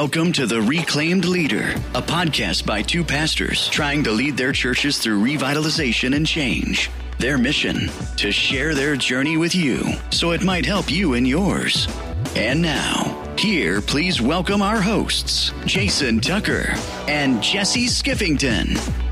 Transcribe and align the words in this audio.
Welcome 0.00 0.30
to 0.34 0.46
The 0.46 0.62
Reclaimed 0.62 1.24
Leader, 1.24 1.70
a 1.92 2.00
podcast 2.00 2.64
by 2.64 2.82
two 2.82 3.02
pastors 3.02 3.66
trying 3.68 4.04
to 4.04 4.12
lead 4.12 4.36
their 4.36 4.52
churches 4.52 4.98
through 4.98 5.20
revitalization 5.20 6.14
and 6.14 6.24
change. 6.24 6.88
Their 7.18 7.36
mission 7.36 7.90
to 8.18 8.30
share 8.30 8.76
their 8.76 8.94
journey 8.94 9.36
with 9.36 9.56
you 9.56 9.82
so 10.10 10.30
it 10.30 10.44
might 10.44 10.64
help 10.64 10.88
you 10.88 11.14
in 11.14 11.26
yours. 11.26 11.88
And 12.36 12.62
now, 12.62 13.34
here, 13.36 13.80
please 13.80 14.22
welcome 14.22 14.62
our 14.62 14.80
hosts, 14.80 15.50
Jason 15.66 16.20
Tucker 16.20 16.74
and 17.08 17.42
Jesse 17.42 17.86
Skiffington. 17.86 19.07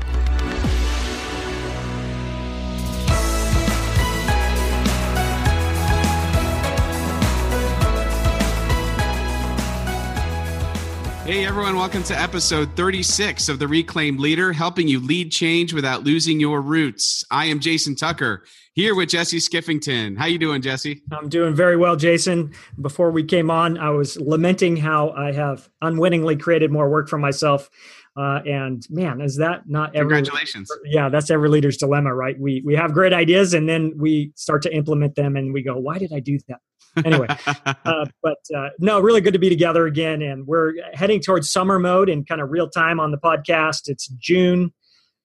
Hey 11.37 11.45
everyone, 11.45 11.75
welcome 11.75 12.01
to 12.05 12.19
episode 12.19 12.75
36 12.75 13.47
of 13.47 13.59
The 13.59 13.67
Reclaimed 13.67 14.19
Leader, 14.19 14.51
helping 14.51 14.87
you 14.87 14.99
lead 14.99 15.31
change 15.31 15.71
without 15.71 16.03
losing 16.03 16.39
your 16.39 16.63
roots. 16.63 17.23
I 17.29 17.45
am 17.45 17.59
Jason 17.59 17.95
Tucker, 17.95 18.43
here 18.73 18.95
with 18.95 19.09
Jesse 19.09 19.37
Skiffington. 19.37 20.17
How 20.17 20.25
you 20.25 20.39
doing, 20.39 20.63
Jesse? 20.63 21.03
I'm 21.11 21.29
doing 21.29 21.53
very 21.53 21.77
well, 21.77 21.95
Jason. 21.95 22.53
Before 22.81 23.11
we 23.11 23.23
came 23.23 23.51
on, 23.51 23.77
I 23.77 23.91
was 23.91 24.19
lamenting 24.19 24.77
how 24.77 25.11
I 25.11 25.31
have 25.31 25.69
unwittingly 25.79 26.37
created 26.37 26.71
more 26.71 26.89
work 26.89 27.07
for 27.07 27.19
myself. 27.19 27.69
Uh, 28.17 28.41
and 28.47 28.87
man, 28.89 29.21
is 29.21 29.35
that 29.35 29.69
not 29.69 29.95
every 29.95 30.15
congratulations? 30.15 30.71
Yeah, 30.85 31.07
that's 31.09 31.29
every 31.29 31.49
leader's 31.49 31.77
dilemma, 31.77 32.15
right? 32.15 32.35
We 32.39 32.63
we 32.65 32.73
have 32.73 32.93
great 32.93 33.13
ideas 33.13 33.53
and 33.53 33.69
then 33.69 33.93
we 33.95 34.31
start 34.33 34.63
to 34.63 34.73
implement 34.73 35.13
them, 35.13 35.35
and 35.35 35.53
we 35.53 35.61
go, 35.61 35.77
"Why 35.77 35.99
did 35.99 36.11
I 36.11 36.19
do 36.19 36.39
that?" 36.47 36.61
Anyway, 37.05 37.27
uh, 37.65 38.05
but 38.21 38.37
uh, 38.55 38.69
no, 38.79 38.99
really 38.99 39.21
good 39.21 39.33
to 39.33 39.39
be 39.39 39.49
together 39.49 39.85
again. 39.85 40.21
And 40.21 40.47
we're 40.47 40.73
heading 40.93 41.19
towards 41.19 41.51
summer 41.51 41.79
mode 41.79 42.09
in 42.09 42.25
kind 42.25 42.41
of 42.41 42.49
real 42.51 42.69
time 42.69 42.99
on 42.99 43.11
the 43.11 43.17
podcast. 43.17 43.83
It's 43.87 44.07
June. 44.07 44.73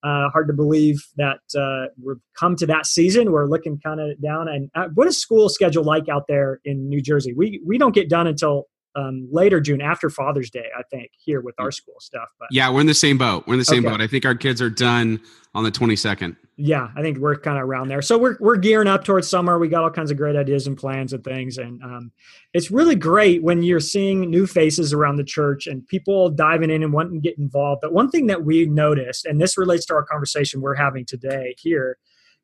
Uh, 0.04 0.28
hard 0.30 0.48
to 0.48 0.52
believe 0.52 1.00
that 1.16 1.38
uh, 1.56 1.86
we've 2.04 2.16
come 2.36 2.56
to 2.56 2.66
that 2.66 2.86
season. 2.86 3.30
We're 3.30 3.46
looking 3.46 3.78
kind 3.78 4.00
of 4.00 4.20
down. 4.20 4.48
And 4.48 4.68
uh, 4.74 4.88
what 4.94 5.06
is 5.06 5.20
school 5.20 5.48
schedule 5.48 5.84
like 5.84 6.08
out 6.08 6.24
there 6.26 6.60
in 6.64 6.88
New 6.88 7.00
Jersey? 7.00 7.32
We 7.32 7.60
we 7.64 7.78
don't 7.78 7.94
get 7.94 8.08
done 8.08 8.26
until 8.26 8.66
um, 8.96 9.28
later 9.30 9.60
June 9.60 9.80
after 9.80 10.10
Father's 10.10 10.50
Day, 10.50 10.66
I 10.76 10.82
think, 10.90 11.10
here 11.16 11.40
with 11.40 11.54
our 11.58 11.70
school 11.70 11.94
stuff. 12.00 12.28
But 12.38 12.48
yeah, 12.50 12.70
we're 12.70 12.80
in 12.80 12.86
the 12.86 12.94
same 12.94 13.16
boat. 13.16 13.44
We're 13.46 13.54
in 13.54 13.58
the 13.58 13.64
same 13.64 13.84
okay. 13.84 13.92
boat. 13.92 14.00
I 14.00 14.06
think 14.06 14.24
our 14.24 14.34
kids 14.34 14.60
are 14.60 14.70
done 14.70 15.20
on 15.54 15.64
the 15.64 15.70
22nd. 15.70 16.36
Yeah, 16.58 16.88
I 16.94 17.00
think 17.00 17.16
we're 17.16 17.36
kind 17.36 17.56
of 17.56 17.64
around 17.64 17.88
there. 17.88 18.02
So 18.02 18.18
we're 18.18 18.36
we're 18.38 18.58
gearing 18.58 18.86
up 18.86 19.04
towards 19.04 19.26
summer. 19.26 19.58
We 19.58 19.68
got 19.68 19.84
all 19.84 19.90
kinds 19.90 20.10
of 20.10 20.18
great 20.18 20.36
ideas 20.36 20.66
and 20.66 20.76
plans 20.76 21.14
and 21.14 21.24
things, 21.24 21.56
and 21.56 21.82
um, 21.82 22.12
it's 22.52 22.70
really 22.70 22.94
great 22.94 23.42
when 23.42 23.62
you're 23.62 23.80
seeing 23.80 24.28
new 24.28 24.46
faces 24.46 24.92
around 24.92 25.16
the 25.16 25.24
church 25.24 25.66
and 25.66 25.86
people 25.88 26.28
diving 26.28 26.70
in 26.70 26.82
and 26.82 26.92
wanting 26.92 27.22
to 27.22 27.26
get 27.26 27.38
involved. 27.38 27.80
But 27.80 27.94
one 27.94 28.10
thing 28.10 28.26
that 28.26 28.44
we 28.44 28.66
noticed, 28.66 29.24
and 29.24 29.40
this 29.40 29.56
relates 29.56 29.86
to 29.86 29.94
our 29.94 30.04
conversation 30.04 30.60
we're 30.60 30.74
having 30.74 31.06
today 31.06 31.54
here, 31.58 31.96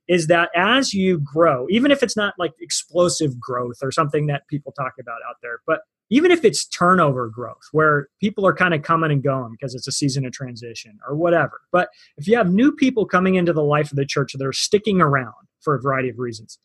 is 0.09 0.27
that 0.28 0.48
as 0.56 0.95
you 0.95 1.20
grow, 1.20 1.67
even 1.69 1.91
if 1.91 2.03
it's 2.03 2.17
not 2.17 2.33
like 2.39 2.53
explosive 2.61 3.39
growth 3.39 3.77
or 3.83 3.93
something 3.93 4.27
that 4.28 4.48
people 4.48 4.72
talk 4.72 4.95
about 4.98 5.19
out 5.28 5.37
there, 5.43 5.59
but 5.67 5.81
even 6.11 6.31
if 6.31 6.45
it's 6.45 6.67
turnover 6.67 7.28
growth 7.28 7.69
where 7.73 8.09
people 8.20 8.47
are 8.47 8.55
kind 8.55 8.75
of 8.75 8.83
coming 8.83 9.11
and 9.11 9.23
going 9.23 9.53
because 9.53 9.75
it's 9.75 9.89
a 9.89 9.92
season 9.92 10.25
of 10.25 10.33
transition 10.33 10.98
or 11.06 11.17
whatever. 11.17 11.61
But 11.73 11.89
if 12.17 12.27
you 12.27 12.37
have 12.37 12.53
new 12.53 12.73
people 12.73 13.06
coming 13.06 13.34
into 13.34 13.53
the 13.53 13.62
life 13.62 13.91
of 13.91 13.97
the 13.97 14.06
church 14.06 14.33
that 14.33 14.47
are 14.47 14.53
sticking 14.53 15.00
around 15.00 15.34
for 15.61 15.75
a 15.75 15.81
variety 15.81 16.09
of 16.09 16.19
reasons, 16.19 16.59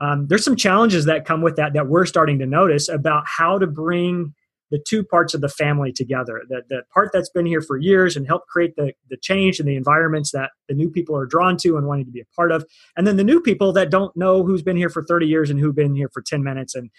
um, 0.00 0.26
there's 0.28 0.44
some 0.44 0.56
challenges 0.56 1.04
that 1.06 1.24
come 1.24 1.42
with 1.42 1.56
that 1.56 1.72
that 1.72 1.88
we're 1.88 2.06
starting 2.06 2.38
to 2.38 2.46
notice 2.46 2.88
about 2.88 3.24
how 3.26 3.58
to 3.58 3.66
bring 3.66 4.34
the 4.70 4.82
two 4.86 5.02
parts 5.02 5.32
of 5.32 5.40
the 5.40 5.48
family 5.48 5.92
together 5.92 6.42
the, 6.48 6.62
the 6.68 6.82
part 6.92 7.10
that's 7.12 7.30
been 7.30 7.46
here 7.46 7.62
for 7.62 7.78
years 7.78 8.16
and 8.16 8.26
help 8.26 8.46
create 8.46 8.76
the, 8.76 8.92
the 9.08 9.16
change 9.16 9.58
and 9.58 9.68
the 9.68 9.76
environments 9.76 10.30
that 10.32 10.50
the 10.68 10.74
new 10.74 10.90
people 10.90 11.16
are 11.16 11.26
drawn 11.26 11.56
to 11.56 11.76
and 11.76 11.86
wanting 11.86 12.04
to 12.04 12.10
be 12.10 12.20
a 12.20 12.36
part 12.36 12.52
of 12.52 12.64
and 12.96 13.06
then 13.06 13.16
the 13.16 13.24
new 13.24 13.40
people 13.40 13.72
that 13.72 13.90
don't 13.90 14.14
know 14.16 14.44
who's 14.44 14.62
been 14.62 14.76
here 14.76 14.90
for 14.90 15.02
30 15.02 15.26
years 15.26 15.50
and 15.50 15.58
who've 15.58 15.74
been 15.74 15.94
here 15.94 16.10
for 16.12 16.22
10 16.22 16.42
minutes 16.42 16.74
and 16.74 16.90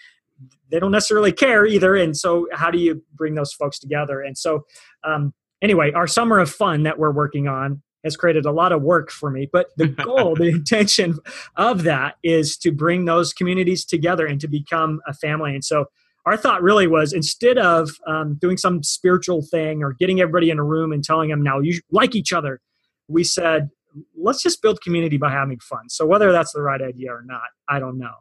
they 0.70 0.78
don't 0.78 0.92
necessarily 0.92 1.32
care 1.32 1.66
either. 1.66 1.94
And 1.96 2.16
so, 2.16 2.46
how 2.52 2.70
do 2.70 2.78
you 2.78 3.02
bring 3.14 3.34
those 3.34 3.52
folks 3.52 3.78
together? 3.78 4.20
And 4.20 4.36
so, 4.36 4.64
um, 5.04 5.32
anyway, 5.62 5.92
our 5.92 6.06
summer 6.06 6.38
of 6.38 6.50
fun 6.50 6.84
that 6.84 6.98
we're 6.98 7.12
working 7.12 7.48
on 7.48 7.82
has 8.04 8.16
created 8.16 8.46
a 8.46 8.52
lot 8.52 8.72
of 8.72 8.82
work 8.82 9.10
for 9.10 9.30
me. 9.30 9.48
But 9.52 9.68
the 9.76 9.88
goal, 10.04 10.34
the 10.34 10.48
intention 10.48 11.18
of 11.56 11.82
that 11.82 12.16
is 12.22 12.56
to 12.58 12.72
bring 12.72 13.04
those 13.04 13.32
communities 13.32 13.84
together 13.84 14.26
and 14.26 14.40
to 14.40 14.48
become 14.48 15.00
a 15.06 15.14
family. 15.14 15.54
And 15.54 15.64
so, 15.64 15.86
our 16.26 16.36
thought 16.36 16.62
really 16.62 16.86
was 16.86 17.12
instead 17.12 17.58
of 17.58 17.90
um, 18.06 18.36
doing 18.40 18.56
some 18.56 18.82
spiritual 18.82 19.42
thing 19.42 19.82
or 19.82 19.94
getting 19.94 20.20
everybody 20.20 20.50
in 20.50 20.58
a 20.58 20.64
room 20.64 20.92
and 20.92 21.02
telling 21.02 21.30
them 21.30 21.42
now 21.42 21.60
you 21.60 21.80
like 21.90 22.14
each 22.14 22.32
other, 22.32 22.60
we 23.08 23.24
said, 23.24 23.70
let's 24.16 24.42
just 24.42 24.62
build 24.62 24.80
community 24.82 25.16
by 25.16 25.30
having 25.30 25.58
fun. 25.58 25.88
So, 25.88 26.06
whether 26.06 26.32
that's 26.32 26.52
the 26.52 26.62
right 26.62 26.80
idea 26.80 27.10
or 27.12 27.22
not, 27.24 27.48
I 27.68 27.78
don't 27.78 27.98
know. 27.98 28.14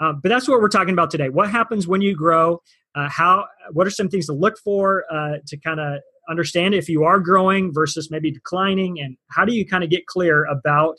Uh, 0.00 0.14
but 0.14 0.30
that's 0.30 0.48
what 0.48 0.60
we're 0.60 0.68
talking 0.68 0.92
about 0.92 1.10
today. 1.10 1.28
What 1.28 1.50
happens 1.50 1.86
when 1.86 2.00
you 2.00 2.16
grow? 2.16 2.62
Uh, 2.94 3.08
how? 3.08 3.46
What 3.72 3.86
are 3.86 3.90
some 3.90 4.08
things 4.08 4.26
to 4.26 4.32
look 4.32 4.58
for 4.58 5.04
uh, 5.12 5.38
to 5.46 5.56
kind 5.58 5.78
of 5.78 6.00
understand 6.28 6.74
if 6.74 6.88
you 6.88 7.04
are 7.04 7.20
growing 7.20 7.72
versus 7.72 8.10
maybe 8.10 8.30
declining, 8.30 8.98
and 9.00 9.16
how 9.30 9.44
do 9.44 9.54
you 9.54 9.66
kind 9.66 9.84
of 9.84 9.90
get 9.90 10.06
clear 10.06 10.44
about 10.46 10.96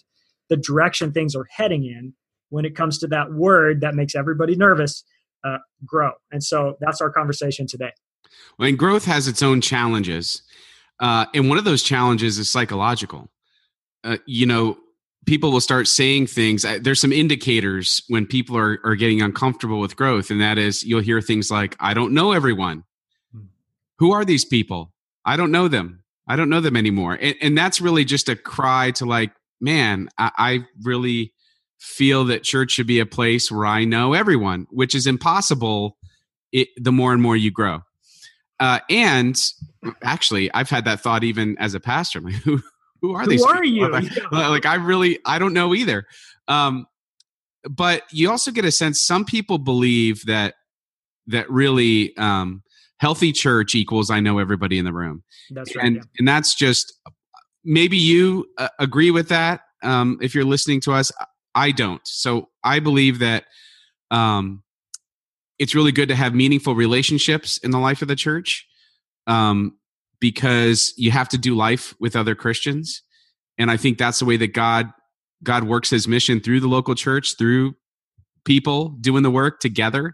the 0.50 0.58
direction 0.58 1.12
things 1.12 1.36
are 1.36 1.48
heading 1.50 1.86
in 1.86 2.14
when 2.50 2.66
it 2.66 2.76
comes 2.76 2.98
to 3.00 3.08
that 3.08 3.34
word 3.34 3.82
that 3.82 3.96
makes 3.96 4.16
everybody 4.16 4.56
nervous? 4.56 5.04
Uh, 5.44 5.58
grow. 5.84 6.12
And 6.32 6.44
so 6.44 6.76
that's 6.80 7.02
our 7.02 7.10
conversation 7.10 7.66
today. 7.66 7.92
Well, 8.60 8.70
and 8.70 8.78
growth 8.78 9.06
has 9.06 9.28
its 9.28 9.42
own 9.42 9.60
challenges, 9.60 10.44
uh, 11.00 11.26
and 11.34 11.50
one 11.50 11.58
of 11.58 11.64
those 11.64 11.82
challenges 11.82 12.38
is 12.38 12.50
psychological. 12.50 13.30
you 14.26 14.46
know, 14.46 14.78
people 15.26 15.52
will 15.52 15.62
start 15.62 15.88
saying 15.88 16.28
things. 16.28 16.66
There's 16.82 17.02
some 17.02 17.14
indicators 17.14 18.04
when 18.08 18.26
people 18.26 18.58
are, 18.58 18.80
are 18.84 18.96
getting 18.96 19.22
uncomfortable 19.22 19.80
with 19.80 19.96
growth, 19.96 20.32
and 20.32 20.42
that 20.42 20.58
is 20.58 20.84
you'll 20.84 21.02
hear 21.02 21.22
things 21.22 21.52
like, 21.52 21.76
I 21.80 21.94
don't 21.94 22.14
know 22.14 22.32
everyone. 22.32 22.84
Hmm. 23.32 23.46
Who 24.00 24.12
are 24.12 24.26
these 24.26 24.46
people? 24.46 24.94
I 25.26 25.38
don't 25.38 25.52
know 25.52 25.68
them. 25.68 26.04
I 26.28 26.36
don't 26.36 26.50
know 26.50 26.62
them 26.62 26.78
anymore. 26.78 27.18
And, 27.20 27.36
and 27.42 27.58
that's 27.58 27.82
really 27.82 28.06
just 28.06 28.30
a 28.30 28.36
cry 28.36 28.92
to 28.92 29.06
like, 29.06 29.32
man, 29.60 30.10
I, 30.18 30.32
I 30.38 30.66
really 30.84 31.34
feel 31.80 32.26
that 32.26 32.44
church 32.44 32.72
should 32.72 32.88
be 32.88 33.00
a 33.00 33.06
place 33.06 33.52
where 33.52 33.66
I 33.66 33.86
know 33.86 34.14
everyone, 34.14 34.68
which 34.70 34.96
is 34.96 35.08
impossible 35.08 35.98
it, 36.52 36.70
the 36.78 36.92
more 36.92 37.14
and 37.14 37.22
more 37.22 37.36
you 37.36 37.52
grow. 37.52 37.82
Uh, 38.60 38.80
and 38.90 39.40
actually, 40.04 40.54
I've 40.54 40.70
had 40.70 40.86
that 40.86 41.02
thought 41.02 41.24
even 41.24 41.58
as 41.60 41.74
a 41.74 41.80
pastor. 41.80 42.22
Like, 42.32 42.36
who, 42.36 42.62
who 43.02 43.16
are 43.16 43.28
these? 43.28 43.44
Who 43.44 43.50
are 43.50 43.64
you? 43.64 43.90
Like, 43.90 44.32
like, 44.32 44.66
I 44.66 44.76
really, 44.76 45.20
I 45.26 45.40
don't 45.40 45.54
know 45.54 45.74
either. 45.74 46.06
Um, 46.48 46.86
but 47.70 48.04
you 48.12 48.30
also 48.30 48.52
get 48.52 48.66
a 48.66 48.72
sense 48.72 49.02
some 49.02 49.26
people 49.26 49.58
believe 49.58 50.26
that 50.26 50.56
that 51.28 51.50
really 51.50 52.16
um, 52.18 52.64
healthy 52.98 53.32
church 53.32 53.76
equals 53.76 54.10
I 54.10 54.20
know 54.20 54.40
everybody 54.40 54.78
in 54.78 54.86
the 54.86 54.94
room. 54.94 55.24
That's 55.52 55.76
right. 55.76 55.86
And 55.86 55.96
yeah. 55.98 56.02
and 56.20 56.28
that's 56.28 56.56
just 56.56 56.94
maybe 57.64 57.98
you 57.98 58.48
uh, 58.58 58.70
agree 58.80 59.12
with 59.12 59.30
that. 59.30 59.62
Um, 59.84 60.20
if 60.22 60.34
you're 60.36 60.46
listening 60.46 60.82
to 60.82 60.94
us, 60.94 61.12
I 61.56 61.72
don't. 61.72 62.02
So 62.06 62.50
I 62.64 62.80
believe 62.80 63.20
that 63.20 63.46
um, 64.10 64.64
it's 65.60 65.76
really 65.76 65.92
good 65.92 66.10
to 66.10 66.16
have 66.16 66.34
meaningful 66.34 66.76
relationships 66.76 67.58
in 67.58 67.72
the 67.72 67.80
life 67.80 68.02
of 68.02 68.08
the 68.08 68.16
church. 68.16 68.68
Um, 69.28 69.78
because 70.22 70.94
you 70.96 71.12
have 71.12 71.28
to 71.30 71.38
do 71.38 71.56
life 71.56 71.94
with 72.00 72.16
other 72.16 72.36
Christians. 72.36 73.02
And 73.58 73.70
I 73.70 73.76
think 73.76 73.98
that's 73.98 74.20
the 74.20 74.26
way 74.26 74.38
that 74.38 74.54
God 74.54 74.90
God 75.44 75.64
works 75.66 75.90
his 75.90 76.08
mission 76.08 76.40
through 76.40 76.60
the 76.60 76.68
local 76.68 76.96
church, 76.96 77.36
through 77.38 77.74
people 78.46 78.90
doing 79.02 79.24
the 79.24 79.32
work 79.32 79.60
together. 79.60 80.14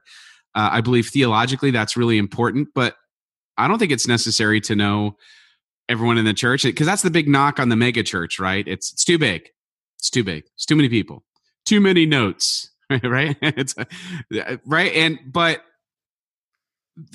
Uh, 0.55 0.69
I 0.71 0.81
believe 0.81 1.07
theologically 1.07 1.69
that's 1.69 1.97
really 1.97 2.17
important, 2.17 2.69
but 2.73 2.95
I 3.57 3.67
don't 3.67 3.77
think 3.77 3.91
it's 3.91 4.07
necessary 4.07 4.61
to 4.61 4.75
know 4.75 5.17
everyone 5.89 6.17
in 6.17 6.25
the 6.25 6.33
church 6.33 6.63
because 6.63 6.87
that's 6.87 7.01
the 7.01 7.11
big 7.11 7.27
knock 7.27 7.59
on 7.59 7.69
the 7.69 7.75
mega 7.75 8.03
church, 8.03 8.39
right? 8.39 8.67
It's 8.67 8.91
it's 8.93 9.03
too 9.03 9.17
big. 9.17 9.49
It's 9.99 10.09
too 10.09 10.23
big. 10.23 10.45
It's 10.55 10.65
too 10.65 10.75
many 10.75 10.89
people. 10.89 11.23
Too 11.65 11.81
many 11.81 12.05
notes, 12.05 12.71
right? 13.03 13.35
it's 13.41 13.75
right 14.65 14.93
and 14.93 15.19
but 15.25 15.61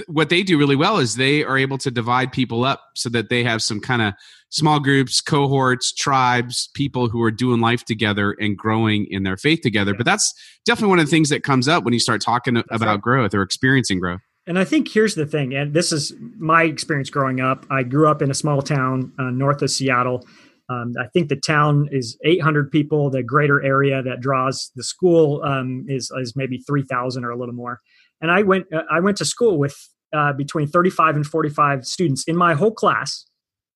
what 0.06 0.28
they 0.28 0.42
do 0.42 0.58
really 0.58 0.76
well 0.76 0.98
is 0.98 1.16
they 1.16 1.42
are 1.44 1.58
able 1.58 1.78
to 1.78 1.90
divide 1.90 2.32
people 2.32 2.64
up 2.64 2.82
so 2.94 3.08
that 3.08 3.28
they 3.28 3.42
have 3.42 3.62
some 3.62 3.80
kind 3.80 4.02
of 4.02 4.14
small 4.50 4.78
groups, 4.78 5.20
cohorts, 5.20 5.92
tribes, 5.92 6.68
people 6.74 7.08
who 7.08 7.22
are 7.22 7.30
doing 7.30 7.60
life 7.60 7.84
together 7.84 8.36
and 8.38 8.56
growing 8.56 9.06
in 9.10 9.22
their 9.22 9.36
faith 9.36 9.60
together. 9.62 9.94
But 9.94 10.06
that's 10.06 10.32
definitely 10.64 10.90
one 10.90 10.98
of 11.00 11.06
the 11.06 11.10
things 11.10 11.30
that 11.30 11.42
comes 11.42 11.68
up 11.68 11.84
when 11.84 11.94
you 11.94 12.00
start 12.00 12.20
talking 12.20 12.54
that's 12.54 12.66
about 12.70 12.86
right. 12.86 13.00
growth 13.00 13.34
or 13.34 13.42
experiencing 13.42 13.98
growth. 13.98 14.20
And 14.46 14.58
I 14.58 14.64
think 14.64 14.88
here's 14.88 15.14
the 15.14 15.26
thing, 15.26 15.54
and 15.54 15.72
this 15.72 15.92
is 15.92 16.12
my 16.36 16.64
experience 16.64 17.10
growing 17.10 17.40
up. 17.40 17.64
I 17.70 17.84
grew 17.84 18.08
up 18.08 18.22
in 18.22 18.30
a 18.30 18.34
small 18.34 18.60
town 18.60 19.12
uh, 19.18 19.30
north 19.30 19.62
of 19.62 19.70
Seattle. 19.70 20.26
Um, 20.68 20.94
I 20.98 21.06
think 21.12 21.28
the 21.28 21.36
town 21.36 21.88
is 21.92 22.18
800 22.24 22.70
people. 22.70 23.08
The 23.08 23.22
greater 23.22 23.62
area 23.62 24.02
that 24.02 24.20
draws 24.20 24.72
the 24.74 24.82
school 24.82 25.42
um, 25.44 25.86
is, 25.88 26.10
is 26.20 26.34
maybe 26.34 26.58
3,000 26.58 27.24
or 27.24 27.30
a 27.30 27.36
little 27.36 27.54
more 27.54 27.80
and 28.22 28.30
I 28.30 28.42
went 28.42 28.72
uh, 28.72 28.82
I 28.90 29.00
went 29.00 29.18
to 29.18 29.24
school 29.24 29.58
with 29.58 29.76
uh, 30.14 30.32
between 30.32 30.68
35 30.68 31.16
and 31.16 31.26
45 31.26 31.84
students 31.84 32.24
in 32.26 32.36
my 32.36 32.54
whole 32.54 32.72
class 32.72 33.26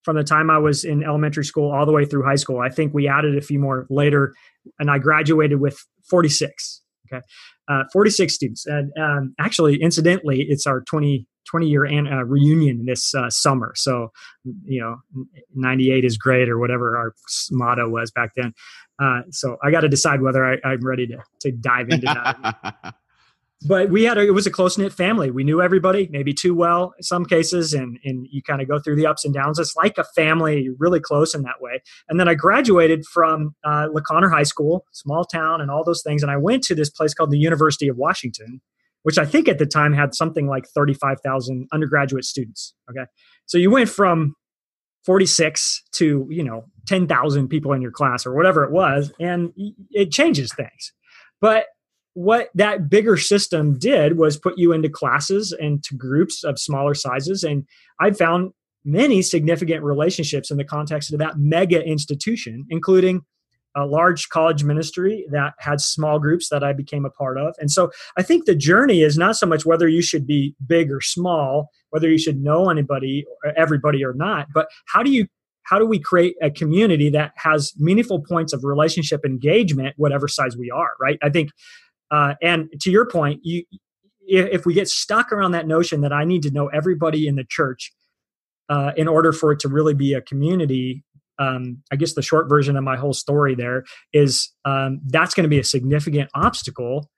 from 0.03 0.15
the 0.15 0.23
time 0.23 0.49
I 0.49 0.57
was 0.57 0.85
in 0.85 1.03
elementary 1.03 1.43
school 1.43 1.71
all 1.71 1.85
the 1.85 1.91
way 1.91 2.05
through 2.05 2.23
high 2.23 2.35
school. 2.35 2.61
I 2.61 2.69
think 2.69 2.93
we 2.93 3.07
added 3.07 3.37
a 3.37 3.41
few 3.41 3.59
more 3.59 3.85
later, 3.89 4.33
and 4.79 4.89
I 4.89 4.99
graduated 4.99 5.59
with 5.59 5.85
46. 6.09 6.81
Okay, 7.11 7.21
uh, 7.69 7.83
46 7.93 8.33
students. 8.33 8.65
And 8.65 8.91
um, 8.97 9.35
actually, 9.39 9.81
incidentally, 9.81 10.45
it's 10.49 10.65
our 10.65 10.81
20 10.81 11.27
20 11.47 11.67
year 11.67 11.85
an, 11.85 12.07
uh, 12.07 12.23
reunion 12.23 12.85
this 12.85 13.15
uh, 13.15 13.29
summer. 13.29 13.71
So, 13.75 14.11
you 14.65 14.81
know, 14.81 14.97
98 15.55 16.03
is 16.03 16.17
great 16.17 16.49
or 16.49 16.59
whatever 16.59 16.97
our 16.97 17.13
motto 17.51 17.89
was 17.89 18.11
back 18.11 18.31
then. 18.35 18.53
Uh, 19.01 19.21
so 19.31 19.57
I 19.63 19.71
got 19.71 19.81
to 19.81 19.89
decide 19.89 20.21
whether 20.21 20.45
I, 20.45 20.57
am 20.65 20.85
ready 20.85 21.07
to, 21.07 21.17
to 21.41 21.51
dive 21.51 21.89
into 21.89 22.05
that. 22.05 22.95
but 23.65 23.89
we 23.89 24.03
had 24.03 24.17
a, 24.17 24.27
it 24.27 24.33
was 24.33 24.45
a 24.45 24.51
close 24.51 24.77
knit 24.77 24.93
family. 24.93 25.31
We 25.31 25.43
knew 25.43 25.61
everybody, 25.61 26.07
maybe 26.11 26.33
too 26.33 26.53
well 26.53 26.93
in 26.97 27.03
some 27.03 27.25
cases, 27.25 27.73
and 27.73 27.97
and 28.03 28.27
you 28.29 28.43
kind 28.43 28.61
of 28.61 28.67
go 28.67 28.79
through 28.79 28.97
the 28.97 29.07
ups 29.07 29.25
and 29.25 29.33
downs. 29.33 29.57
It's 29.57 29.75
like 29.75 29.97
a 29.97 30.03
family, 30.15 30.69
really 30.77 30.99
close 30.99 31.33
in 31.33 31.41
that 31.43 31.59
way. 31.59 31.81
And 32.07 32.19
then 32.19 32.27
I 32.27 32.35
graduated 32.35 33.05
from 33.05 33.55
uh, 33.65 33.87
La 33.91 34.01
Conner 34.01 34.29
High 34.29 34.43
School, 34.43 34.85
small 34.91 35.25
town, 35.25 35.59
and 35.59 35.71
all 35.71 35.83
those 35.83 36.03
things. 36.03 36.21
And 36.21 36.31
I 36.31 36.37
went 36.37 36.63
to 36.65 36.75
this 36.75 36.89
place 36.89 37.13
called 37.13 37.31
the 37.31 37.39
University 37.39 37.87
of 37.87 37.97
Washington, 37.97 38.61
which 39.03 39.17
I 39.17 39.25
think 39.25 39.47
at 39.47 39.57
the 39.57 39.65
time 39.65 39.91
had 39.91 40.13
something 40.13 40.47
like 40.47 40.67
thirty 40.75 40.93
five 40.93 41.19
thousand 41.21 41.67
undergraduate 41.73 42.25
students. 42.25 42.75
Okay, 42.91 43.05
so 43.47 43.57
you 43.57 43.71
went 43.71 43.89
from 43.89 44.35
46 45.05 45.83
to 45.93 46.27
you 46.29 46.43
know 46.43 46.65
10,000 46.85 47.47
people 47.47 47.71
in 47.71 47.81
your 47.81 47.91
class 47.91 48.25
or 48.25 48.35
whatever 48.35 48.65
it 48.65 48.71
was 48.71 49.09
and 49.21 49.53
it 49.91 50.11
changes 50.11 50.51
things 50.53 50.91
but 51.39 51.67
what 52.17 52.49
that 52.55 52.89
bigger 52.89 53.15
system 53.15 53.77
did 53.77 54.17
was 54.17 54.39
put 54.39 54.57
you 54.57 54.73
into 54.73 54.89
classes 54.89 55.51
and 55.51 55.83
to 55.83 55.95
groups 55.95 56.43
of 56.43 56.57
smaller 56.57 56.95
sizes 56.95 57.43
and 57.43 57.63
i 57.99 58.09
found 58.09 58.51
many 58.83 59.21
significant 59.21 59.83
relationships 59.83 60.49
in 60.49 60.57
the 60.57 60.63
context 60.63 61.13
of 61.13 61.19
that 61.19 61.37
mega 61.37 61.85
institution 61.85 62.65
including 62.71 63.21
a 63.75 63.85
large 63.85 64.29
college 64.29 64.63
ministry 64.63 65.27
that 65.29 65.53
had 65.59 65.79
small 65.79 66.17
groups 66.17 66.49
that 66.49 66.63
I 66.63 66.73
became 66.73 67.05
a 67.05 67.11
part 67.11 67.37
of. 67.37 67.53
And 67.59 67.69
so 67.69 67.91
I 68.17 68.23
think 68.23 68.45
the 68.45 68.55
journey 68.55 69.03
is 69.03 69.19
not 69.19 69.35
so 69.35 69.45
much 69.45 69.67
whether 69.67 69.87
you 69.87 70.01
should 70.01 70.25
be 70.25 70.55
big 70.65 70.91
or 70.91 70.99
small, 70.99 71.69
whether 71.91 72.09
you 72.09 72.17
should 72.17 72.41
know 72.41 72.71
anybody 72.71 73.23
or 73.43 73.53
everybody 73.55 74.03
or 74.03 74.13
not, 74.13 74.47
but 74.51 74.67
how 74.87 75.03
do 75.03 75.11
you 75.11 75.27
how 75.67 75.77
do 75.77 75.85
we 75.85 75.99
create 75.99 76.35
a 76.41 76.49
community 76.49 77.09
that 77.09 77.33
has 77.35 77.73
meaningful 77.77 78.21
points 78.21 78.53
of 78.53 78.63
relationship 78.63 79.25
engagement 79.25 79.93
whatever 79.97 80.27
size 80.27 80.57
we 80.57 80.71
are, 80.71 80.91
right? 80.99 81.19
I 81.21 81.29
think 81.29 81.51
uh, 82.11 82.35
and 82.41 82.69
to 82.81 82.91
your 82.91 83.05
point, 83.09 83.41
you 83.43 83.63
if 84.27 84.65
we 84.65 84.73
get 84.73 84.89
stuck 84.89 85.31
around 85.31 85.51
that 85.53 85.67
notion 85.67 86.01
that 86.01 86.11
I 86.11 86.25
need 86.25 86.43
to 86.43 86.51
know 86.51 86.67
everybody 86.67 87.27
in 87.27 87.35
the 87.35 87.45
church 87.49 87.93
uh, 88.67 88.91
in 88.97 89.07
order 89.07 89.31
for 89.31 89.53
it 89.53 89.59
to 89.59 89.69
really 89.69 89.93
be 89.93 90.13
a 90.13 90.21
community, 90.21 91.05
um, 91.39 91.81
I 91.91 91.95
guess 91.95 92.13
the 92.13 92.21
short 92.21 92.49
version 92.49 92.75
of 92.75 92.83
my 92.83 92.97
whole 92.97 93.13
story 93.13 93.55
there 93.55 93.85
is 94.11 94.51
um, 94.65 94.99
that's 95.05 95.33
going 95.33 95.43
to 95.43 95.49
be 95.49 95.59
a 95.59 95.63
significant 95.63 96.29
obstacle 96.35 97.09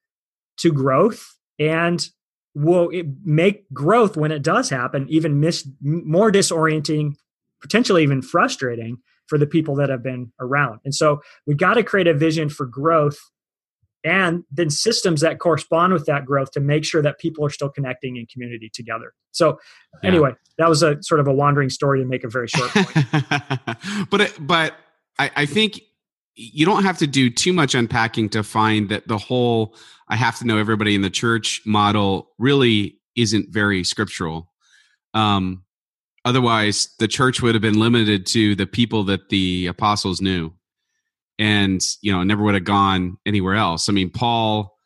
to 0.58 0.72
growth 0.72 1.36
and 1.58 2.08
will 2.54 2.92
make 3.24 3.72
growth 3.74 4.18
when 4.18 4.32
it 4.32 4.44
does 4.44 4.70
happen 4.70 5.08
even 5.10 5.40
mis- 5.40 5.68
more 5.82 6.32
disorienting, 6.32 7.14
potentially 7.62 8.04
even 8.04 8.22
frustrating 8.22 8.98
for 9.28 9.38
the 9.38 9.48
people 9.48 9.76
that 9.76 9.90
have 9.90 10.04
been 10.04 10.32
around. 10.40 10.80
And 10.84 10.94
so 10.94 11.22
we 11.48 11.56
got 11.56 11.76
to 11.76 11.84
create 11.84 12.08
a 12.08 12.14
vision 12.14 12.50
for 12.50 12.66
growth 12.66 13.18
and 14.04 14.44
then 14.52 14.70
systems 14.70 15.22
that 15.22 15.40
correspond 15.40 15.94
with 15.94 16.06
that 16.06 16.26
growth 16.26 16.52
to 16.52 16.60
make 16.60 16.86
sure 16.86 17.02
that 17.02 17.20
people 17.20 17.46
are 17.46 17.50
still 17.50 17.70
connecting 17.70 18.16
in 18.16 18.26
community 18.28 18.70
together. 18.74 19.14
So, 19.32 19.60
yeah. 20.02 20.10
anyway, 20.10 20.32
that 20.58 20.70
was 20.70 20.84
a 20.84 21.02
sort 21.04 21.20
of 21.20 21.28
a 21.28 21.34
wandering 21.34 21.70
story 21.70 22.00
to 22.00 22.06
make 22.06 22.24
a 22.24 22.30
very 22.30 22.48
short 22.48 22.70
point. 22.72 24.10
but 24.10 24.34
but 24.40 24.76
I, 25.18 25.32
I 25.36 25.46
think 25.46 25.82
you 26.36 26.66
don't 26.66 26.84
have 26.84 26.98
to 27.00 27.08
do 27.08 27.30
too 27.30 27.52
much 27.52 27.76
unpacking 27.76 28.30
to 28.30 28.44
find 28.44 28.90
that 28.90 29.08
the 29.08 29.18
whole 29.18 29.76
I 30.08 30.16
have 30.16 30.40
to 30.40 30.48
know 30.48 30.58
everybody 30.58 30.96
in 30.96 31.02
the 31.02 31.10
church 31.10 31.62
model 31.66 32.30
really 32.40 33.00
isn't 33.16 33.50
very 33.50 33.84
scriptural. 33.84 34.52
Um, 35.14 35.64
otherwise, 36.24 36.90
the 37.00 37.08
church 37.08 37.42
would 37.42 37.56
have 37.56 37.62
been 37.62 37.80
limited 37.80 38.26
to 38.28 38.56
the 38.56 38.66
people 38.66 39.04
that 39.06 39.30
the 39.30 39.68
apostles 39.68 40.22
knew 40.22 40.54
and 41.40 41.82
you 42.02 42.12
know 42.12 42.22
never 42.22 42.44
would 42.44 42.54
have 42.54 42.66
gone 42.66 43.18
anywhere 43.26 43.56
else 43.56 43.90
i 43.90 43.92
mean 43.92 44.12
paul 44.12 44.78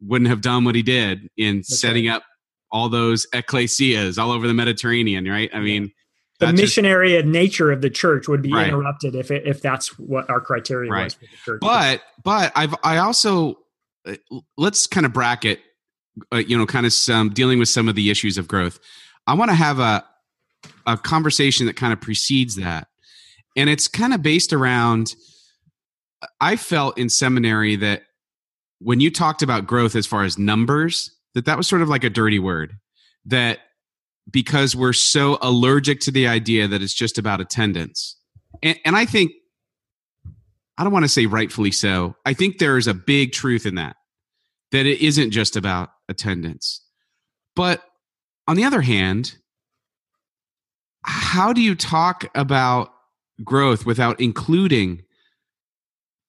wouldn't 0.00 0.30
have 0.30 0.40
done 0.40 0.64
what 0.64 0.76
he 0.76 0.82
did 0.82 1.28
in 1.36 1.56
That's 1.56 1.80
setting 1.80 2.06
right. 2.06 2.16
up 2.16 2.22
all 2.70 2.88
those 2.88 3.26
ecclesias 3.34 4.16
all 4.16 4.30
over 4.30 4.46
the 4.46 4.54
mediterranean 4.54 5.26
right 5.26 5.50
i 5.52 5.60
mean 5.60 5.92
the 6.38 6.52
missionary 6.52 7.14
just, 7.14 7.26
nature 7.26 7.72
of 7.72 7.80
the 7.80 7.90
church 7.90 8.28
would 8.28 8.42
be 8.42 8.52
right. 8.52 8.68
interrupted 8.68 9.16
if 9.16 9.32
it, 9.32 9.44
if 9.44 9.60
that's 9.60 9.98
what 9.98 10.30
our 10.30 10.40
criteria 10.40 10.90
right. 10.90 11.04
was 11.04 11.14
for 11.14 11.20
the 11.20 11.36
church 11.44 11.60
but 11.60 12.02
but 12.22 12.52
i've 12.54 12.74
i 12.84 12.98
also 12.98 13.58
uh, 14.06 14.14
let's 14.56 14.86
kind 14.86 15.04
of 15.04 15.12
bracket 15.12 15.60
uh, 16.32 16.36
you 16.36 16.56
know 16.56 16.64
kind 16.64 16.86
of 16.86 16.92
some 16.92 17.30
dealing 17.30 17.58
with 17.58 17.68
some 17.68 17.88
of 17.88 17.96
the 17.96 18.10
issues 18.10 18.38
of 18.38 18.46
growth 18.46 18.78
i 19.26 19.34
want 19.34 19.50
to 19.50 19.54
have 19.54 19.80
a 19.80 20.04
a 20.86 20.96
conversation 20.96 21.66
that 21.66 21.76
kind 21.76 21.92
of 21.92 22.00
precedes 22.00 22.56
that 22.56 22.88
and 23.56 23.68
it's 23.68 23.88
kind 23.88 24.14
of 24.14 24.22
based 24.22 24.52
around 24.52 25.14
I 26.40 26.56
felt 26.56 26.98
in 26.98 27.08
seminary 27.08 27.76
that 27.76 28.02
when 28.80 29.00
you 29.00 29.10
talked 29.10 29.42
about 29.42 29.66
growth 29.66 29.96
as 29.96 30.06
far 30.06 30.24
as 30.24 30.38
numbers, 30.38 31.10
that 31.34 31.44
that 31.44 31.56
was 31.56 31.66
sort 31.66 31.82
of 31.82 31.88
like 31.88 32.04
a 32.04 32.10
dirty 32.10 32.38
word. 32.38 32.74
That 33.24 33.58
because 34.30 34.76
we're 34.76 34.92
so 34.92 35.38
allergic 35.42 36.00
to 36.00 36.10
the 36.10 36.26
idea 36.26 36.68
that 36.68 36.82
it's 36.82 36.94
just 36.94 37.18
about 37.18 37.40
attendance. 37.40 38.16
And, 38.62 38.78
and 38.84 38.96
I 38.96 39.04
think, 39.04 39.32
I 40.76 40.84
don't 40.84 40.92
want 40.92 41.04
to 41.04 41.08
say 41.08 41.26
rightfully 41.26 41.72
so. 41.72 42.14
I 42.24 42.34
think 42.34 42.58
there 42.58 42.76
is 42.76 42.86
a 42.86 42.94
big 42.94 43.32
truth 43.32 43.66
in 43.66 43.76
that, 43.76 43.96
that 44.72 44.86
it 44.86 45.00
isn't 45.00 45.30
just 45.30 45.56
about 45.56 45.90
attendance. 46.08 46.84
But 47.56 47.82
on 48.46 48.56
the 48.56 48.64
other 48.64 48.82
hand, 48.82 49.36
how 51.02 51.52
do 51.52 51.60
you 51.60 51.74
talk 51.74 52.30
about 52.34 52.90
growth 53.42 53.86
without 53.86 54.20
including 54.20 55.02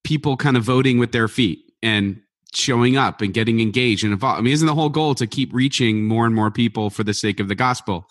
people 0.04 0.38
kind 0.38 0.58
of 0.58 0.64
voting 0.64 1.00
with 1.00 1.12
their 1.12 1.28
feet 1.28 1.60
and 1.82 2.22
showing 2.54 2.98
up 2.98 3.22
and 3.22 3.34
getting 3.34 3.60
engaged 3.60 4.04
and 4.04 4.14
involved. 4.14 4.40
I 4.40 4.42
mean, 4.42 4.54
isn't 4.54 4.66
the 4.66 4.74
whole 4.74 4.90
goal 4.90 5.16
to 5.16 5.28
keep 5.28 5.54
reaching 5.54 6.06
more 6.06 6.26
and 6.26 6.34
more 6.34 6.50
people 6.52 6.90
for 6.90 7.04
the 7.04 7.14
sake 7.14 7.40
of 7.40 7.48
the 7.48 7.56
gospel? 7.56 8.08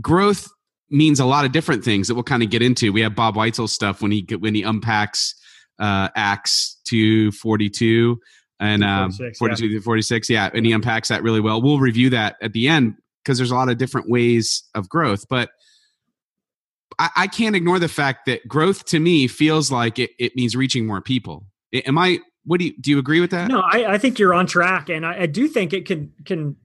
Growth 0.00 0.48
means 0.90 1.20
a 1.20 1.26
lot 1.26 1.44
of 1.44 1.52
different 1.52 1.84
things 1.84 2.08
that 2.08 2.14
we'll 2.14 2.24
kind 2.24 2.42
of 2.42 2.50
get 2.50 2.62
into. 2.62 2.92
We 2.92 3.02
have 3.02 3.14
Bob 3.14 3.34
Whitesel 3.34 3.68
stuff 3.68 4.00
when 4.00 4.10
he 4.10 4.26
when 4.38 4.54
he 4.54 4.62
unpacks 4.62 5.34
uh, 5.78 6.08
Acts 6.16 6.80
two 6.84 7.30
forty 7.32 7.68
two 7.68 8.18
and 8.60 8.82
um, 8.82 9.12
42 9.12 9.66
yeah. 9.66 9.78
to 9.78 9.82
46 9.82 10.30
yeah 10.30 10.50
and 10.52 10.66
he 10.66 10.72
unpacks 10.72 11.08
that 11.08 11.22
really 11.22 11.40
well 11.40 11.62
we'll 11.62 11.78
review 11.78 12.10
that 12.10 12.36
at 12.42 12.52
the 12.52 12.68
end 12.68 12.94
because 13.22 13.38
there's 13.38 13.50
a 13.50 13.54
lot 13.54 13.68
of 13.68 13.78
different 13.78 14.08
ways 14.08 14.64
of 14.74 14.88
growth 14.88 15.26
but 15.28 15.50
I, 16.98 17.10
I, 17.16 17.26
can't 17.26 17.54
ignore 17.54 17.78
the 17.78 17.88
fact 17.88 18.26
that 18.26 18.46
growth 18.48 18.84
to 18.86 18.98
me 18.98 19.28
feels 19.28 19.70
like 19.70 19.98
it, 19.98 20.10
it 20.18 20.34
means 20.36 20.56
reaching 20.56 20.86
more 20.86 21.00
people. 21.00 21.46
Am 21.72 21.98
I? 21.98 22.18
What 22.44 22.60
do 22.60 22.66
you 22.66 22.74
do? 22.80 22.92
You 22.92 22.98
agree 22.98 23.20
with 23.20 23.30
that? 23.30 23.48
No, 23.48 23.60
I, 23.60 23.94
I 23.94 23.98
think 23.98 24.18
you're 24.18 24.34
on 24.34 24.46
track, 24.46 24.88
and 24.88 25.04
I, 25.04 25.22
I 25.22 25.26
do 25.26 25.48
think 25.48 25.72
it 25.72 25.86
can 25.86 26.12
can 26.24 26.56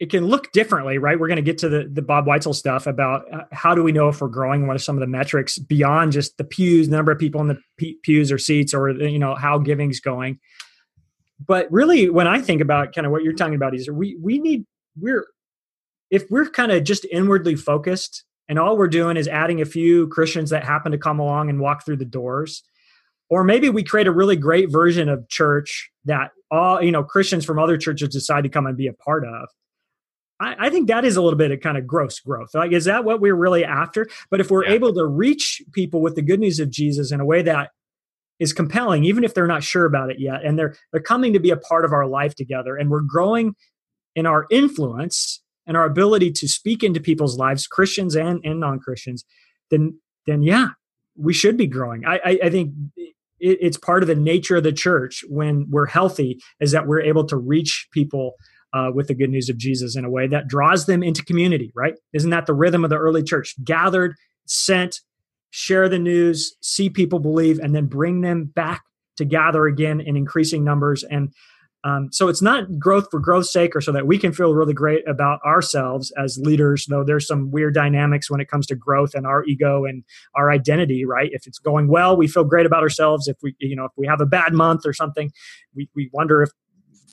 it 0.00 0.10
can 0.10 0.26
look 0.26 0.50
differently, 0.52 0.98
right? 0.98 1.18
We're 1.18 1.28
going 1.28 1.36
to 1.36 1.42
get 1.42 1.58
to 1.58 1.68
the, 1.68 1.88
the 1.90 2.02
Bob 2.02 2.26
Whitesel 2.26 2.54
stuff 2.54 2.86
about 2.86 3.32
uh, 3.32 3.44
how 3.52 3.74
do 3.74 3.82
we 3.82 3.92
know 3.92 4.08
if 4.08 4.20
we're 4.20 4.28
growing? 4.28 4.66
What 4.66 4.74
are 4.74 4.80
some 4.80 4.96
of 4.96 5.00
the 5.00 5.06
metrics 5.06 5.58
beyond 5.58 6.12
just 6.12 6.36
the 6.36 6.44
pews, 6.44 6.88
the 6.88 6.96
number 6.96 7.12
of 7.12 7.18
people 7.18 7.40
in 7.40 7.48
the 7.48 7.96
pews 8.02 8.32
or 8.32 8.38
seats, 8.38 8.74
or 8.74 8.90
you 8.90 9.18
know 9.18 9.34
how 9.34 9.58
giving's 9.58 10.00
going? 10.00 10.40
But 11.46 11.70
really, 11.70 12.10
when 12.10 12.26
I 12.26 12.40
think 12.40 12.60
about 12.60 12.94
kind 12.94 13.06
of 13.06 13.12
what 13.12 13.22
you're 13.22 13.34
talking 13.34 13.54
about, 13.54 13.74
is 13.74 13.88
we 13.88 14.16
we 14.20 14.38
need 14.38 14.64
we're 15.00 15.26
if 16.10 16.28
we're 16.28 16.50
kind 16.50 16.72
of 16.72 16.82
just 16.82 17.06
inwardly 17.10 17.54
focused 17.54 18.24
and 18.48 18.58
all 18.58 18.76
we're 18.76 18.88
doing 18.88 19.16
is 19.16 19.28
adding 19.28 19.60
a 19.60 19.66
few 19.66 20.08
Christians 20.08 20.50
that 20.50 20.64
happen 20.64 20.92
to 20.92 20.98
come 20.98 21.18
along 21.18 21.48
and 21.48 21.60
walk 21.60 21.84
through 21.84 21.96
the 21.96 22.04
doors. 22.04 22.62
Or 23.30 23.42
maybe 23.42 23.70
we 23.70 23.82
create 23.82 24.06
a 24.06 24.12
really 24.12 24.36
great 24.36 24.70
version 24.70 25.08
of 25.08 25.28
church 25.28 25.90
that 26.04 26.30
all, 26.50 26.82
you 26.82 26.92
know, 26.92 27.02
Christians 27.02 27.44
from 27.44 27.58
other 27.58 27.78
churches 27.78 28.10
decide 28.10 28.42
to 28.42 28.50
come 28.50 28.66
and 28.66 28.76
be 28.76 28.86
a 28.86 28.92
part 28.92 29.24
of. 29.26 29.48
I, 30.40 30.66
I 30.66 30.70
think 30.70 30.88
that 30.88 31.04
is 31.04 31.16
a 31.16 31.22
little 31.22 31.38
bit 31.38 31.50
of 31.50 31.60
kind 31.60 31.78
of 31.78 31.86
gross 31.86 32.20
growth. 32.20 32.50
Like, 32.54 32.72
is 32.72 32.84
that 32.84 33.04
what 33.04 33.20
we're 33.20 33.34
really 33.34 33.64
after? 33.64 34.08
But 34.30 34.40
if 34.40 34.50
we're 34.50 34.66
yeah. 34.66 34.72
able 34.72 34.92
to 34.94 35.06
reach 35.06 35.62
people 35.72 36.02
with 36.02 36.16
the 36.16 36.22
good 36.22 36.40
news 36.40 36.60
of 36.60 36.70
Jesus 36.70 37.12
in 37.12 37.20
a 37.20 37.24
way 37.24 37.42
that 37.42 37.70
is 38.38 38.52
compelling, 38.52 39.04
even 39.04 39.24
if 39.24 39.32
they're 39.32 39.46
not 39.46 39.62
sure 39.62 39.86
about 39.86 40.10
it 40.10 40.18
yet, 40.18 40.44
and 40.44 40.58
they're 40.58 40.76
they're 40.92 41.00
coming 41.00 41.32
to 41.32 41.38
be 41.38 41.50
a 41.50 41.56
part 41.56 41.84
of 41.84 41.92
our 41.92 42.06
life 42.06 42.34
together, 42.34 42.76
and 42.76 42.90
we're 42.90 43.00
growing 43.00 43.54
in 44.16 44.26
our 44.26 44.46
influence 44.50 45.40
and 45.66 45.76
our 45.76 45.84
ability 45.84 46.30
to 46.32 46.48
speak 46.48 46.82
into 46.82 47.00
people's 47.00 47.38
lives, 47.38 47.66
Christians 47.66 48.16
and, 48.16 48.40
and 48.44 48.60
non 48.60 48.80
Christians, 48.80 49.24
then 49.70 49.98
then 50.26 50.42
yeah, 50.42 50.68
we 51.16 51.32
should 51.32 51.56
be 51.56 51.66
growing. 51.66 52.04
I, 52.04 52.20
I, 52.24 52.38
I 52.44 52.50
think 52.50 52.72
it, 52.96 53.58
it's 53.60 53.76
part 53.76 54.02
of 54.02 54.06
the 54.06 54.14
nature 54.14 54.56
of 54.56 54.62
the 54.62 54.72
church 54.72 55.24
when 55.28 55.66
we're 55.70 55.86
healthy 55.86 56.40
is 56.60 56.72
that 56.72 56.86
we're 56.86 57.02
able 57.02 57.24
to 57.26 57.36
reach 57.36 57.88
people 57.92 58.34
uh, 58.72 58.90
with 58.92 59.06
the 59.06 59.14
good 59.14 59.30
news 59.30 59.48
of 59.48 59.56
Jesus 59.56 59.96
in 59.96 60.04
a 60.04 60.10
way 60.10 60.26
that 60.26 60.48
draws 60.48 60.86
them 60.86 61.02
into 61.02 61.24
community, 61.24 61.70
right? 61.76 61.94
Isn't 62.12 62.30
that 62.30 62.46
the 62.46 62.54
rhythm 62.54 62.82
of 62.82 62.90
the 62.90 62.96
early 62.96 63.22
church? 63.22 63.54
Gathered, 63.62 64.14
sent, 64.46 65.00
share 65.50 65.88
the 65.88 65.98
news, 65.98 66.56
see 66.60 66.90
people 66.90 67.20
believe, 67.20 67.60
and 67.60 67.74
then 67.74 67.86
bring 67.86 68.22
them 68.22 68.46
back 68.46 68.82
to 69.16 69.24
gather 69.24 69.66
again 69.66 70.00
in 70.00 70.16
increasing 70.16 70.64
numbers. 70.64 71.04
And 71.04 71.32
um, 71.84 72.08
so 72.10 72.28
it's 72.28 72.40
not 72.40 72.78
growth 72.78 73.08
for 73.10 73.20
growth's 73.20 73.52
sake 73.52 73.76
or 73.76 73.82
so 73.82 73.92
that 73.92 74.06
we 74.06 74.18
can 74.18 74.32
feel 74.32 74.54
really 74.54 74.72
great 74.72 75.06
about 75.06 75.38
ourselves 75.44 76.10
as 76.16 76.38
leaders, 76.38 76.86
though 76.88 77.04
there's 77.04 77.26
some 77.26 77.50
weird 77.50 77.74
dynamics 77.74 78.30
when 78.30 78.40
it 78.40 78.48
comes 78.48 78.66
to 78.68 78.74
growth 78.74 79.14
and 79.14 79.26
our 79.26 79.44
ego 79.44 79.84
and 79.84 80.02
our 80.34 80.50
identity, 80.50 81.04
right? 81.04 81.28
If 81.32 81.46
it's 81.46 81.58
going 81.58 81.88
well, 81.88 82.16
we 82.16 82.26
feel 82.26 82.44
great 82.44 82.64
about 82.64 82.82
ourselves. 82.82 83.28
If 83.28 83.36
we, 83.42 83.54
you 83.58 83.76
know, 83.76 83.84
if 83.84 83.92
we 83.98 84.06
have 84.06 84.22
a 84.22 84.26
bad 84.26 84.54
month 84.54 84.86
or 84.86 84.94
something, 84.94 85.30
we, 85.74 85.90
we 85.94 86.08
wonder 86.14 86.42
if 86.42 86.50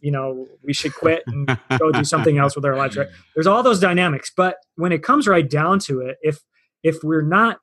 you 0.01 0.09
know 0.09 0.47
we 0.63 0.73
should 0.73 0.95
quit 0.95 1.21
and 1.27 1.59
go 1.77 1.91
do 1.91 2.03
something 2.03 2.39
else 2.39 2.55
with 2.55 2.65
our 2.65 2.75
lives 2.75 2.97
right 2.97 3.07
there's 3.35 3.45
all 3.45 3.61
those 3.61 3.79
dynamics 3.79 4.31
but 4.35 4.55
when 4.73 4.91
it 4.91 5.03
comes 5.03 5.27
right 5.27 5.47
down 5.47 5.77
to 5.77 5.99
it 5.99 6.17
if 6.23 6.39
if 6.81 7.03
we're 7.03 7.21
not 7.21 7.59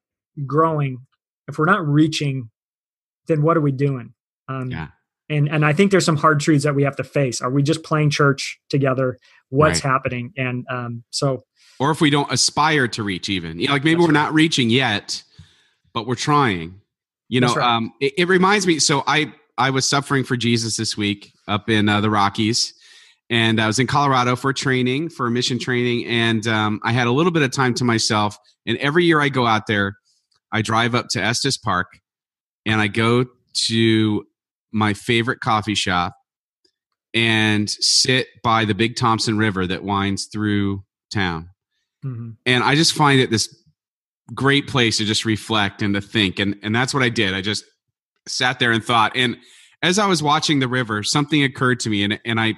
growing 0.47 0.99
if 1.49 1.59
we're 1.59 1.65
not 1.65 1.85
reaching 1.85 2.49
then 3.27 3.43
what 3.43 3.57
are 3.57 3.61
we 3.61 3.73
doing 3.73 4.15
um, 4.47 4.71
yeah. 4.71 4.87
And 5.29 5.49
and 5.49 5.65
i 5.65 5.73
think 5.73 5.91
there's 5.91 6.05
some 6.05 6.17
hard 6.17 6.41
truths 6.41 6.65
that 6.65 6.75
we 6.75 6.83
have 6.83 6.97
to 6.97 7.05
face 7.05 7.41
are 7.41 7.51
we 7.51 7.63
just 7.63 7.83
playing 7.83 8.11
church 8.11 8.59
together 8.69 9.19
what's 9.51 9.85
right. 9.85 9.91
happening 9.91 10.33
and 10.37 10.67
um, 10.71 11.03
so 11.11 11.43
or 11.81 11.91
if 11.91 12.01
we 12.01 12.11
don't 12.11 12.31
aspire 12.33 12.89
to 12.89 13.03
reach 13.03 13.29
even 13.29 13.59
you 13.59 13.67
know 13.67 13.73
like 13.73 13.85
maybe 13.85 14.01
we're 14.01 14.07
right. 14.07 14.13
not 14.13 14.33
reaching 14.33 14.71
yet 14.71 15.23
but 15.93 16.07
we're 16.07 16.15
trying 16.15 16.81
you 17.29 17.41
know 17.41 17.55
right. 17.55 17.77
um, 17.77 17.93
it, 18.01 18.13
it 18.19 18.29
reminds 18.29 18.67
me 18.67 18.79
so 18.79 19.03
i 19.07 19.33
I 19.59 19.71
was 19.71 19.87
suffering 19.87 20.23
for 20.23 20.37
Jesus 20.37 20.77
this 20.77 20.97
week 20.97 21.33
up 21.49 21.69
in 21.69 21.89
uh, 21.89 22.01
the 22.01 22.09
Rockies, 22.09 22.73
and 23.29 23.61
I 23.61 23.67
was 23.67 23.81
in 23.81 23.89
Colorado 23.89 24.37
for 24.37 24.53
training 24.53 25.11
for 25.11 25.29
mission 25.29 25.59
training, 25.59 26.07
and 26.07 26.47
um, 26.47 26.81
I 26.85 26.93
had 26.93 27.09
a 27.09 27.11
little 27.11 27.33
bit 27.33 27.43
of 27.43 27.51
time 27.51 27.75
to 27.75 27.85
myself. 27.85 28.39
And 28.67 28.79
every 28.79 29.05
year 29.05 29.21
I 29.21 29.29
go 29.29 29.47
out 29.47 29.67
there, 29.67 29.99
I 30.53 30.63
drive 30.63 30.95
up 30.95 31.09
to 31.11 31.23
Estes 31.23 31.59
Park, 31.59 31.89
and 32.65 32.81
I 32.81 32.87
go 32.87 33.27
to 33.67 34.27
my 34.73 34.95
favorite 34.95 35.41
coffee 35.41 35.75
shop 35.75 36.15
and 37.15 37.69
sit 37.71 38.27
by 38.43 38.65
the 38.65 38.75
Big 38.75 38.97
Thompson 38.97 39.39
River 39.39 39.67
that 39.67 39.83
winds 39.83 40.27
through 40.27 40.85
town. 41.13 41.51
Mm-hmm. 42.05 42.31
And 42.47 42.63
I 42.63 42.75
just 42.75 42.93
find 42.93 43.21
it 43.21 43.31
this 43.31 43.55
great 44.35 44.69
place 44.69 44.99
to 44.99 45.05
just 45.05 45.25
reflect 45.25 45.83
and 45.83 45.95
to 45.95 46.01
think. 46.01 46.39
And 46.39 46.57
and 46.63 46.75
that's 46.75 46.95
what 46.95 47.03
I 47.03 47.09
did. 47.09 47.35
I 47.35 47.41
just 47.41 47.65
sat 48.27 48.59
there 48.59 48.73
and 48.73 48.85
thought. 48.85 49.13
And 49.17 49.37
as 49.83 49.99
I 49.99 50.07
was 50.07 50.23
watching 50.23 50.61
the 50.61 50.69
river, 50.69 51.03
something 51.03 51.43
occurred 51.43 51.81
to 51.81 51.91
me, 51.91 52.03
and 52.03 52.21
and 52.25 52.41
I 52.41 52.55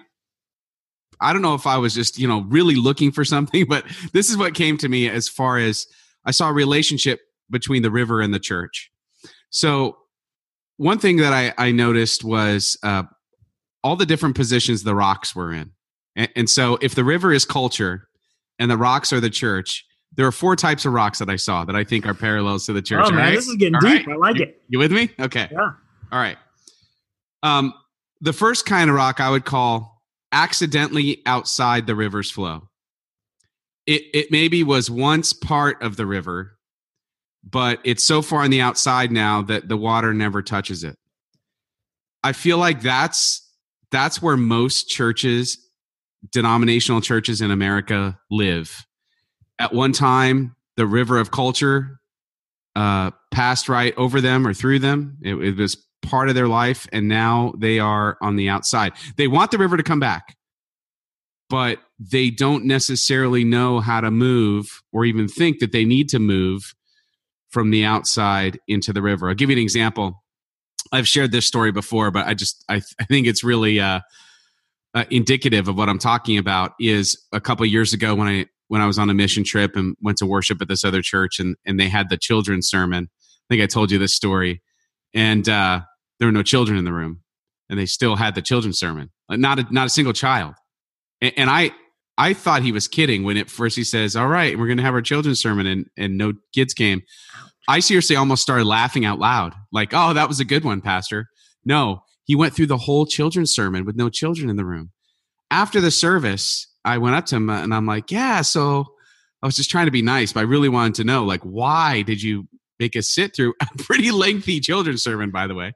I 1.20 1.32
don't 1.32 1.42
know 1.42 1.54
if 1.54 1.66
I 1.66 1.78
was 1.78 1.94
just 1.94 2.18
you 2.18 2.26
know 2.28 2.42
really 2.48 2.74
looking 2.74 3.12
for 3.12 3.24
something, 3.24 3.66
but 3.66 3.84
this 4.12 4.30
is 4.30 4.36
what 4.36 4.54
came 4.54 4.76
to 4.78 4.88
me 4.88 5.08
as 5.08 5.28
far 5.28 5.58
as 5.58 5.86
I 6.24 6.32
saw 6.32 6.50
a 6.50 6.52
relationship 6.52 7.20
between 7.50 7.82
the 7.82 7.90
river 7.90 8.20
and 8.20 8.32
the 8.32 8.38
church. 8.38 8.90
So 9.50 9.96
one 10.80 10.98
thing 10.98 11.18
that 11.18 11.34
I, 11.34 11.52
I 11.58 11.72
noticed 11.72 12.24
was 12.24 12.78
uh, 12.82 13.02
all 13.84 13.96
the 13.96 14.06
different 14.06 14.34
positions 14.34 14.82
the 14.82 14.94
rocks 14.94 15.36
were 15.36 15.52
in, 15.52 15.72
and, 16.16 16.30
and 16.34 16.48
so 16.48 16.78
if 16.80 16.94
the 16.94 17.04
river 17.04 17.34
is 17.34 17.44
culture 17.44 18.08
and 18.58 18.70
the 18.70 18.78
rocks 18.78 19.12
are 19.12 19.20
the 19.20 19.28
church, 19.28 19.84
there 20.16 20.26
are 20.26 20.32
four 20.32 20.56
types 20.56 20.86
of 20.86 20.94
rocks 20.94 21.18
that 21.18 21.28
I 21.28 21.36
saw 21.36 21.66
that 21.66 21.76
I 21.76 21.84
think 21.84 22.06
are 22.06 22.14
parallels 22.14 22.64
to 22.64 22.72
the 22.72 22.80
church. 22.80 23.04
Oh 23.04 23.10
man, 23.10 23.18
right? 23.18 23.34
this 23.34 23.46
is 23.46 23.56
getting 23.56 23.74
All 23.74 23.80
deep. 23.82 24.06
Right? 24.06 24.14
I 24.14 24.18
like 24.18 24.36
you, 24.36 24.44
it. 24.44 24.62
You 24.68 24.78
with 24.78 24.90
me? 24.90 25.10
Okay. 25.20 25.48
Yeah. 25.52 25.58
All 26.12 26.18
right. 26.18 26.38
Um, 27.42 27.74
the 28.22 28.32
first 28.32 28.64
kind 28.64 28.88
of 28.88 28.96
rock 28.96 29.20
I 29.20 29.28
would 29.28 29.44
call 29.44 30.02
accidentally 30.32 31.20
outside 31.26 31.86
the 31.86 31.94
river's 31.94 32.30
flow. 32.30 32.68
It 33.86 34.04
it 34.14 34.30
maybe 34.30 34.62
was 34.62 34.90
once 34.90 35.34
part 35.34 35.82
of 35.82 35.96
the 35.96 36.06
river, 36.06 36.56
but 37.48 37.80
it's 37.84 38.04
so 38.04 38.22
far 38.22 38.42
on 38.42 38.50
the 38.50 38.60
outside 38.60 39.10
now 39.10 39.42
that 39.42 39.68
the 39.68 39.76
water 39.76 40.12
never 40.12 40.42
touches 40.42 40.84
it. 40.84 40.96
I 42.22 42.32
feel 42.32 42.58
like 42.58 42.82
that's 42.82 43.46
that's 43.90 44.22
where 44.22 44.36
most 44.36 44.88
churches, 44.88 45.58
denominational 46.30 47.00
churches 47.00 47.40
in 47.40 47.50
America 47.50 48.18
live 48.30 48.86
at 49.58 49.72
one 49.72 49.92
time 49.92 50.56
the 50.76 50.86
river 50.86 51.18
of 51.18 51.30
culture 51.30 52.00
uh, 52.76 53.10
passed 53.30 53.68
right 53.68 53.94
over 53.96 54.20
them 54.20 54.46
or 54.46 54.54
through 54.54 54.78
them. 54.78 55.18
It, 55.22 55.34
it, 55.34 55.56
was 55.56 55.76
part 56.02 56.28
of 56.28 56.34
their 56.34 56.48
life, 56.48 56.88
and 56.92 57.08
now 57.08 57.52
they 57.58 57.78
are 57.78 58.16
on 58.22 58.36
the 58.36 58.48
outside. 58.48 58.92
They 59.16 59.28
want 59.28 59.50
the 59.50 59.58
river 59.58 59.76
to 59.76 59.82
come 59.82 60.00
back, 60.00 60.36
but 61.50 61.78
they 61.98 62.30
don't 62.30 62.64
necessarily 62.64 63.44
know 63.44 63.80
how 63.80 64.00
to 64.00 64.10
move 64.10 64.82
or 64.92 65.04
even 65.04 65.28
think 65.28 65.58
that 65.58 65.72
they 65.72 65.84
need 65.84 66.08
to 66.10 66.18
move 66.18 66.74
from 67.50 67.70
the 67.70 67.84
outside 67.84 68.58
into 68.68 68.92
the 68.92 69.02
river. 69.02 69.28
I'll 69.28 69.34
give 69.34 69.50
you 69.50 69.56
an 69.56 69.62
example. 69.62 70.22
I've 70.92 71.06
shared 71.06 71.32
this 71.32 71.46
story 71.46 71.72
before, 71.72 72.10
but 72.10 72.26
I 72.26 72.34
just 72.34 72.64
I, 72.68 72.76
I 73.00 73.04
think 73.04 73.26
it's 73.26 73.44
really 73.44 73.80
uh, 73.80 74.00
uh, 74.94 75.04
indicative 75.10 75.68
of 75.68 75.76
what 75.76 75.88
I'm 75.88 75.98
talking 75.98 76.38
about. 76.38 76.72
Is 76.80 77.20
a 77.32 77.40
couple 77.40 77.66
years 77.66 77.92
ago 77.92 78.14
when 78.14 78.28
I 78.28 78.46
when 78.68 78.80
I 78.80 78.86
was 78.86 78.98
on 78.98 79.10
a 79.10 79.14
mission 79.14 79.44
trip 79.44 79.76
and 79.76 79.96
went 80.00 80.18
to 80.18 80.26
worship 80.26 80.62
at 80.62 80.68
this 80.68 80.84
other 80.84 81.02
church, 81.02 81.38
and 81.38 81.56
and 81.66 81.78
they 81.78 81.88
had 81.88 82.08
the 82.08 82.16
children's 82.16 82.68
sermon. 82.68 83.08
I 83.12 83.54
think 83.54 83.62
I 83.62 83.66
told 83.66 83.90
you 83.90 83.98
this 83.98 84.14
story, 84.14 84.62
and 85.12 85.48
uh, 85.48 85.80
there 86.18 86.28
were 86.28 86.32
no 86.32 86.42
children 86.42 86.78
in 86.78 86.84
the 86.84 86.92
room, 86.92 87.20
and 87.68 87.78
they 87.78 87.86
still 87.86 88.16
had 88.16 88.34
the 88.34 88.42
children's 88.42 88.78
sermon. 88.78 89.10
Not 89.28 89.60
a, 89.60 89.66
not 89.70 89.86
a 89.86 89.90
single 89.90 90.12
child, 90.12 90.54
and, 91.20 91.32
and 91.36 91.50
I 91.50 91.72
I 92.18 92.34
thought 92.34 92.62
he 92.62 92.72
was 92.72 92.88
kidding 92.88 93.24
when 93.24 93.36
at 93.36 93.50
first 93.50 93.76
he 93.76 93.84
says, 93.84 94.16
"All 94.16 94.28
right, 94.28 94.58
we're 94.58 94.66
going 94.66 94.78
to 94.78 94.84
have 94.84 94.94
our 94.94 95.02
children's 95.02 95.40
sermon," 95.40 95.66
and 95.66 95.86
and 95.96 96.18
no 96.18 96.34
kids 96.54 96.74
came. 96.74 97.02
I 97.68 97.80
seriously 97.80 98.16
almost 98.16 98.42
started 98.42 98.64
laughing 98.64 99.04
out 99.04 99.18
loud, 99.18 99.54
like, 99.72 99.90
"Oh, 99.92 100.12
that 100.12 100.28
was 100.28 100.40
a 100.40 100.44
good 100.44 100.64
one, 100.64 100.80
Pastor." 100.80 101.28
No, 101.64 102.02
he 102.24 102.36
went 102.36 102.54
through 102.54 102.66
the 102.66 102.76
whole 102.76 103.06
children's 103.06 103.52
sermon 103.52 103.84
with 103.84 103.96
no 103.96 104.08
children 104.08 104.48
in 104.48 104.56
the 104.56 104.64
room. 104.64 104.92
After 105.50 105.80
the 105.80 105.90
service, 105.90 106.68
I 106.84 106.98
went 106.98 107.16
up 107.16 107.26
to 107.26 107.36
him 107.36 107.50
and 107.50 107.74
I'm 107.74 107.86
like, 107.86 108.10
yeah, 108.10 108.42
so 108.42 108.86
I 109.42 109.46
was 109.46 109.56
just 109.56 109.70
trying 109.70 109.86
to 109.86 109.90
be 109.90 110.02
nice, 110.02 110.32
but 110.32 110.40
I 110.40 110.44
really 110.44 110.68
wanted 110.68 110.94
to 110.96 111.04
know, 111.04 111.24
like, 111.24 111.42
why 111.42 112.02
did 112.02 112.22
you 112.22 112.46
make 112.78 112.96
us 112.96 113.10
sit 113.10 113.34
through 113.34 113.54
a 113.60 113.66
pretty 113.78 114.10
lengthy 114.10 114.60
children's 114.60 115.02
sermon, 115.02 115.30
by 115.30 115.46
the 115.46 115.54
way? 115.54 115.72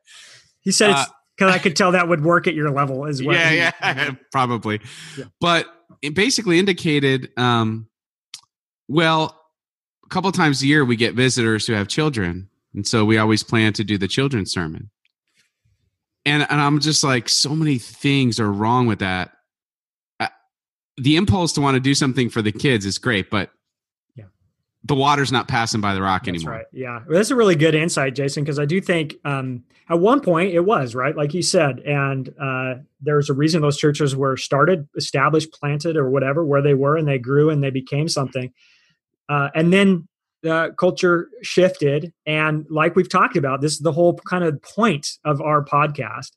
He 0.60 0.70
said 0.70 0.90
uh, 0.90 1.06
because 1.36 1.52
I 1.52 1.58
could 1.58 1.74
tell 1.74 1.92
that 1.92 2.08
would 2.08 2.22
work 2.22 2.46
at 2.46 2.54
your 2.54 2.70
level 2.70 3.06
as 3.06 3.22
well. 3.22 3.36
Yeah, 3.52 3.72
yeah, 3.82 4.10
probably. 4.32 4.80
Yeah. 5.18 5.24
But 5.40 5.66
it 6.04 6.14
basically 6.14 6.58
indicated, 6.58 7.30
um, 7.36 7.88
well, 8.88 9.40
a 10.04 10.08
couple 10.08 10.30
times 10.32 10.62
a 10.62 10.66
year 10.66 10.84
we 10.84 10.96
get 10.96 11.14
visitors 11.14 11.66
who 11.66 11.72
have 11.72 11.88
children. 11.88 12.48
And 12.74 12.86
so 12.86 13.04
we 13.04 13.18
always 13.18 13.42
plan 13.42 13.72
to 13.74 13.84
do 13.84 13.98
the 13.98 14.08
children's 14.08 14.52
sermon. 14.52 14.90
And, 16.26 16.46
and 16.48 16.60
I'm 16.60 16.80
just 16.80 17.04
like, 17.04 17.28
so 17.28 17.54
many 17.54 17.78
things 17.78 18.40
are 18.40 18.50
wrong 18.50 18.86
with 18.86 19.00
that 19.00 19.34
the 20.96 21.16
impulse 21.16 21.52
to 21.54 21.60
want 21.60 21.74
to 21.74 21.80
do 21.80 21.94
something 21.94 22.30
for 22.30 22.42
the 22.42 22.52
kids 22.52 22.86
is 22.86 22.98
great, 22.98 23.30
but 23.30 23.50
the 24.84 24.94
water's 24.94 25.32
not 25.32 25.48
passing 25.48 25.80
by 25.80 25.94
the 25.94 26.02
rock 26.02 26.28
anymore. 26.28 26.32
That's 26.32 26.44
anymore. 26.44 26.56
Right. 26.58 26.66
Yeah, 26.72 27.08
well, 27.08 27.16
that's 27.18 27.30
a 27.30 27.36
really 27.36 27.56
good 27.56 27.74
insight, 27.74 28.14
Jason, 28.14 28.44
because 28.44 28.58
I 28.58 28.66
do 28.66 28.80
think 28.80 29.16
um, 29.24 29.64
at 29.88 29.98
one 29.98 30.20
point 30.20 30.52
it 30.52 30.60
was 30.60 30.94
right, 30.94 31.16
like 31.16 31.32
you 31.32 31.42
said, 31.42 31.80
and 31.80 32.32
uh, 32.40 32.74
there's 33.00 33.30
a 33.30 33.34
reason 33.34 33.62
those 33.62 33.78
churches 33.78 34.14
were 34.14 34.36
started, 34.36 34.86
established, 34.96 35.52
planted, 35.52 35.96
or 35.96 36.10
whatever, 36.10 36.44
where 36.44 36.62
they 36.62 36.74
were, 36.74 36.96
and 36.96 37.08
they 37.08 37.18
grew 37.18 37.48
and 37.50 37.62
they 37.64 37.70
became 37.70 38.08
something, 38.08 38.52
uh, 39.28 39.48
and 39.54 39.72
then. 39.72 40.06
Uh, 40.46 40.70
culture 40.72 41.30
shifted 41.40 42.12
and 42.26 42.66
like 42.68 42.94
we've 42.94 43.08
talked 43.08 43.34
about 43.34 43.62
this 43.62 43.72
is 43.72 43.78
the 43.78 43.92
whole 43.92 44.12
kind 44.28 44.44
of 44.44 44.60
point 44.60 45.12
of 45.24 45.40
our 45.40 45.64
podcast 45.64 46.32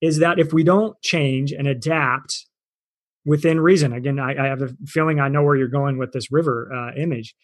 is 0.00 0.20
that 0.20 0.38
if 0.38 0.54
we 0.54 0.64
don't 0.64 0.98
change 1.02 1.52
and 1.52 1.68
adapt 1.68 2.46
within 3.28 3.60
reason. 3.60 3.92
Again, 3.92 4.18
I, 4.18 4.46
I, 4.46 4.46
have 4.46 4.62
a 4.62 4.70
feeling 4.86 5.20
I 5.20 5.28
know 5.28 5.42
where 5.42 5.54
you're 5.54 5.68
going 5.68 5.98
with 5.98 6.12
this 6.12 6.32
river 6.32 6.72
uh, 6.74 6.98
image. 6.98 7.34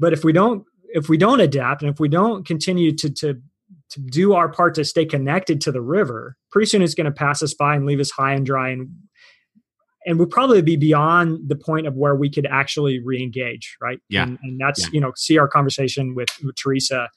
But 0.00 0.12
if 0.12 0.24
we 0.24 0.32
don't, 0.32 0.64
if 0.88 1.08
we 1.08 1.16
don't 1.16 1.40
adapt, 1.40 1.82
and 1.82 1.90
if 1.90 2.00
we 2.00 2.08
don't 2.08 2.44
continue 2.44 2.92
to 2.96 3.08
to 3.08 3.40
to 3.90 4.00
do 4.00 4.32
our 4.32 4.48
part 4.48 4.74
to 4.74 4.84
stay 4.84 5.06
connected 5.06 5.60
to 5.60 5.72
the 5.72 5.80
river, 5.80 6.36
pretty 6.50 6.66
soon 6.66 6.82
it's 6.82 6.94
going 6.94 7.04
to 7.04 7.12
pass 7.12 7.40
us 7.40 7.54
by 7.54 7.76
and 7.76 7.86
leave 7.86 8.00
us 8.00 8.10
high 8.10 8.32
and 8.32 8.44
dry, 8.44 8.70
and 8.70 8.88
and 10.06 10.18
we'll 10.18 10.26
probably 10.26 10.60
be 10.60 10.76
beyond 10.76 11.48
the 11.48 11.56
point 11.56 11.86
of 11.86 11.94
where 11.94 12.16
we 12.16 12.28
could 12.28 12.46
actually 12.46 12.98
re-engage, 12.98 13.76
right? 13.80 14.00
Yeah, 14.08 14.24
and, 14.24 14.38
and 14.42 14.60
that's 14.60 14.80
yeah. 14.84 14.90
you 14.92 15.00
know 15.00 15.12
see 15.16 15.38
our 15.38 15.48
conversation 15.48 16.16
with, 16.16 16.30
with 16.42 16.56
Teresa 16.56 17.08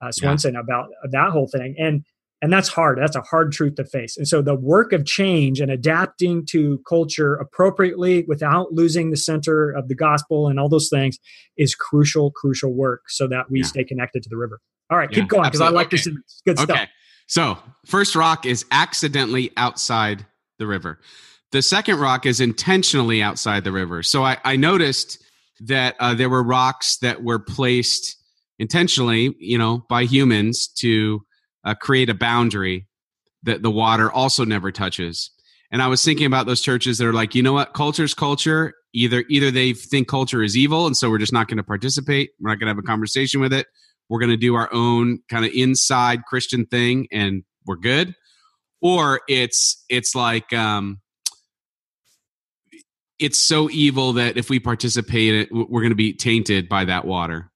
uh, 0.00 0.12
Swenson 0.12 0.54
yeah. 0.54 0.60
about 0.60 0.86
that 1.10 1.30
whole 1.30 1.48
thing, 1.48 1.74
and 1.76 2.04
and 2.46 2.52
that's 2.52 2.68
hard. 2.68 2.96
That's 2.96 3.16
a 3.16 3.22
hard 3.22 3.50
truth 3.50 3.74
to 3.74 3.84
face. 3.84 4.16
And 4.16 4.28
so 4.28 4.40
the 4.40 4.54
work 4.54 4.92
of 4.92 5.04
change 5.04 5.58
and 5.58 5.68
adapting 5.68 6.46
to 6.50 6.80
culture 6.88 7.34
appropriately 7.34 8.24
without 8.28 8.72
losing 8.72 9.10
the 9.10 9.16
center 9.16 9.72
of 9.72 9.88
the 9.88 9.96
gospel 9.96 10.46
and 10.46 10.60
all 10.60 10.68
those 10.68 10.88
things 10.88 11.18
is 11.56 11.74
crucial, 11.74 12.30
crucial 12.30 12.72
work 12.72 13.10
so 13.10 13.26
that 13.26 13.50
we 13.50 13.62
yeah. 13.62 13.66
stay 13.66 13.82
connected 13.82 14.22
to 14.22 14.28
the 14.28 14.36
river. 14.36 14.60
All 14.90 14.96
right, 14.96 15.10
yeah, 15.10 15.22
keep 15.22 15.28
going 15.28 15.42
because 15.42 15.60
I 15.60 15.70
like 15.70 15.88
okay. 15.88 15.96
this. 15.96 16.04
Good 16.44 16.60
okay. 16.60 16.72
stuff. 16.72 16.88
So, 17.26 17.58
first 17.84 18.14
rock 18.14 18.46
is 18.46 18.64
accidentally 18.70 19.50
outside 19.56 20.24
the 20.60 20.68
river. 20.68 21.00
the 21.50 21.62
second 21.62 21.98
rock 21.98 22.26
is 22.26 22.40
intentionally 22.40 23.20
outside 23.20 23.64
the 23.64 23.72
river. 23.72 24.04
So 24.04 24.22
I, 24.22 24.36
I 24.44 24.54
noticed 24.54 25.20
that 25.62 25.96
uh, 25.98 26.14
there 26.14 26.30
were 26.30 26.44
rocks 26.44 26.98
that 26.98 27.24
were 27.24 27.40
placed 27.40 28.16
intentionally, 28.60 29.34
you 29.40 29.58
know, 29.58 29.84
by 29.88 30.04
humans 30.04 30.68
to 30.78 31.25
uh, 31.66 31.74
create 31.74 32.08
a 32.08 32.14
boundary 32.14 32.86
that 33.42 33.62
the 33.62 33.70
water 33.70 34.10
also 34.10 34.44
never 34.44 34.72
touches. 34.72 35.30
And 35.70 35.82
I 35.82 35.88
was 35.88 36.04
thinking 36.04 36.26
about 36.26 36.46
those 36.46 36.60
churches 36.60 36.98
that 36.98 37.06
are 37.06 37.12
like, 37.12 37.34
you 37.34 37.42
know 37.42 37.52
what, 37.52 37.74
culture's 37.74 38.14
culture. 38.14 38.72
Either 38.94 39.24
either 39.28 39.50
they 39.50 39.72
think 39.74 40.08
culture 40.08 40.42
is 40.42 40.56
evil, 40.56 40.86
and 40.86 40.96
so 40.96 41.10
we're 41.10 41.18
just 41.18 41.32
not 41.32 41.48
going 41.48 41.58
to 41.58 41.64
participate. 41.64 42.30
We're 42.40 42.50
not 42.50 42.60
going 42.60 42.66
to 42.66 42.70
have 42.70 42.78
a 42.78 42.82
conversation 42.82 43.40
with 43.40 43.52
it. 43.52 43.66
We're 44.08 44.20
going 44.20 44.30
to 44.30 44.36
do 44.36 44.54
our 44.54 44.72
own 44.72 45.18
kind 45.28 45.44
of 45.44 45.50
inside 45.52 46.24
Christian 46.24 46.64
thing, 46.66 47.08
and 47.12 47.42
we're 47.66 47.76
good. 47.76 48.14
Or 48.80 49.20
it's 49.28 49.84
it's 49.90 50.14
like 50.14 50.52
um, 50.52 51.00
it's 53.18 53.38
so 53.38 53.68
evil 53.70 54.14
that 54.14 54.36
if 54.36 54.48
we 54.48 54.60
participate, 54.60 55.34
it 55.34 55.48
we're 55.52 55.82
going 55.82 55.90
to 55.90 55.96
be 55.96 56.14
tainted 56.14 56.68
by 56.68 56.84
that 56.86 57.04
water. 57.04 57.50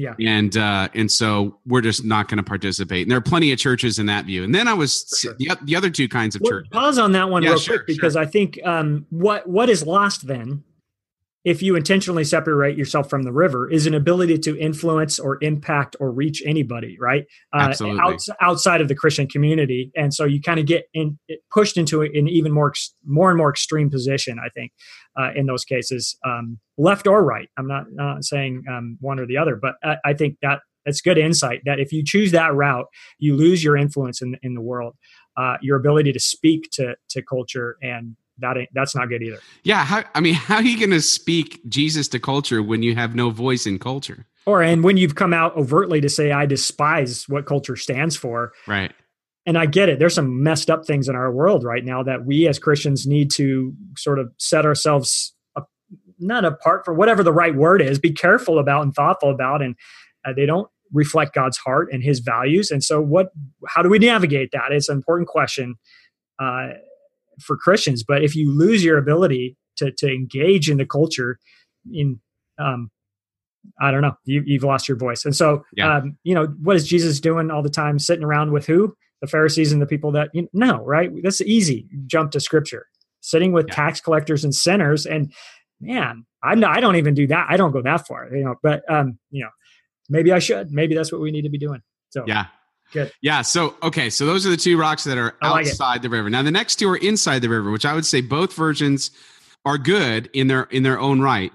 Yeah. 0.00 0.14
And 0.18 0.56
uh, 0.56 0.88
and 0.94 1.10
so 1.10 1.58
we're 1.66 1.82
just 1.82 2.04
not 2.04 2.28
going 2.28 2.38
to 2.38 2.42
participate. 2.42 3.02
And 3.02 3.10
there 3.10 3.18
are 3.18 3.22
plenty 3.22 3.52
of 3.52 3.58
churches 3.58 3.98
in 3.98 4.06
that 4.06 4.24
view. 4.24 4.44
And 4.44 4.54
then 4.54 4.66
I 4.66 4.72
was 4.72 5.04
sure. 5.20 5.34
the, 5.38 5.58
the 5.64 5.76
other 5.76 5.90
two 5.90 6.08
kinds 6.08 6.34
of 6.34 6.40
well, 6.40 6.52
church. 6.52 6.70
Pause 6.70 6.98
on 6.98 7.12
that 7.12 7.28
one 7.28 7.42
yeah, 7.42 7.50
real 7.50 7.58
sure, 7.58 7.78
quick 7.78 7.86
because 7.86 8.14
sure. 8.14 8.22
I 8.22 8.26
think 8.26 8.58
um, 8.64 9.06
what 9.10 9.46
what 9.46 9.68
is 9.68 9.86
lost 9.86 10.26
then 10.26 10.64
if 11.44 11.62
you 11.62 11.74
intentionally 11.74 12.24
separate 12.24 12.76
yourself 12.76 13.08
from 13.08 13.22
the 13.22 13.32
river 13.32 13.70
is 13.70 13.86
an 13.86 13.94
ability 13.94 14.38
to 14.38 14.58
influence 14.58 15.18
or 15.18 15.38
impact 15.42 15.96
or 15.98 16.10
reach 16.10 16.42
anybody 16.44 16.96
right? 17.00 17.24
Uh. 17.52 17.74
Out, 18.00 18.20
outside 18.40 18.80
of 18.80 18.88
the 18.88 18.94
christian 18.94 19.26
community. 19.26 19.90
And 19.96 20.12
so 20.12 20.24
you 20.24 20.40
kind 20.40 20.60
of 20.60 20.66
get 20.66 20.84
in, 20.94 21.18
pushed 21.52 21.76
into 21.76 22.02
an 22.02 22.28
even 22.28 22.52
more 22.52 22.72
more 23.04 23.30
and 23.30 23.38
more 23.38 23.50
extreme 23.50 23.90
position 23.90 24.38
i 24.44 24.48
think 24.50 24.72
uh, 25.18 25.30
in 25.34 25.46
those 25.46 25.64
cases 25.64 26.16
um, 26.24 26.58
left 26.78 27.06
or 27.06 27.24
right. 27.24 27.48
I'm 27.58 27.66
not, 27.66 27.86
not 27.90 28.24
saying 28.24 28.62
um, 28.70 28.96
one 29.00 29.18
or 29.18 29.26
the 29.26 29.36
other 29.36 29.56
but 29.56 29.74
I, 29.82 29.96
I 30.04 30.14
think 30.14 30.36
that 30.42 30.60
that's 30.84 31.00
good 31.00 31.18
insight 31.18 31.62
that 31.64 31.78
if 31.78 31.92
you 31.92 32.04
choose 32.04 32.32
that 32.32 32.54
route 32.54 32.86
you 33.18 33.36
lose 33.36 33.62
your 33.62 33.76
influence 33.76 34.22
in, 34.22 34.36
in 34.42 34.54
the 34.54 34.60
world 34.60 34.96
uh, 35.36 35.56
your 35.60 35.76
ability 35.76 36.12
to 36.12 36.20
speak 36.20 36.68
to 36.72 36.94
to 37.08 37.22
culture 37.22 37.76
and 37.82 38.16
that 38.40 38.56
ain't 38.56 38.70
that's 38.72 38.94
not 38.94 39.08
good 39.08 39.22
either. 39.22 39.38
Yeah, 39.62 39.84
how, 39.84 40.04
I 40.14 40.20
mean, 40.20 40.34
how 40.48 40.56
are 40.56 40.62
you 40.62 40.78
going 40.78 40.90
to 40.90 41.00
speak 41.00 41.60
Jesus 41.68 42.08
to 42.08 42.18
culture 42.18 42.62
when 42.62 42.82
you 42.82 42.94
have 42.94 43.14
no 43.14 43.30
voice 43.30 43.66
in 43.66 43.78
culture? 43.78 44.26
Or 44.46 44.62
and 44.62 44.82
when 44.82 44.96
you've 44.96 45.14
come 45.14 45.32
out 45.32 45.56
overtly 45.56 46.00
to 46.00 46.08
say 46.08 46.32
I 46.32 46.46
despise 46.46 47.28
what 47.28 47.46
culture 47.46 47.76
stands 47.76 48.16
for, 48.16 48.52
right? 48.66 48.92
And 49.46 49.58
I 49.58 49.66
get 49.66 49.88
it. 49.88 49.98
There's 49.98 50.14
some 50.14 50.42
messed 50.42 50.70
up 50.70 50.86
things 50.86 51.08
in 51.08 51.14
our 51.14 51.32
world 51.32 51.64
right 51.64 51.84
now 51.84 52.02
that 52.02 52.24
we 52.24 52.46
as 52.46 52.58
Christians 52.58 53.06
need 53.06 53.30
to 53.32 53.74
sort 53.96 54.18
of 54.18 54.32
set 54.38 54.64
ourselves 54.66 55.34
up, 55.56 55.70
not 56.18 56.44
apart 56.44 56.84
for 56.84 56.94
whatever 56.94 57.22
the 57.22 57.32
right 57.32 57.54
word 57.54 57.82
is. 57.82 57.98
Be 57.98 58.12
careful 58.12 58.58
about 58.58 58.82
and 58.82 58.94
thoughtful 58.94 59.30
about, 59.30 59.62
and 59.62 59.76
uh, 60.24 60.32
they 60.34 60.46
don't 60.46 60.68
reflect 60.92 61.34
God's 61.34 61.58
heart 61.58 61.88
and 61.92 62.02
His 62.02 62.20
values. 62.20 62.70
And 62.70 62.82
so, 62.82 63.00
what? 63.00 63.32
How 63.68 63.82
do 63.82 63.88
we 63.88 63.98
navigate 63.98 64.50
that? 64.52 64.72
It's 64.72 64.88
an 64.88 64.96
important 64.96 65.28
question. 65.28 65.76
Uh, 66.38 66.70
for 67.40 67.56
Christians. 67.56 68.02
But 68.02 68.22
if 68.22 68.34
you 68.34 68.50
lose 68.50 68.84
your 68.84 68.98
ability 68.98 69.56
to 69.76 69.92
to 69.92 70.08
engage 70.08 70.70
in 70.70 70.76
the 70.76 70.86
culture, 70.86 71.38
in 71.92 72.20
um, 72.58 72.90
I 73.80 73.90
don't 73.90 74.02
know, 74.02 74.14
you, 74.24 74.44
have 74.54 74.64
lost 74.64 74.88
your 74.88 74.96
voice. 74.96 75.24
And 75.24 75.34
so, 75.36 75.64
yeah. 75.76 75.96
um, 75.96 76.16
you 76.22 76.34
know, 76.34 76.46
what 76.62 76.76
is 76.76 76.88
Jesus 76.88 77.20
doing 77.20 77.50
all 77.50 77.62
the 77.62 77.70
time? 77.70 77.98
Sitting 77.98 78.24
around 78.24 78.52
with 78.52 78.66
who? 78.66 78.94
The 79.20 79.26
Pharisees 79.26 79.70
and 79.72 79.82
the 79.82 79.86
people 79.86 80.12
that 80.12 80.30
you 80.32 80.48
know, 80.52 80.78
no, 80.78 80.84
right? 80.84 81.10
That's 81.22 81.42
easy. 81.42 81.86
Jump 82.06 82.30
to 82.32 82.40
Scripture. 82.40 82.86
Sitting 83.20 83.52
with 83.52 83.66
yeah. 83.68 83.74
tax 83.74 84.00
collectors 84.00 84.44
and 84.44 84.54
sinners, 84.54 85.04
and 85.04 85.30
man, 85.78 86.24
I'm 86.42 86.58
not, 86.58 86.74
I 86.74 86.80
don't 86.80 86.96
even 86.96 87.12
do 87.12 87.26
that. 87.26 87.46
I 87.50 87.58
don't 87.58 87.70
go 87.70 87.82
that 87.82 88.06
far, 88.06 88.34
you 88.34 88.42
know. 88.42 88.54
But 88.62 88.82
um, 88.90 89.18
you 89.30 89.42
know, 89.42 89.50
maybe 90.08 90.32
I 90.32 90.38
should. 90.38 90.70
Maybe 90.70 90.94
that's 90.94 91.12
what 91.12 91.20
we 91.20 91.30
need 91.30 91.42
to 91.42 91.50
be 91.50 91.58
doing. 91.58 91.82
So 92.08 92.24
yeah, 92.26 92.46
Good. 92.92 93.12
Yeah. 93.22 93.42
So 93.42 93.76
okay. 93.82 94.10
So 94.10 94.26
those 94.26 94.46
are 94.46 94.50
the 94.50 94.56
two 94.56 94.78
rocks 94.78 95.04
that 95.04 95.16
are 95.16 95.36
like 95.42 95.66
outside 95.66 95.96
it. 95.96 96.02
the 96.02 96.10
river. 96.10 96.28
Now 96.28 96.42
the 96.42 96.50
next 96.50 96.76
two 96.76 96.88
are 96.88 96.96
inside 96.96 97.40
the 97.40 97.48
river, 97.48 97.70
which 97.70 97.84
I 97.84 97.94
would 97.94 98.06
say 98.06 98.20
both 98.20 98.52
versions 98.54 99.10
are 99.64 99.78
good 99.78 100.28
in 100.32 100.48
their 100.48 100.64
in 100.64 100.82
their 100.82 100.98
own 100.98 101.20
right. 101.20 101.52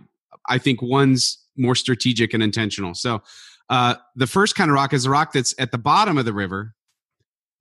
I 0.48 0.58
think 0.58 0.82
one's 0.82 1.40
more 1.58 1.76
strategic 1.76 2.34
and 2.34 2.44
intentional. 2.44 2.94
So 2.94 3.22
uh, 3.70 3.96
the 4.16 4.28
first 4.28 4.56
kind 4.56 4.70
of 4.70 4.76
rock 4.76 4.94
is 4.94 5.06
a 5.06 5.10
rock 5.10 5.34
that's 5.34 5.56
at 5.58 5.72
the 5.72 5.78
bottom 5.78 6.18
of 6.18 6.26
the 6.26 6.34
river. 6.34 6.74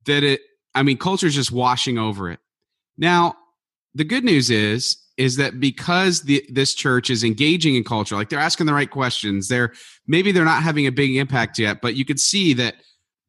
That 0.05 0.23
it. 0.23 0.41
I 0.73 0.83
mean, 0.83 0.97
culture 0.97 1.27
is 1.27 1.35
just 1.35 1.51
washing 1.51 1.97
over 1.97 2.29
it. 2.29 2.39
Now 2.97 3.35
the 3.93 4.03
good 4.03 4.23
news 4.23 4.49
is 4.49 4.97
is 5.17 5.37
that 5.37 5.59
because 5.59 6.23
the, 6.23 6.45
this 6.49 6.73
church 6.73 7.09
is 7.09 7.23
engaging 7.23 7.75
in 7.75 7.85
culture, 7.85 8.15
like 8.15 8.29
they're 8.29 8.39
asking 8.39 8.65
the 8.65 8.73
right 8.73 8.91
questions, 8.91 9.47
they're 9.47 9.71
maybe 10.07 10.31
they're 10.31 10.43
not 10.45 10.61
having 10.61 10.87
a 10.87 10.91
big 10.91 11.15
impact 11.15 11.57
yet, 11.57 11.81
but 11.81 11.95
you 11.95 12.03
could 12.03 12.19
see 12.19 12.53
that 12.53 12.75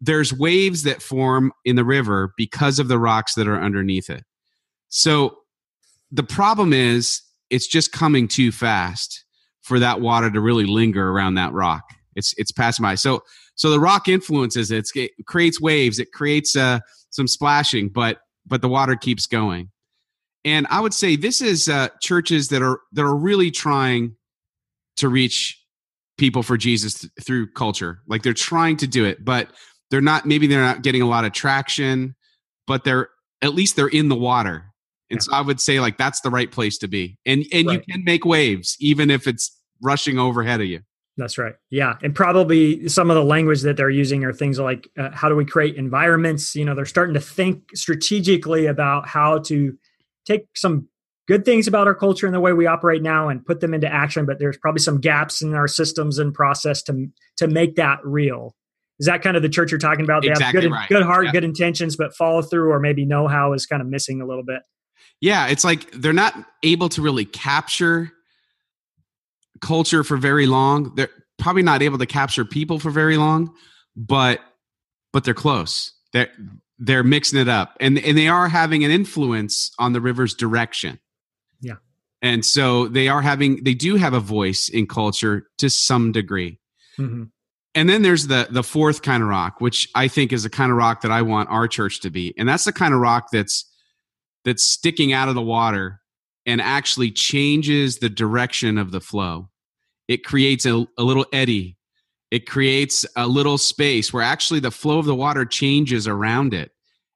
there's 0.01 0.33
waves 0.33 0.83
that 0.83 1.03
form 1.03 1.53
in 1.65 1.77
the 1.77 1.85
river 1.85 2.33
because 2.37 2.79
of 2.79 2.89
the 2.89 2.99
rocks 2.99 3.35
that 3.35 3.49
are 3.49 3.61
underneath 3.61 4.11
it. 4.11 4.25
So 4.89 5.39
the 6.11 6.23
problem 6.23 6.73
is 6.73 7.23
it's 7.51 7.67
just 7.67 7.93
coming 7.93 8.29
too 8.29 8.53
fast 8.53 9.25
for 9.63 9.79
that 9.79 10.01
water 10.01 10.31
to 10.31 10.41
really 10.41 10.67
linger 10.67 11.11
around 11.11 11.35
that 11.35 11.53
rock. 11.53 11.83
It's 12.15 12.35
it's 12.37 12.53
passing 12.53 12.83
by. 12.83 12.95
So 12.95 13.23
so 13.57 13.71
the 13.71 13.81
rock 13.81 14.09
influences 14.09 14.71
it. 14.71 14.89
it 14.95 15.13
creates 15.27 15.61
waves. 15.61 15.99
It 15.99 16.13
creates 16.13 16.55
uh, 16.57 16.81
some 17.11 17.27
splashing, 17.27 17.89
but 17.89 18.19
but 18.47 18.63
the 18.63 18.69
water 18.69 18.97
keeps 18.97 19.27
going. 19.27 19.71
And 20.45 20.67
I 20.71 20.81
would 20.81 20.95
say 20.95 21.17
this 21.17 21.41
is 21.41 21.69
uh, 21.69 21.89
churches 22.01 22.49
that 22.49 22.63
are 22.63 22.81
that 22.93 23.03
are 23.03 23.17
really 23.17 23.51
trying 23.51 24.17
to 24.99 25.09
reach 25.09 25.61
people 26.17 26.43
for 26.43 26.57
Jesus 26.57 27.01
th- 27.01 27.13
through 27.23 27.51
culture. 27.53 27.99
Like 28.07 28.23
they're 28.23 28.33
trying 28.33 28.77
to 28.79 28.87
do 28.87 29.05
it, 29.05 29.25
but 29.25 29.51
they're 29.91 30.01
not 30.01 30.27
maybe 30.27 30.47
they're 30.47 30.61
not 30.61 30.83
getting 30.83 31.03
a 31.03 31.07
lot 31.07 31.25
of 31.25 31.33
traction, 31.33 32.15
but 32.67 32.85
they're 32.85 33.09
at 33.43 33.55
least 33.55 33.77
they're 33.77 33.89
in 33.89 34.09
the 34.09 34.17
water. 34.17 34.73
And 35.11 35.19
yeah. 35.19 35.23
so 35.23 35.33
I 35.33 35.41
would 35.41 35.61
say 35.61 35.81
like 35.81 35.99
that's 35.99 36.21
the 36.21 36.31
right 36.31 36.51
place 36.51 36.79
to 36.79 36.89
be. 36.89 37.19
And 37.27 37.45
and 37.53 37.69
right. 37.69 37.75
you 37.87 37.93
can 37.93 38.05
make 38.05 38.25
waves 38.25 38.77
even 38.81 39.11
if 39.11 39.27
it's 39.27 39.57
rushing 39.83 40.19
overhead 40.19 40.61
of 40.61 40.67
you. 40.67 40.81
That's 41.17 41.39
right. 41.39 41.55
Yeah. 41.71 41.95
And 42.03 42.15
probably 42.15 42.89
some 42.89 43.11
of 43.11 43.17
the 43.17 43.25
language 43.25 43.63
that 43.63 43.79
they're 43.79 43.89
using 43.89 44.23
are 44.25 44.35
things 44.35 44.59
like 44.59 44.89
uh, 44.99 45.11
how 45.13 45.31
do 45.31 45.37
we 45.37 45.47
create 45.47 45.77
environments? 45.77 46.55
You 46.55 46.65
know, 46.65 46.75
they're 46.75 46.85
starting 46.85 47.15
to 47.15 47.21
think 47.21 47.75
strategically 47.75 48.67
about 48.67 49.09
how 49.09 49.39
to 49.41 49.79
take 50.27 50.47
some 50.55 50.89
good 51.27 51.45
things 51.45 51.67
about 51.67 51.87
our 51.87 51.95
culture 51.95 52.27
and 52.27 52.35
the 52.35 52.41
way 52.41 52.53
we 52.53 52.67
operate 52.67 53.03
now 53.03 53.29
and 53.29 53.45
put 53.45 53.61
them 53.61 53.75
into 53.75 53.93
action, 53.93 54.27
but 54.27 54.39
there's 54.39 54.59
probably 54.59 54.81
some 54.81 55.01
gaps 55.01 55.43
in 55.43 55.55
our 55.55 55.69
systems 55.69 56.19
and 56.19 56.35
process 56.35 56.83
to 56.83 57.09
to 57.37 57.49
make 57.49 57.77
that 57.77 57.99
real. 58.05 58.55
Is 58.99 59.07
that 59.07 59.23
kind 59.23 59.37
of 59.37 59.43
the 59.43 59.49
church 59.49 59.71
you're 59.71 59.79
talking 59.79 60.05
about? 60.05 60.23
They 60.23 60.31
exactly 60.31 60.63
have 60.63 60.71
good, 60.71 60.75
right. 60.75 60.89
good 60.89 61.03
heart, 61.03 61.27
yeah. 61.27 61.33
good 61.33 61.45
intentions, 61.45 61.97
but 61.97 62.15
follow 62.17 62.43
through 62.43 62.71
or 62.71 62.81
maybe 62.81 63.05
know 63.05 63.29
how 63.29 63.53
is 63.53 63.67
kind 63.67 63.83
of 63.83 63.89
missing 63.89 64.21
a 64.21 64.27
little 64.27 64.45
bit. 64.45 64.63
Yeah, 65.21 65.49
it's 65.49 65.65
like 65.65 65.91
they're 65.93 66.13
not 66.13 66.35
able 66.63 66.89
to 66.91 67.03
really 67.03 67.25
capture 67.25 68.13
culture 69.61 70.03
for 70.03 70.17
very 70.17 70.47
long. 70.47 70.95
They're 70.95 71.11
probably 71.39 71.63
not 71.63 71.83
able 71.83 71.99
to 71.99 72.07
capture 72.07 72.45
people 72.45 72.79
for 72.79 72.91
very 72.91 73.17
long, 73.17 73.55
but 73.95 74.41
but 75.13 75.25
they're 75.25 75.35
close. 75.35 75.93
They're 76.13 76.29
they're 76.79 77.05
mixing 77.05 77.39
it 77.39 77.49
up, 77.49 77.77
and 77.81 77.99
and 77.99 78.17
they 78.17 78.29
are 78.29 78.49
having 78.49 78.85
an 78.85 78.91
influence 78.91 79.71
on 79.79 79.93
the 79.93 80.01
river's 80.01 80.35
direction. 80.35 80.99
Yeah, 81.61 81.77
and 82.23 82.45
so 82.45 82.89
they 82.89 83.09
are 83.09 83.23
having 83.23 83.63
they 83.65 83.75
do 83.75 83.97
have 83.97 84.15
a 84.15 84.21
voice 84.21 84.69
in 84.69 84.87
culture 84.87 85.49
to 85.59 85.69
some 85.69 86.13
degree. 86.13 86.59
Mm-hmm 86.99 87.25
and 87.77 87.89
then 87.89 88.03
there's 88.03 88.27
the 88.27 88.49
the 88.51 88.65
fourth 88.65 89.03
kind 89.03 89.23
of 89.23 89.29
rock 89.29 89.61
which 89.61 89.89
i 89.95 90.09
think 90.09 90.33
is 90.33 90.43
the 90.43 90.51
kind 90.51 90.73
of 90.73 90.79
rock 90.79 91.03
that 91.03 91.13
i 91.13 91.23
want 91.23 91.49
our 91.51 91.69
church 91.69 92.01
to 92.01 92.11
be. 92.11 92.35
And 92.37 92.49
that's 92.49 92.65
the 92.65 92.73
kind 92.73 92.93
of 92.93 93.01
rock 93.01 93.29
that's 93.31 93.71
that's 94.45 94.65
sticking 94.65 95.13
out 95.13 95.29
of 95.29 95.35
the 95.35 95.43
water 95.43 96.01
and 96.47 96.61
actually 96.61 97.11
changes 97.11 97.99
the 97.99 98.09
direction 98.09 98.79
of 98.79 98.93
the 98.93 99.01
flow. 99.01 99.51
It 100.07 100.25
creates 100.25 100.65
a, 100.65 100.87
a 100.97 101.03
little 101.03 101.27
eddy. 101.33 101.77
It 102.31 102.47
creates 102.47 103.05
a 103.17 103.27
little 103.27 103.59
space 103.59 104.13
where 104.13 104.23
actually 104.23 104.61
the 104.61 104.71
flow 104.71 105.01
of 105.01 105.05
the 105.05 105.17
water 105.17 105.45
changes 105.45 106.07
around 106.07 106.55
it 106.55 106.71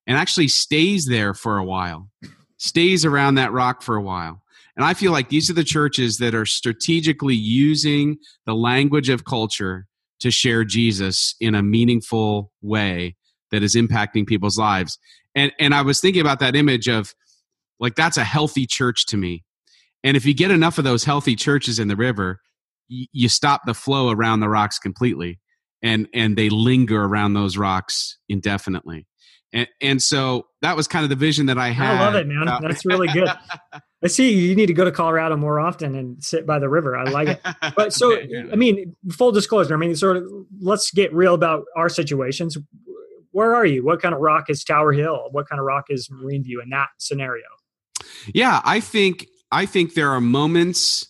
and 0.07 0.18
actually 0.18 0.49
stays 0.49 1.07
there 1.07 1.35
for 1.35 1.59
a 1.59 1.64
while 1.64 2.11
stays 2.59 3.05
around 3.05 3.37
that 3.37 3.53
rock 3.53 3.81
for 3.83 3.96
a 3.96 4.03
while. 4.03 4.42
And 4.77 4.85
i 4.85 4.94
feel 4.94 5.12
like 5.12 5.29
these 5.29 5.51
are 5.51 5.55
the 5.55 5.64
churches 5.64 6.18
that 6.18 6.35
are 6.35 6.46
strategically 6.46 7.35
using 7.35 8.18
the 8.46 8.55
language 8.55 9.09
of 9.09 9.25
culture 9.25 9.87
to 10.21 10.31
share 10.31 10.65
Jesus 10.65 11.35
in 11.41 11.55
a 11.55 11.63
meaningful 11.63 12.53
way 12.63 13.17
that 13.51 13.63
is 13.63 13.75
impacting 13.75 14.27
people's 14.27 14.59
lives. 14.59 14.99
And 15.35 15.53
and 15.59 15.75
I 15.75 15.83
was 15.83 16.01
thinking 16.01 16.21
about 16.21 16.41
that 16.41 16.57
image 16.57 16.89
of 16.89 17.15
like 17.79 17.95
that's 17.95 18.17
a 18.17 18.25
healthy 18.25 18.67
church 18.67 19.07
to 19.07 19.17
me. 19.17 19.45
And 20.03 20.17
if 20.17 20.25
you 20.25 20.35
get 20.35 20.51
enough 20.51 20.79
of 20.79 20.85
those 20.85 21.05
healthy 21.05 21.37
churches 21.37 21.79
in 21.79 21.89
the 21.89 21.97
river, 21.97 22.41
y- 22.91 23.07
you 23.13 23.29
stop 23.29 23.63
the 23.67 23.75
flow 23.75 24.11
around 24.11 24.41
the 24.41 24.49
rocks 24.49 24.79
completely 24.79 25.41
and 25.83 26.09
and 26.15 26.37
they 26.37 26.51
linger 26.51 27.05
around 27.05 27.35
those 27.35 27.57
rocks 27.57 28.19
indefinitely. 28.29 29.07
And, 29.53 29.69
and 29.81 30.03
so 30.03 30.47
that 30.63 30.77
was 30.77 30.87
kind 30.87 31.03
of 31.03 31.11
the 31.11 31.17
vision 31.17 31.47
that 31.47 31.59
I 31.59 31.71
had. 31.71 31.97
I 31.97 32.05
love 32.05 32.15
it, 32.15 32.27
man. 32.27 32.47
That's 32.63 32.87
really 32.87 33.09
good. 33.09 33.29
I 34.03 34.07
see 34.07 34.33
you 34.33 34.55
need 34.57 34.67
to 34.67 34.73
go 34.73 34.85
to 34.85 34.93
Colorado 34.93 35.37
more 35.37 35.61
often 35.61 35.95
and 35.95 36.23
sit 36.25 36.47
by 36.47 36.59
the 36.59 36.69
river. 36.69 36.97
I 36.97 37.05
like 37.11 37.29
it. 37.29 37.41
But 37.77 37.93
so, 37.93 38.19
I 38.51 38.57
mean, 38.57 38.97
full 39.13 39.31
disclosure, 39.31 39.75
I 39.75 39.77
mean, 39.77 39.95
sort 39.95 40.17
of, 40.17 40.25
let's 40.61 40.91
get 40.91 41.13
real 41.13 41.35
about 41.35 41.65
our 41.77 41.89
situations. 41.89 42.57
Where 43.33 43.55
are 43.55 43.67
you? 43.67 43.85
What 43.85 44.01
kind 44.01 44.15
of 44.15 44.21
rock 44.21 44.49
is 44.49 44.65
Tower 44.65 44.93
Hill? 44.93 45.29
What 45.33 45.49
kind 45.49 45.61
of 45.61 45.67
rock 45.67 45.87
is 45.91 46.09
Marine 46.11 46.43
View 46.43 46.61
in 46.63 46.71
that 46.71 46.89
scenario? 46.99 47.45
Yeah, 48.35 48.61
I 48.65 48.81
think 48.81 49.27
I 49.53 49.67
think 49.67 49.95
there 49.95 50.11
are 50.11 50.21
moments 50.21 51.07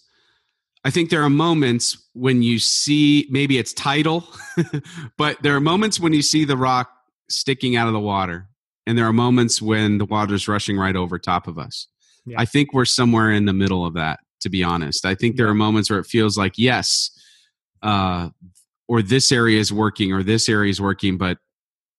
I 0.85 0.91
think 0.91 1.11
there 1.11 1.23
are 1.23 1.31
moments 1.31 2.09
when 2.15 2.43
you 2.43 2.59
see 2.59 3.27
maybe 3.31 3.59
it's 3.59 3.75
tidal, 3.75 4.27
but 5.19 5.43
there 5.43 5.55
are 5.55 5.61
moments 5.61 6.01
when 6.01 6.15
you 6.15 6.23
see 6.23 6.45
the 6.45 6.57
rock 6.57 6.91
sticking 7.29 7.77
out 7.77 7.87
of 7.87 7.93
the 7.93 8.01
water, 8.01 8.49
and 8.87 8.97
there 8.97 9.07
are 9.07 9.13
moments 9.13 9.61
when 9.61 9.99
the 9.99 10.07
water's 10.07 10.49
rushing 10.49 10.79
right 10.79 10.97
over 10.97 11.19
top 11.19 11.47
of 11.47 11.59
us. 11.59 11.87
Yeah. 12.31 12.41
I 12.41 12.45
think 12.45 12.73
we're 12.73 12.85
somewhere 12.85 13.31
in 13.31 13.45
the 13.45 13.53
middle 13.53 13.85
of 13.85 13.95
that, 13.95 14.21
to 14.43 14.49
be 14.49 14.63
honest. 14.63 15.05
I 15.05 15.15
think 15.15 15.37
there 15.37 15.49
are 15.49 15.55
moments 15.55 15.91
where 15.91 15.99
it 15.99 16.07
feels 16.07 16.39
like, 16.39 16.55
yes, 16.57 17.11
uh, 17.83 18.31
or 18.89 19.03
this 19.03 19.33
area 19.33 19.59
is 19.59 19.73
working, 19.73 20.13
or 20.13 20.23
this 20.23 20.49
area 20.49 20.71
is 20.71 20.81
working, 20.81 21.19
but, 21.19 21.39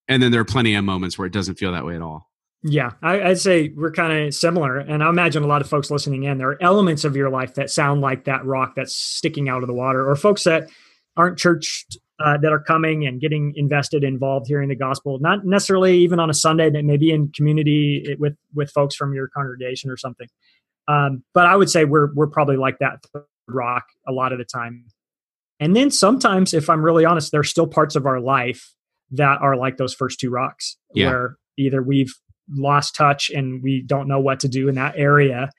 and 0.07 0.21
then 0.21 0.31
there 0.31 0.41
are 0.41 0.45
plenty 0.45 0.75
of 0.75 0.83
moments 0.83 1.17
where 1.17 1.25
it 1.25 1.33
doesn't 1.33 1.55
feel 1.55 1.71
that 1.71 1.85
way 1.85 1.95
at 1.95 2.01
all. 2.01 2.27
Yeah, 2.63 2.91
I, 3.01 3.29
would 3.29 3.39
say 3.39 3.69
we're 3.75 3.91
kind 3.91 4.27
of 4.27 4.33
similar. 4.35 4.77
And 4.77 5.03
I 5.03 5.09
imagine 5.09 5.43
a 5.43 5.47
lot 5.47 5.61
of 5.61 5.69
folks 5.69 5.89
listening 5.89 6.23
in, 6.23 6.37
there 6.37 6.49
are 6.49 6.61
elements 6.61 7.03
of 7.03 7.15
your 7.15 7.29
life 7.29 7.55
that 7.55 7.71
sound 7.71 8.01
like 8.01 8.25
that 8.25 8.45
rock 8.45 8.75
that's 8.75 8.95
sticking 8.95 9.49
out 9.49 9.63
of 9.63 9.67
the 9.67 9.73
water, 9.73 10.07
or 10.07 10.15
folks 10.15 10.43
that 10.43 10.69
aren't 11.17 11.39
churched 11.39 11.97
uh, 12.23 12.37
that 12.37 12.51
are 12.51 12.61
coming 12.61 13.05
and 13.05 13.19
getting 13.19 13.53
invested, 13.55 14.03
involved 14.03 14.47
hearing 14.47 14.69
the 14.69 14.75
gospel, 14.75 15.19
not 15.19 15.45
necessarily 15.45 15.97
even 15.99 16.19
on 16.19 16.29
a 16.29 16.33
Sunday, 16.33 16.69
but 16.69 16.85
maybe 16.85 17.11
in 17.11 17.31
community 17.31 18.15
with 18.19 18.35
with 18.53 18.69
folks 18.71 18.95
from 18.95 19.13
your 19.13 19.27
congregation 19.27 19.89
or 19.89 19.97
something. 19.97 20.27
Um, 20.87 21.23
but 21.33 21.45
I 21.45 21.55
would 21.55 21.69
say 21.69 21.85
we're 21.85 22.13
we're 22.13 22.27
probably 22.27 22.57
like 22.57 22.79
that 22.79 23.03
rock 23.47 23.85
a 24.07 24.11
lot 24.11 24.31
of 24.31 24.39
the 24.39 24.45
time. 24.45 24.85
And 25.59 25.75
then 25.75 25.91
sometimes, 25.91 26.53
if 26.53 26.69
I'm 26.69 26.83
really 26.83 27.05
honest, 27.05 27.31
there's 27.31 27.49
still 27.49 27.67
parts 27.67 27.95
of 27.95 28.05
our 28.05 28.19
life 28.19 28.73
that 29.11 29.41
are 29.41 29.55
like 29.55 29.77
those 29.77 29.93
first 29.93 30.19
two 30.19 30.29
rocks, 30.29 30.77
yeah. 30.93 31.07
where 31.07 31.37
either 31.57 31.83
we've 31.83 32.13
lost 32.49 32.95
touch 32.95 33.29
and 33.29 33.61
we 33.61 33.81
don't 33.81 34.07
know 34.07 34.19
what 34.19 34.39
to 34.41 34.47
do 34.47 34.67
in 34.67 34.75
that 34.75 34.95
area 34.97 35.49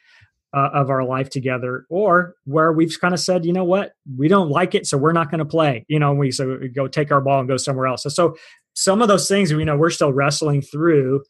uh, 0.55 0.69
of 0.75 0.91
our 0.91 1.05
life 1.05 1.31
together 1.31 1.87
or 1.88 2.35
where 2.45 2.73
we've 2.73 2.99
kind 3.01 3.15
of 3.15 3.21
said 3.21 3.45
you 3.45 3.53
know 3.53 3.65
what? 3.65 3.93
We 4.17 4.29
don't 4.29 4.51
like 4.51 4.75
it 4.75 4.87
so 4.87 4.99
we're 4.99 5.12
not 5.12 5.31
going 5.31 5.41
to 5.41 5.45
play 5.45 5.85
you 5.88 5.99
know 5.99 6.12
we 6.12 6.31
so 6.31 6.59
we 6.61 6.69
go 6.69 6.88
take 6.88 7.11
our 7.11 7.21
ball 7.21 7.41
and 7.41 7.49
go 7.49 7.57
somewhere 7.57 7.87
else. 7.87 8.03
So, 8.03 8.09
so 8.09 8.37
some 8.75 9.03
of 9.03 9.09
those 9.09 9.29
things 9.29 9.51
you 9.51 9.65
know 9.65 9.77
we're 9.77 9.91
still 9.91 10.12
wrestling 10.12 10.62
through 10.62 11.23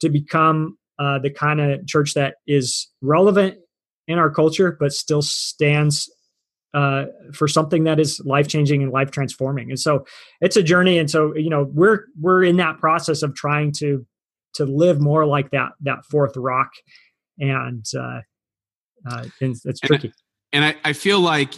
to 0.00 0.08
become 0.08 0.76
uh, 0.98 1.18
the 1.18 1.30
kind 1.30 1.60
of 1.60 1.86
church 1.86 2.14
that 2.14 2.36
is 2.46 2.88
relevant 3.00 3.56
in 4.06 4.18
our 4.18 4.30
culture 4.30 4.76
but 4.78 4.92
still 4.92 5.22
stands 5.22 6.10
uh, 6.72 7.04
for 7.32 7.46
something 7.46 7.84
that 7.84 8.00
is 8.00 8.20
life 8.24 8.48
changing 8.48 8.82
and 8.82 8.92
life 8.92 9.10
transforming 9.10 9.70
and 9.70 9.80
so 9.80 10.04
it's 10.40 10.56
a 10.56 10.62
journey 10.62 10.98
and 10.98 11.10
so 11.10 11.34
you 11.36 11.50
know 11.50 11.68
we're 11.72 12.06
we're 12.20 12.44
in 12.44 12.56
that 12.56 12.78
process 12.78 13.22
of 13.22 13.34
trying 13.34 13.72
to 13.72 14.04
to 14.54 14.64
live 14.64 15.00
more 15.00 15.26
like 15.26 15.50
that 15.50 15.72
that 15.82 16.04
fourth 16.04 16.36
rock, 16.36 16.70
and 17.38 17.84
uh, 17.98 18.20
uh, 19.10 19.24
and 19.40 19.56
it's 19.64 19.80
tricky. 19.80 20.12
And 20.52 20.64
I, 20.64 20.68
and 20.68 20.78
I, 20.84 20.90
I 20.90 20.92
feel 20.92 21.20
like 21.20 21.54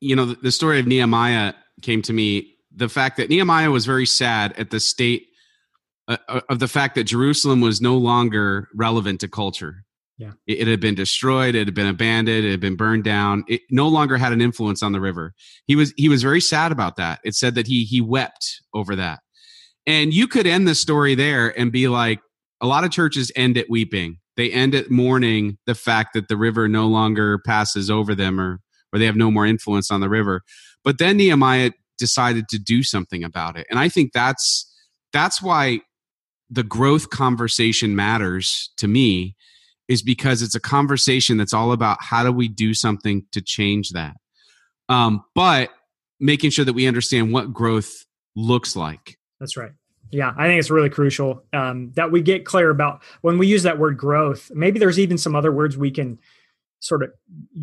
you 0.00 0.16
know 0.16 0.26
the, 0.26 0.52
story 0.52 0.78
of 0.78 0.86
Nehemiah 0.86 1.54
came 1.82 2.02
to 2.02 2.12
me. 2.12 2.56
The 2.74 2.88
fact 2.88 3.16
that 3.16 3.30
Nehemiah 3.30 3.70
was 3.70 3.86
very 3.86 4.06
sad 4.06 4.52
at 4.58 4.70
the 4.70 4.80
state 4.80 5.26
uh, 6.08 6.16
uh 6.28 6.40
of 6.48 6.58
the 6.58 6.68
fact 6.68 6.94
that 6.96 7.04
Jerusalem 7.04 7.60
was 7.60 7.80
no 7.80 7.96
longer 7.96 8.68
relevant 8.74 9.20
to 9.20 9.28
culture. 9.28 9.84
Yeah. 10.18 10.32
It, 10.46 10.60
it, 10.60 10.68
had 10.68 10.80
been 10.80 10.94
destroyed, 10.94 11.54
it 11.54 11.66
had 11.66 11.74
been 11.74 11.86
abandoned, 11.86 12.44
it 12.44 12.50
had 12.50 12.60
been 12.60 12.76
burned 12.76 13.04
down. 13.04 13.42
It 13.48 13.62
no 13.70 13.88
longer 13.88 14.18
had 14.18 14.34
an 14.34 14.42
influence 14.42 14.82
on 14.82 14.92
the 14.92 15.00
river. 15.00 15.32
He 15.66 15.76
was 15.76 15.94
he 15.96 16.10
was 16.10 16.22
very 16.22 16.42
sad 16.42 16.72
about 16.72 16.96
that. 16.96 17.20
It 17.24 17.34
said 17.34 17.54
that 17.54 17.66
he 17.66 17.84
he 17.84 18.02
wept 18.02 18.60
over 18.74 18.94
that. 18.96 19.20
And 19.86 20.12
you 20.12 20.28
could 20.28 20.46
end 20.46 20.68
the 20.68 20.74
story 20.74 21.14
there 21.14 21.58
and 21.58 21.72
be 21.72 21.88
like, 21.88 22.20
a 22.60 22.66
lot 22.66 22.84
of 22.84 22.90
churches 22.90 23.32
end 23.34 23.56
at 23.56 23.70
weeping. 23.70 24.18
They 24.36 24.50
end 24.50 24.74
at 24.74 24.90
mourning 24.90 25.58
the 25.66 25.74
fact 25.74 26.14
that 26.14 26.28
the 26.28 26.36
river 26.36 26.68
no 26.68 26.86
longer 26.86 27.38
passes 27.38 27.90
over 27.90 28.14
them 28.14 28.40
or 28.40 28.60
or 28.92 28.98
they 28.98 29.06
have 29.06 29.16
no 29.16 29.30
more 29.30 29.46
influence 29.46 29.90
on 29.90 30.00
the 30.00 30.08
river. 30.08 30.42
But 30.82 30.98
then 30.98 31.16
Nehemiah 31.16 31.70
decided 31.98 32.48
to 32.48 32.58
do 32.58 32.82
something 32.82 33.22
about 33.22 33.56
it. 33.56 33.66
And 33.70 33.78
I 33.78 33.88
think 33.88 34.12
that's 34.12 34.66
that's 35.12 35.40
why 35.42 35.80
the 36.48 36.62
growth 36.62 37.10
conversation 37.10 37.94
matters 37.94 38.70
to 38.78 38.88
me 38.88 39.36
is 39.88 40.02
because 40.02 40.42
it's 40.42 40.54
a 40.54 40.60
conversation 40.60 41.36
that's 41.36 41.52
all 41.52 41.72
about 41.72 41.98
how 42.00 42.24
do 42.24 42.32
we 42.32 42.48
do 42.48 42.74
something 42.74 43.24
to 43.32 43.40
change 43.40 43.90
that. 43.90 44.16
Um, 44.88 45.22
but 45.34 45.70
making 46.18 46.50
sure 46.50 46.64
that 46.64 46.72
we 46.72 46.86
understand 46.86 47.32
what 47.32 47.52
growth 47.52 48.04
looks 48.36 48.76
like. 48.76 49.18
That's 49.38 49.56
right. 49.56 49.72
Yeah, 50.12 50.32
I 50.36 50.46
think 50.46 50.58
it's 50.58 50.70
really 50.70 50.90
crucial 50.90 51.44
um, 51.52 51.92
that 51.94 52.10
we 52.10 52.20
get 52.20 52.44
clear 52.44 52.70
about 52.70 53.02
when 53.20 53.38
we 53.38 53.46
use 53.46 53.62
that 53.62 53.78
word 53.78 53.96
growth. 53.96 54.50
Maybe 54.52 54.78
there's 54.78 54.98
even 54.98 55.18
some 55.18 55.36
other 55.36 55.52
words 55.52 55.76
we 55.76 55.90
can 55.90 56.18
sort 56.80 57.02
of 57.02 57.10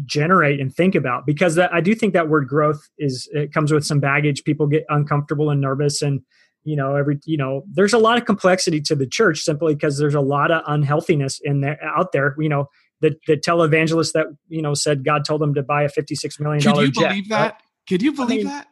generate 0.06 0.60
and 0.60 0.74
think 0.74 0.96
about 0.96 1.26
because 1.26 1.56
that, 1.56 1.74
I 1.74 1.82
do 1.82 1.94
think 1.96 2.14
that 2.14 2.30
word 2.30 2.48
growth 2.48 2.88
is 2.98 3.28
it 3.34 3.52
comes 3.54 3.72
with 3.74 3.86
some 3.86 4.00
baggage. 4.00 4.44
People 4.44 4.68
get 4.68 4.86
uncomfortable 4.88 5.50
and 5.50 5.60
nervous, 5.60 6.02
and 6.02 6.22
you 6.64 6.76
know 6.76 6.96
every 6.96 7.20
you 7.26 7.38
know 7.38 7.64
there's 7.70 7.94
a 7.94 7.98
lot 7.98 8.18
of 8.18 8.26
complexity 8.26 8.80
to 8.82 8.96
the 8.96 9.08
church 9.08 9.42
simply 9.42 9.76
because 9.76 9.98
there's 9.98 10.16
a 10.16 10.22
lot 10.22 10.50
of 10.52 10.64
unhealthiness 10.68 11.42
in 11.44 11.62
there 11.62 11.80
out 11.84 12.14
there. 12.14 12.36
You 12.40 12.50
know 12.50 12.70
the 13.02 13.16
the 13.28 13.36
televangelist 13.36 14.14
that 14.14 14.28
you 14.48 14.62
know 14.62 14.74
said 14.74 15.04
God 15.04 15.26
told 15.26 15.42
them 15.42 15.54
to 15.56 15.64
buy 15.64 15.84
a 15.84 15.90
fifty 15.90 16.16
six 16.16 16.40
million 16.40 16.64
dollar 16.64 16.88
jet. 16.88 16.94
Could 16.94 17.02
you 17.02 17.08
believe 17.10 17.30
that? 17.30 17.42
Right? 17.42 17.54
Could 17.90 18.02
you 18.02 18.12
believe 18.14 18.32
I 18.32 18.36
mean, 18.36 18.46
that? 18.46 18.68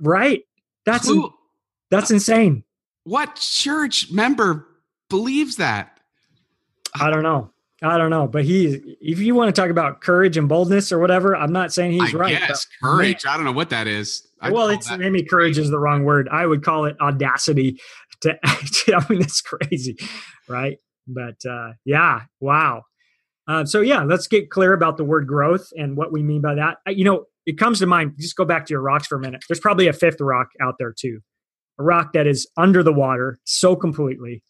Right. 0.00 0.42
That's 0.84 1.10
that's 1.90 2.10
insane. 2.10 2.64
What 3.10 3.34
church 3.34 4.12
member 4.12 4.68
believes 5.08 5.56
that? 5.56 5.98
I 6.94 7.10
don't 7.10 7.24
know. 7.24 7.50
I 7.82 7.98
don't 7.98 8.10
know, 8.10 8.28
but 8.28 8.44
he. 8.44 8.96
If 9.00 9.18
you 9.18 9.34
want 9.34 9.52
to 9.52 9.60
talk 9.60 9.68
about 9.68 10.00
courage 10.00 10.36
and 10.36 10.48
boldness 10.48 10.92
or 10.92 11.00
whatever, 11.00 11.34
I'm 11.34 11.52
not 11.52 11.72
saying 11.72 11.90
he's 11.90 12.14
I 12.14 12.18
right. 12.18 12.30
Yes, 12.30 12.68
courage. 12.80 13.26
I 13.26 13.34
don't 13.34 13.44
know 13.44 13.50
what 13.50 13.70
that 13.70 13.88
is. 13.88 14.28
I 14.40 14.52
well, 14.52 14.68
it's 14.68 14.88
maybe 14.96 15.24
courage 15.24 15.58
is 15.58 15.70
the 15.70 15.78
wrong 15.80 16.04
word. 16.04 16.28
I 16.30 16.46
would 16.46 16.62
call 16.62 16.84
it 16.84 16.94
audacity. 17.00 17.80
To, 18.20 18.38
I 18.44 19.04
mean, 19.10 19.18
that's 19.18 19.40
crazy, 19.40 19.96
right? 20.48 20.78
But 21.08 21.44
uh, 21.44 21.72
yeah, 21.84 22.20
wow. 22.38 22.84
Uh, 23.48 23.64
so 23.64 23.80
yeah, 23.80 24.04
let's 24.04 24.28
get 24.28 24.50
clear 24.50 24.72
about 24.72 24.98
the 24.98 25.04
word 25.04 25.26
growth 25.26 25.72
and 25.76 25.96
what 25.96 26.12
we 26.12 26.22
mean 26.22 26.42
by 26.42 26.54
that. 26.54 26.78
You 26.86 27.02
know, 27.02 27.24
it 27.44 27.58
comes 27.58 27.80
to 27.80 27.88
mind. 27.88 28.12
Just 28.20 28.36
go 28.36 28.44
back 28.44 28.66
to 28.66 28.72
your 28.72 28.82
rocks 28.82 29.08
for 29.08 29.16
a 29.16 29.20
minute. 29.20 29.42
There's 29.48 29.58
probably 29.58 29.88
a 29.88 29.92
fifth 29.92 30.20
rock 30.20 30.50
out 30.62 30.76
there 30.78 30.94
too 30.96 31.22
a 31.80 31.82
rock 31.82 32.12
that 32.12 32.26
is 32.26 32.46
under 32.56 32.82
the 32.82 32.92
water 32.92 33.38
so 33.44 33.74
completely 33.74 34.42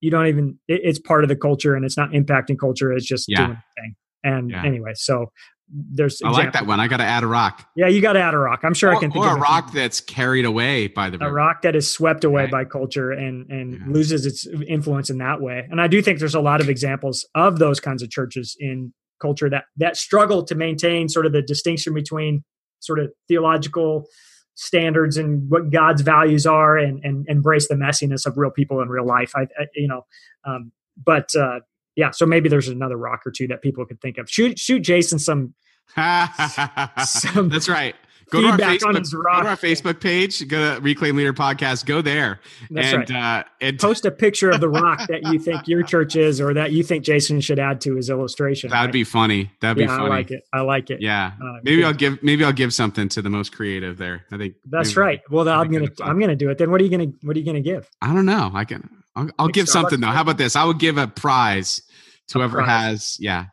you 0.00 0.10
don't 0.10 0.26
even 0.26 0.58
it, 0.68 0.80
it's 0.84 0.98
part 0.98 1.24
of 1.24 1.28
the 1.28 1.36
culture 1.36 1.74
and 1.74 1.84
it's 1.84 1.96
not 1.96 2.10
impacting 2.10 2.58
culture 2.58 2.92
it's 2.92 3.06
just 3.06 3.26
yeah. 3.28 3.46
doing 3.46 3.58
thing 3.78 3.94
and 4.24 4.50
yeah. 4.50 4.64
anyway 4.64 4.92
so 4.94 5.30
there's 5.72 6.20
I 6.22 6.30
like 6.30 6.52
that 6.52 6.66
one. 6.66 6.80
I 6.80 6.88
got 6.88 6.96
to 6.96 7.04
add 7.04 7.22
a 7.22 7.26
rock. 7.26 7.68
Yeah, 7.76 7.86
you 7.86 8.00
got 8.00 8.14
to 8.14 8.20
add 8.20 8.34
a 8.34 8.38
rock. 8.38 8.60
I'm 8.64 8.74
sure 8.74 8.90
or, 8.90 8.96
I 8.96 8.98
can 8.98 9.12
think 9.12 9.24
or 9.24 9.36
a 9.36 9.38
rock 9.38 9.72
that's 9.72 10.00
carried 10.00 10.44
away 10.44 10.88
by 10.88 11.10
the 11.10 11.18
river. 11.18 11.30
a 11.30 11.32
rock 11.32 11.62
that 11.62 11.76
is 11.76 11.88
swept 11.88 12.24
away 12.24 12.42
right. 12.42 12.50
by 12.50 12.64
culture 12.64 13.12
and 13.12 13.48
and 13.50 13.74
yeah. 13.74 13.78
loses 13.86 14.26
its 14.26 14.46
influence 14.66 15.10
in 15.10 15.18
that 15.18 15.40
way. 15.40 15.66
And 15.70 15.80
I 15.80 15.86
do 15.86 16.02
think 16.02 16.18
there's 16.18 16.34
a 16.34 16.40
lot 16.40 16.60
of 16.60 16.68
examples 16.68 17.26
of 17.34 17.58
those 17.58 17.78
kinds 17.78 18.02
of 18.02 18.10
churches 18.10 18.56
in 18.58 18.92
culture 19.20 19.48
that 19.48 19.64
that 19.76 19.96
struggle 19.96 20.44
to 20.44 20.54
maintain 20.54 21.08
sort 21.08 21.26
of 21.26 21.32
the 21.32 21.42
distinction 21.42 21.94
between 21.94 22.42
sort 22.80 22.98
of 22.98 23.12
theological 23.28 24.06
standards 24.54 25.16
and 25.16 25.48
what 25.48 25.70
God's 25.70 26.02
values 26.02 26.46
are 26.46 26.76
and, 26.76 27.02
and 27.04 27.26
embrace 27.28 27.68
the 27.68 27.74
messiness 27.74 28.26
of 28.26 28.36
real 28.36 28.50
people 28.50 28.80
in 28.80 28.88
real 28.88 29.06
life. 29.06 29.32
I, 29.34 29.42
I 29.42 29.66
you 29.74 29.88
know, 29.88 30.06
um, 30.44 30.72
but 31.02 31.34
uh, 31.34 31.60
yeah, 31.96 32.10
so 32.10 32.26
maybe 32.26 32.48
there's 32.48 32.68
another 32.68 32.96
rock 32.96 33.20
or 33.26 33.30
two 33.30 33.46
that 33.48 33.62
people 33.62 33.84
could 33.86 34.00
think 34.00 34.18
of. 34.18 34.30
Shoot, 34.30 34.58
shoot 34.58 34.80
Jason 34.80 35.18
some. 35.18 35.54
some 35.96 37.48
That's 37.48 37.68
right. 37.68 37.96
Go 38.30 38.42
to, 38.42 38.48
our 38.48 38.58
Facebook, 38.58 39.12
go 39.12 39.42
to 39.42 39.48
our 39.48 39.56
Facebook 39.56 40.00
page. 40.00 40.46
Go 40.46 40.74
to 40.74 40.80
Reclaim 40.80 41.16
Leader 41.16 41.32
Podcast. 41.32 41.84
Go 41.84 42.00
there 42.00 42.40
That's 42.70 42.92
and 42.92 43.10
right. 43.10 43.40
uh, 43.40 43.44
and 43.60 43.78
post 43.78 44.04
a 44.04 44.10
picture 44.12 44.50
of 44.50 44.60
the 44.60 44.68
rock 44.68 45.08
that 45.08 45.24
you 45.24 45.38
think 45.38 45.66
your 45.66 45.82
church 45.82 46.14
is, 46.14 46.40
or 46.40 46.54
that 46.54 46.70
you 46.70 46.84
think 46.84 47.04
Jason 47.04 47.40
should 47.40 47.58
add 47.58 47.80
to 47.82 47.96
his 47.96 48.08
illustration. 48.08 48.70
That'd 48.70 48.88
right? 48.88 48.92
be 48.92 49.04
funny. 49.04 49.50
That'd 49.60 49.80
yeah, 49.80 49.86
be 49.86 49.88
funny. 49.88 50.04
I 50.04 50.08
like 50.08 50.30
it. 50.30 50.42
I 50.52 50.60
like 50.60 50.90
it. 50.90 51.00
Yeah. 51.00 51.32
Uh, 51.42 51.58
maybe 51.64 51.82
I'll 51.82 51.92
give 51.92 52.22
maybe 52.22 52.44
I'll 52.44 52.52
give 52.52 52.72
something 52.72 53.08
to 53.10 53.22
the 53.22 53.30
most 53.30 53.52
creative 53.52 53.98
there. 53.98 54.24
I 54.30 54.38
think 54.38 54.54
that's 54.64 54.96
right. 54.96 55.20
Well, 55.28 55.48
I'm 55.48 55.70
gonna 55.70 55.88
I'm 56.02 56.20
gonna 56.20 56.36
do 56.36 56.50
it. 56.50 56.58
Then 56.58 56.70
what 56.70 56.80
are 56.80 56.84
you 56.84 56.90
gonna 56.90 57.12
what 57.22 57.36
are 57.36 57.40
you 57.40 57.46
gonna 57.46 57.60
give? 57.60 57.90
I 58.00 58.14
don't 58.14 58.26
know. 58.26 58.50
I 58.54 58.64
can. 58.64 58.88
I'll, 59.16 59.28
I'll 59.40 59.48
give 59.48 59.68
something 59.68 60.00
though. 60.00 60.06
How 60.06 60.22
about 60.22 60.38
this? 60.38 60.54
I 60.54 60.64
would 60.64 60.78
give 60.78 60.98
a 60.98 61.08
prize 61.08 61.82
to 62.28 62.38
whoever 62.38 62.58
prize. 62.58 62.68
has 62.68 63.16
yeah 63.18 63.46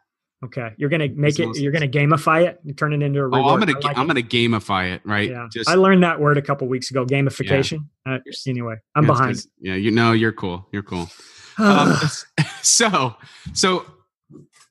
Okay, 0.46 0.70
you're 0.78 0.90
gonna 0.90 1.10
make 1.10 1.40
it. 1.40 1.58
You're 1.58 1.72
gonna 1.72 1.88
gamify 1.88 2.46
it. 2.46 2.60
and 2.64 2.78
turn 2.78 2.94
it 2.94 3.02
into 3.02 3.20
a 3.20 3.24
reward. 3.24 3.42
Oh, 3.44 3.50
I'm 3.50 3.60
gonna 3.60 3.80
like 3.80 3.98
I'm 3.98 4.04
it. 4.04 4.08
gonna 4.08 4.22
gamify 4.22 4.94
it, 4.94 5.02
right? 5.04 5.32
Yeah, 5.32 5.48
Just, 5.52 5.68
I 5.68 5.74
learned 5.74 6.04
that 6.04 6.20
word 6.20 6.38
a 6.38 6.44
couple 6.44 6.68
weeks 6.68 6.92
ago. 6.92 7.06
Gamification. 7.06 7.88
Yeah. 8.06 8.16
Uh, 8.16 8.20
anyway, 8.46 8.76
I'm 8.96 9.06
yeah, 9.06 9.08
behind. 9.08 9.46
Yeah, 9.60 9.76
you 9.76 9.90
know, 9.90 10.12
you're 10.12 10.32
cool. 10.32 10.68
You're 10.72 10.84
cool. 10.84 11.10
um, 11.58 11.96
so, 12.62 13.16
so 13.54 13.86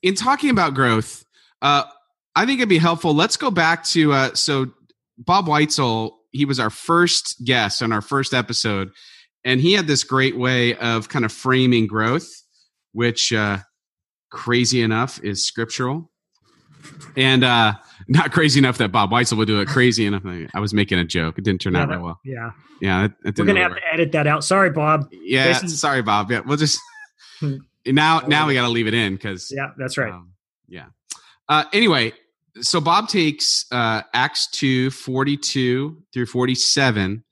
in 0.02 0.14
talking 0.14 0.50
about 0.50 0.74
growth, 0.74 1.24
uh, 1.62 1.82
I 2.36 2.46
think 2.46 2.60
it'd 2.60 2.68
be 2.68 2.78
helpful. 2.78 3.12
Let's 3.12 3.36
go 3.36 3.50
back 3.50 3.82
to 3.86 4.12
uh, 4.12 4.34
so 4.34 4.70
Bob 5.18 5.46
Whitesel. 5.46 6.12
He 6.30 6.44
was 6.44 6.60
our 6.60 6.70
first 6.70 7.44
guest 7.44 7.82
on 7.82 7.90
our 7.90 8.02
first 8.02 8.34
episode, 8.34 8.90
and 9.44 9.60
he 9.60 9.72
had 9.72 9.88
this 9.88 10.04
great 10.04 10.36
way 10.38 10.76
of 10.76 11.08
kind 11.08 11.24
of 11.24 11.32
framing 11.32 11.88
growth, 11.88 12.28
which 12.92 13.32
uh, 13.32 13.58
crazy 14.30 14.82
enough 14.82 15.20
is 15.22 15.44
scriptural, 15.46 16.10
and 17.16 17.44
uh, 17.44 17.74
not 18.08 18.32
crazy 18.32 18.58
enough 18.58 18.78
that 18.78 18.92
Bob 18.92 19.10
Whitesel 19.10 19.36
would 19.38 19.48
do 19.48 19.60
it. 19.60 19.68
Crazy 19.68 20.06
enough. 20.06 20.22
I 20.54 20.60
was 20.60 20.72
making 20.74 20.98
a 20.98 21.04
joke. 21.04 21.38
It 21.38 21.44
didn't 21.44 21.60
turn 21.60 21.74
Yeah, 21.74 21.82
out 21.82 21.88
that- 21.90 22.00
well. 22.02 22.20
Yeah. 22.24 22.50
Yeah, 22.80 23.04
it, 23.06 23.12
it 23.24 23.38
We're 23.38 23.46
gonna 23.46 23.62
have 23.62 23.74
to 23.74 23.80
edit 23.92 24.12
that 24.12 24.26
out. 24.26 24.44
Sorry, 24.44 24.70
Bob. 24.70 25.08
Yeah, 25.10 25.52
Jason- 25.52 25.68
sorry, 25.70 26.02
Bob. 26.02 26.30
Yeah, 26.30 26.40
we'll 26.44 26.58
just 26.58 26.78
Hmm. 27.40 27.56
now 27.86 28.20
now 28.20 28.46
we 28.46 28.54
got 28.54 28.62
to 28.62 28.68
leave 28.68 28.86
it 28.86 28.94
in 28.94 29.14
because 29.14 29.50
Yeah, 29.54 29.68
that's 29.78 29.96
right. 29.98 30.12
um, 30.12 30.32
yeah. 30.68 30.86
Uh, 31.48 31.64
anyway, 31.72 32.12
so 32.60 32.80
Bob 32.80 33.08
takes 33.08 33.64
uh, 33.70 34.02
Acts 34.14 34.48
2, 34.52 34.90
42 34.90 36.02
through 36.12 36.26
47. 36.26 37.24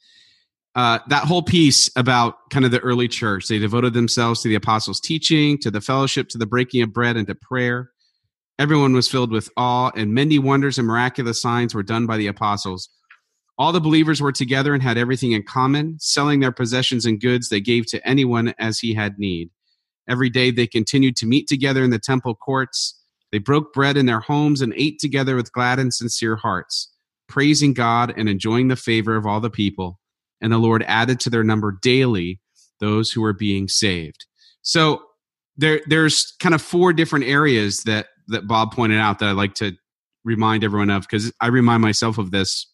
Uh, 0.74 0.98
that 1.06 1.24
whole 1.24 1.42
piece 1.42 1.88
about 1.94 2.50
kind 2.50 2.64
of 2.64 2.72
the 2.72 2.80
early 2.80 3.06
church. 3.06 3.46
They 3.46 3.58
devoted 3.60 3.94
themselves 3.94 4.42
to 4.42 4.48
the 4.48 4.56
apostles' 4.56 5.00
teaching, 5.00 5.56
to 5.58 5.70
the 5.70 5.80
fellowship, 5.80 6.28
to 6.30 6.38
the 6.38 6.46
breaking 6.46 6.82
of 6.82 6.92
bread, 6.92 7.16
and 7.16 7.26
to 7.28 7.34
prayer. 7.34 7.90
Everyone 8.58 8.92
was 8.92 9.08
filled 9.08 9.30
with 9.30 9.50
awe, 9.56 9.92
and 9.94 10.14
many 10.14 10.38
wonders 10.38 10.78
and 10.78 10.87
miraculous 10.87 11.40
signs 11.40 11.74
were 11.74 11.82
done 11.82 12.06
by 12.06 12.16
the 12.16 12.26
apostles. 12.26 12.88
All 13.56 13.70
the 13.70 13.80
believers 13.80 14.20
were 14.20 14.32
together 14.32 14.74
and 14.74 14.82
had 14.82 14.98
everything 14.98 15.32
in 15.32 15.44
common, 15.44 15.96
selling 16.00 16.40
their 16.40 16.52
possessions 16.52 17.06
and 17.06 17.20
goods 17.20 17.48
they 17.48 17.60
gave 17.60 17.87
to 17.87 18.06
anyone 18.06 18.52
as 18.58 18.80
he 18.80 18.94
had 18.94 19.18
need. 19.18 19.50
Every 20.08 20.28
day 20.28 20.50
they 20.50 20.66
continued 20.66 21.16
to 21.16 21.26
meet 21.26 21.46
together 21.46 21.84
in 21.84 21.90
the 21.90 22.00
temple 22.00 22.34
courts. 22.34 23.00
They 23.30 23.38
broke 23.38 23.72
bread 23.72 23.96
in 23.96 24.06
their 24.06 24.20
homes 24.20 24.60
and 24.60 24.74
ate 24.76 24.98
together 24.98 25.37
with 25.37 25.52
glad 25.52 25.78
and 25.78 25.94
sincere 25.94 26.37
hearts, 26.37 26.92
praising 27.28 27.74
God 27.74 28.12
and 28.16 28.28
enjoying 28.28 28.68
the 28.68 28.76
favor 28.76 29.16
of 29.16 29.24
all 29.24 29.40
the 29.40 29.50
people. 29.50 30.00
And 30.44 30.52
the 30.52 30.59
Lord 30.59 30.85
added 30.87 31.20
to 31.20 31.30
their 31.30 31.42
number 31.42 31.72
daily 31.80 32.38
those 32.78 33.11
who 33.11 33.22
were 33.22 33.33
being 33.33 33.66
saved. 33.66 34.26
So 34.61 35.02
there, 35.57 35.80
there's 35.87 36.35
kind 36.38 36.54
of 36.54 36.61
four 36.61 36.92
different 36.92 37.24
areas 37.24 37.85
that 37.85 38.09
that 38.28 38.46
Bob 38.46 38.72
pointed 38.72 38.98
out 38.98 39.20
that 39.20 39.30
I 39.30 39.33
like 39.33 39.54
to 39.54 39.72
remind 40.22 40.64
everyone 40.64 40.90
of 40.90 41.02
because 41.02 41.33
I 41.40 41.46
remind 41.46 41.80
myself 41.80 42.18
of 42.18 42.30
this 42.30 42.66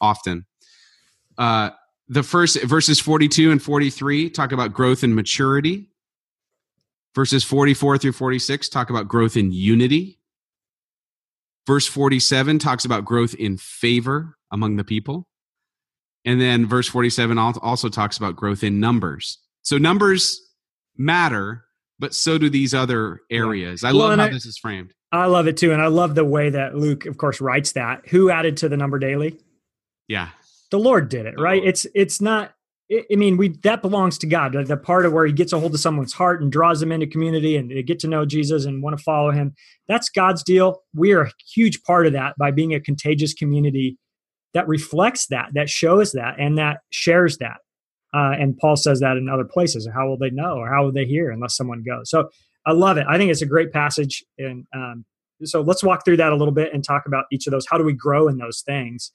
often. 0.00 0.46
Uh, 1.36 1.70
the 2.08 2.22
first 2.22 2.62
verses 2.62 3.00
42 3.00 3.50
and 3.50 3.60
43 3.60 4.30
talk 4.30 4.52
about 4.52 4.72
growth 4.72 5.02
and 5.02 5.16
maturity. 5.16 5.90
Verses 7.14 7.42
44 7.42 7.98
through 7.98 8.12
46 8.12 8.68
talk 8.68 8.88
about 8.88 9.08
growth 9.08 9.36
in 9.36 9.50
unity. 9.50 10.20
Verse 11.66 11.88
47 11.88 12.60
talks 12.60 12.84
about 12.84 13.04
growth 13.04 13.34
in 13.34 13.56
favor 13.56 14.36
among 14.52 14.76
the 14.76 14.84
people. 14.84 15.26
And 16.26 16.40
then 16.40 16.66
verse 16.66 16.88
47 16.88 17.38
also 17.38 17.88
talks 17.88 18.18
about 18.18 18.36
growth 18.36 18.62
in 18.64 18.80
numbers. 18.80 19.38
So 19.62 19.78
numbers 19.78 20.38
matter, 20.98 21.64
but 21.98 22.14
so 22.14 22.36
do 22.36 22.50
these 22.50 22.74
other 22.74 23.20
areas. 23.30 23.84
I 23.84 23.92
Well, 23.92 24.08
love 24.08 24.18
how 24.18 24.24
I- 24.26 24.30
this 24.30 24.44
is 24.44 24.58
framed. 24.58 24.92
I 25.12 25.26
love 25.26 25.46
it 25.46 25.56
too, 25.56 25.72
and 25.72 25.80
I 25.80 25.86
love 25.86 26.14
the 26.16 26.24
way 26.24 26.50
that 26.50 26.76
Luke, 26.76 27.06
of 27.06 27.16
course, 27.16 27.40
writes 27.40 27.72
that. 27.72 28.08
Who 28.08 28.28
added 28.28 28.56
to 28.58 28.68
the 28.68 28.76
number 28.76 28.98
daily? 28.98 29.38
Yeah. 30.08 30.28
The 30.72 30.78
Lord 30.80 31.08
did 31.08 31.26
it, 31.26 31.36
The 31.36 31.42
right? 31.42 31.58
Lord. 31.58 31.68
It's 31.68 31.86
it's 31.94 32.20
not. 32.20 32.52
I 32.92 33.16
mean, 33.16 33.36
we 33.36 33.48
that 33.62 33.82
belongs 33.82 34.18
to 34.18 34.26
God. 34.26 34.52
The- 34.52 34.64
The 34.64 34.76
part 34.76 35.06
of 35.06 35.12
where 35.12 35.24
He 35.26 35.32
gets 35.32 35.52
a 35.52 35.60
hold 35.60 35.74
of 35.74 35.80
someone's 35.80 36.12
heart 36.12 36.42
and 36.42 36.50
draws 36.50 36.80
them 36.80 36.90
into 36.92 37.06
community, 37.06 37.56
and 37.56 37.70
they 37.70 37.82
get 37.84 38.00
to 38.00 38.08
know 38.08 38.26
Jesus 38.26 38.64
and 38.64 38.82
want 38.82 38.98
to 38.98 39.02
follow 39.02 39.30
Him. 39.30 39.54
That's 39.88 40.08
God's 40.08 40.42
deal. 40.42 40.82
We 40.92 41.12
are 41.12 41.22
a 41.22 41.32
huge 41.54 41.82
part 41.84 42.06
of 42.08 42.12
that 42.12 42.34
by 42.36 42.50
being 42.50 42.74
a 42.74 42.80
contagious 42.80 43.32
community 43.32 43.96
that 44.56 44.66
reflects 44.66 45.26
that, 45.26 45.50
that 45.52 45.68
shows 45.68 46.12
that, 46.12 46.36
and 46.38 46.56
that 46.56 46.78
shares 46.88 47.36
that. 47.36 47.58
Uh, 48.14 48.32
and 48.32 48.56
Paul 48.56 48.74
says 48.74 49.00
that 49.00 49.18
in 49.18 49.28
other 49.28 49.44
places. 49.44 49.86
How 49.94 50.08
will 50.08 50.16
they 50.16 50.30
know, 50.30 50.54
or 50.54 50.72
how 50.72 50.84
will 50.84 50.92
they 50.92 51.04
hear 51.04 51.30
unless 51.30 51.54
someone 51.54 51.84
goes? 51.86 52.08
So 52.08 52.30
I 52.64 52.72
love 52.72 52.96
it. 52.96 53.04
I 53.06 53.18
think 53.18 53.30
it's 53.30 53.42
a 53.42 53.46
great 53.46 53.70
passage, 53.70 54.24
and 54.38 54.64
um, 54.74 55.04
so 55.44 55.60
let's 55.60 55.84
walk 55.84 56.06
through 56.06 56.16
that 56.16 56.32
a 56.32 56.36
little 56.36 56.54
bit 56.54 56.72
and 56.72 56.82
talk 56.82 57.02
about 57.06 57.26
each 57.30 57.46
of 57.46 57.50
those. 57.50 57.66
How 57.68 57.76
do 57.76 57.84
we 57.84 57.92
grow 57.92 58.28
in 58.28 58.38
those 58.38 58.62
things? 58.62 59.12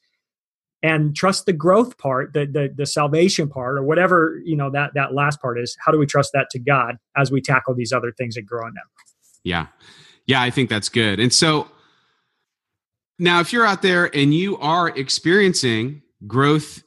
And 0.84 1.16
trust 1.16 1.48
the 1.48 1.54
growth 1.54 1.98
part, 1.98 2.34
the 2.34 2.46
the, 2.46 2.70
the 2.76 2.86
salvation 2.86 3.50
part, 3.50 3.80
or 3.80 3.84
whatever 3.84 4.40
you 4.46 4.56
know 4.56 4.70
that 4.70 4.92
that 4.94 5.16
last 5.16 5.42
part 5.42 5.60
is. 5.60 5.76
How 5.84 5.92
do 5.92 5.98
we 5.98 6.06
trust 6.06 6.32
that 6.34 6.52
to 6.52 6.60
God 6.60 6.98
as 7.18 7.32
we 7.32 7.42
tackle 7.42 7.74
these 7.74 7.92
other 7.92 8.12
things 8.12 8.38
and 8.38 8.46
grow 8.46 8.68
in 8.68 8.76
them? 8.76 8.86
Yeah. 9.44 9.68
Yeah, 10.28 10.44
I 10.44 10.52
think 10.52 10.70
that's 10.70 10.90
good. 10.90 11.20
And 11.20 11.34
so 11.34 11.68
now 13.22 13.40
if 13.40 13.54
you're 13.54 13.66
out 13.66 13.82
there 13.82 14.14
and 14.16 14.34
you 14.34 14.58
are 14.58 14.90
experiencing 14.90 16.02
growth 16.28 16.84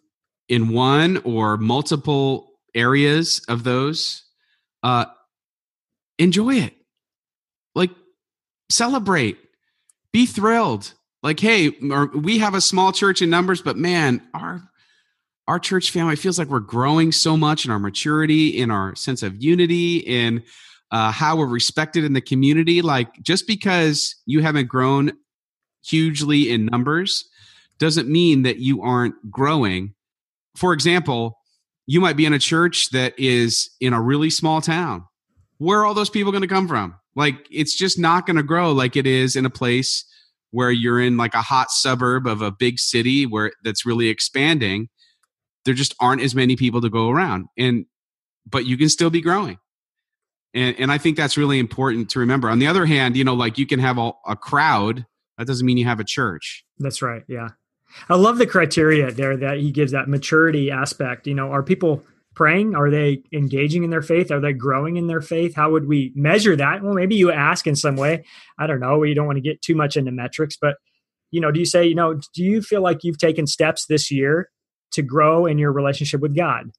in 0.49 0.68
one 0.68 1.18
or 1.25 1.57
multiple 1.57 2.51
areas 2.75 3.40
of 3.49 3.64
those, 3.64 4.25
uh 4.83 5.07
enjoy 6.18 6.57
it. 6.57 6.75
Like 7.75 7.90
celebrate. 8.70 9.38
Be 10.12 10.27
thrilled. 10.27 10.92
Like, 11.23 11.40
hey, 11.40 11.70
we 11.70 12.38
have 12.38 12.55
a 12.55 12.61
small 12.61 12.92
church 12.92 13.23
in 13.23 13.31
numbers, 13.31 13.62
but 13.62 13.77
man, 13.77 14.23
our 14.35 14.62
our 15.47 15.59
church 15.59 15.90
family 15.90 16.16
feels 16.16 16.38
like 16.38 16.49
we're 16.49 16.61
growing 16.61 17.12
so 17.12 17.37
much 17.37 17.64
in 17.64 17.70
our 17.70 17.79
maturity, 17.79 18.49
in 18.49 18.70
our 18.70 18.94
sense 18.94 19.23
of 19.23 19.42
unity, 19.42 19.99
in 19.99 20.42
uh, 20.90 21.11
how 21.11 21.37
we're 21.37 21.47
respected 21.47 22.05
in 22.05 22.14
the 22.14 22.20
community. 22.20 22.81
Like, 22.81 23.23
just 23.23 23.47
because 23.47 24.16
you 24.25 24.40
haven't 24.40 24.68
grown 24.68 25.12
hugely 25.85 26.51
in 26.51 26.66
numbers 26.66 27.29
doesn't 27.79 28.09
mean 28.09 28.42
that 28.42 28.59
you 28.59 28.83
aren't 28.83 29.14
growing. 29.31 29.94
For 30.57 30.73
example, 30.73 31.38
you 31.87 32.01
might 32.01 32.16
be 32.16 32.27
in 32.27 32.33
a 32.33 32.38
church 32.38 32.90
that 32.90 33.18
is 33.18 33.70
in 33.81 33.92
a 33.92 34.01
really 34.01 34.31
small 34.31 34.61
town. 34.61 35.05
Where 35.59 35.81
are 35.81 35.85
all 35.85 35.94
those 35.94 36.11
people 36.11 36.33
going 36.33 36.42
to 36.42 36.49
come 36.49 36.68
from? 36.68 36.94
Like, 37.16 37.47
it's 37.51 37.77
just 37.77 37.99
not 37.99 38.27
going 38.27 38.37
to 38.37 38.42
grow 38.42 38.73
like 38.73 38.97
it 38.97 39.07
is 39.07 39.37
in 39.37 39.47
a 39.47 39.51
place 39.51 40.05
where 40.51 40.70
you're 40.70 41.01
in 41.01 41.16
like 41.16 41.35
a 41.35 41.42
hot 41.42 41.70
suburb 41.70 42.27
of 42.27 42.40
a 42.40 42.51
big 42.51 42.79
city 42.79 43.27
where 43.27 43.53
that's 43.64 43.85
really 43.85 44.09
expanding. 44.09 44.88
There 45.64 45.75
just 45.75 45.94
aren't 46.01 46.23
as 46.23 46.35
many 46.35 46.55
people 46.55 46.81
to 46.81 46.90
go 46.90 47.11
around. 47.11 47.47
And 47.59 47.87
but 48.49 48.66
you 48.66 48.77
can 48.77 48.88
still 48.88 49.11
be 49.11 49.20
growing. 49.20 49.59
And 50.55 50.77
and 50.79 50.92
I 50.92 50.99
think 50.99 51.16
that's 51.16 51.37
really 51.37 51.59
important 51.59 52.11
to 52.11 52.20
remember. 52.20 52.49
On 52.49 52.61
the 52.61 52.66
other 52.68 52.87
hand, 52.87 53.16
you 53.16 53.25
know, 53.25 53.35
like 53.35 53.59
you 53.59 53.66
can 53.66 53.81
have 53.81 53.99
a, 53.99 54.12
a 54.27 54.37
crowd, 54.37 55.05
that 55.38 55.47
doesn't 55.47 55.66
mean 55.66 55.77
you 55.77 55.85
have 55.85 56.01
a 56.01 56.05
church. 56.05 56.64
That's 56.79 57.03
right. 57.03 57.23
Yeah. 57.29 57.49
I 58.09 58.16
love 58.16 58.38
the 58.38 58.47
criteria 58.47 59.12
there 59.12 59.37
that 59.37 59.59
he 59.59 59.70
gives 59.70 59.92
that 59.92 60.09
maturity 60.09 60.70
aspect. 60.70 61.27
You 61.27 61.35
know, 61.35 61.51
are 61.53 61.62
people 61.62 62.03
praying? 62.35 62.75
Are 62.75 62.90
they 62.90 63.23
engaging 63.33 63.85
in 63.85 63.90
their 63.90 64.03
faith? 64.03 64.31
Are 64.31 64.40
they 64.40 64.53
growing 64.53 64.97
in 64.97 65.07
their 65.07 65.20
faith? 65.20 65.55
How 65.55 65.70
would 65.70 65.87
we 65.87 66.12
measure 66.14 66.57
that? 66.57 66.83
Well, 66.83 66.94
maybe 66.94 67.14
you 67.14 67.31
ask 67.31 67.66
in 67.66 67.77
some 67.77 67.97
way. 67.97 68.25
I 68.59 68.66
don't 68.66 68.81
know. 68.81 69.03
You 69.05 69.14
don't 69.14 69.27
want 69.27 69.37
to 69.37 69.42
get 69.42 69.62
too 69.62 69.75
much 69.75 69.97
into 69.97 70.11
metrics, 70.11 70.57
but 70.61 70.77
you 71.31 71.40
know, 71.40 71.51
do 71.51 71.59
you 71.59 71.66
say, 71.66 71.85
you 71.85 71.94
know, 71.94 72.14
do 72.14 72.44
you 72.44 72.62
feel 72.62 72.81
like 72.81 73.03
you've 73.03 73.18
taken 73.18 73.47
steps 73.47 73.87
this 73.87 74.11
year 74.11 74.51
to 74.92 75.03
grow 75.03 75.47
in 75.47 75.59
your 75.59 75.73
relationship 75.73 76.20
with 76.20 76.37
God? 76.37 76.70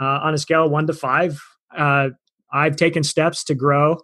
Uh, 0.00 0.20
on 0.22 0.34
a 0.34 0.38
scale 0.38 0.68
one 0.68 0.86
to 0.86 0.92
five, 0.92 1.40
uh, 1.76 2.10
I've 2.52 2.76
taken 2.76 3.02
steps 3.02 3.44
to 3.44 3.54
grow 3.54 4.00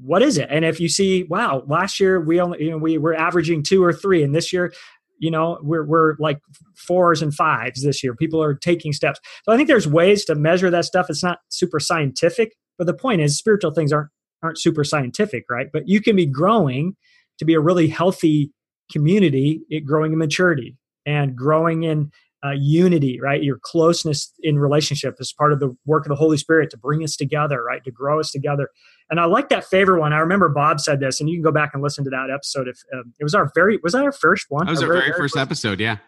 what 0.00 0.22
is 0.22 0.38
it? 0.38 0.48
And 0.50 0.64
if 0.64 0.80
you 0.80 0.88
see 0.88 1.24
wow 1.24 1.64
last 1.66 1.98
year 2.00 2.20
we 2.20 2.40
only 2.40 2.62
you 2.62 2.70
know 2.70 2.78
we 2.78 2.98
were 2.98 3.14
averaging 3.14 3.62
two 3.62 3.82
or 3.82 3.92
three 3.92 4.22
and 4.22 4.34
this 4.34 4.52
year 4.52 4.72
you 5.18 5.30
know 5.30 5.58
we're 5.62 5.84
we're 5.84 6.16
like 6.18 6.40
fours 6.76 7.22
and 7.22 7.34
fives 7.34 7.82
this 7.82 8.02
year. 8.02 8.14
People 8.14 8.42
are 8.42 8.54
taking 8.54 8.92
steps. 8.92 9.20
So 9.44 9.52
i 9.52 9.56
think 9.56 9.68
there's 9.68 9.88
ways 9.88 10.24
to 10.26 10.34
measure 10.34 10.70
that 10.70 10.84
stuff. 10.84 11.06
It's 11.08 11.22
not 11.22 11.38
super 11.48 11.80
scientific 11.80 12.52
but 12.78 12.86
the 12.86 12.94
point 12.94 13.20
is 13.20 13.36
spiritual 13.38 13.72
things 13.72 13.92
aren't 13.92 14.10
aren't 14.42 14.58
super 14.58 14.82
scientific 14.84 15.44
right? 15.50 15.68
But 15.72 15.88
you 15.88 16.00
can 16.00 16.16
be 16.16 16.26
growing 16.26 16.96
to 17.38 17.44
be 17.44 17.54
a 17.54 17.60
really 17.60 17.88
healthy 17.88 18.52
community 18.90 19.60
it 19.70 19.86
growing 19.86 20.12
in 20.12 20.18
maturity 20.18 20.76
and 21.06 21.36
growing 21.36 21.84
in 21.84 22.10
uh, 22.44 22.50
unity 22.50 23.20
right? 23.20 23.42
Your 23.42 23.58
closeness 23.62 24.32
in 24.40 24.58
relationship 24.58 25.14
is 25.20 25.32
part 25.32 25.52
of 25.52 25.60
the 25.60 25.76
work 25.86 26.04
of 26.04 26.08
the 26.08 26.16
holy 26.16 26.36
spirit 26.36 26.70
to 26.70 26.76
bring 26.76 27.04
us 27.04 27.14
together 27.16 27.62
right? 27.62 27.84
To 27.84 27.92
grow 27.92 28.18
us 28.18 28.32
together 28.32 28.68
and 29.12 29.20
I 29.20 29.26
like 29.26 29.50
that 29.50 29.66
favor 29.66 29.98
one. 29.98 30.14
I 30.14 30.20
remember 30.20 30.48
Bob 30.48 30.80
said 30.80 30.98
this, 30.98 31.20
and 31.20 31.28
you 31.28 31.36
can 31.36 31.42
go 31.42 31.52
back 31.52 31.72
and 31.74 31.82
listen 31.82 32.02
to 32.04 32.10
that 32.10 32.30
episode. 32.32 32.66
If 32.66 32.82
um, 32.94 33.12
it 33.20 33.22
was 33.22 33.34
our 33.34 33.52
very 33.54 33.78
was 33.82 33.92
that 33.92 34.02
our 34.02 34.10
first 34.10 34.46
one? 34.48 34.64
That 34.64 34.72
was 34.72 34.82
our 34.82 34.90
very, 34.90 35.12
first 35.12 35.36
episode, 35.36 35.80
yeah. 35.80 35.98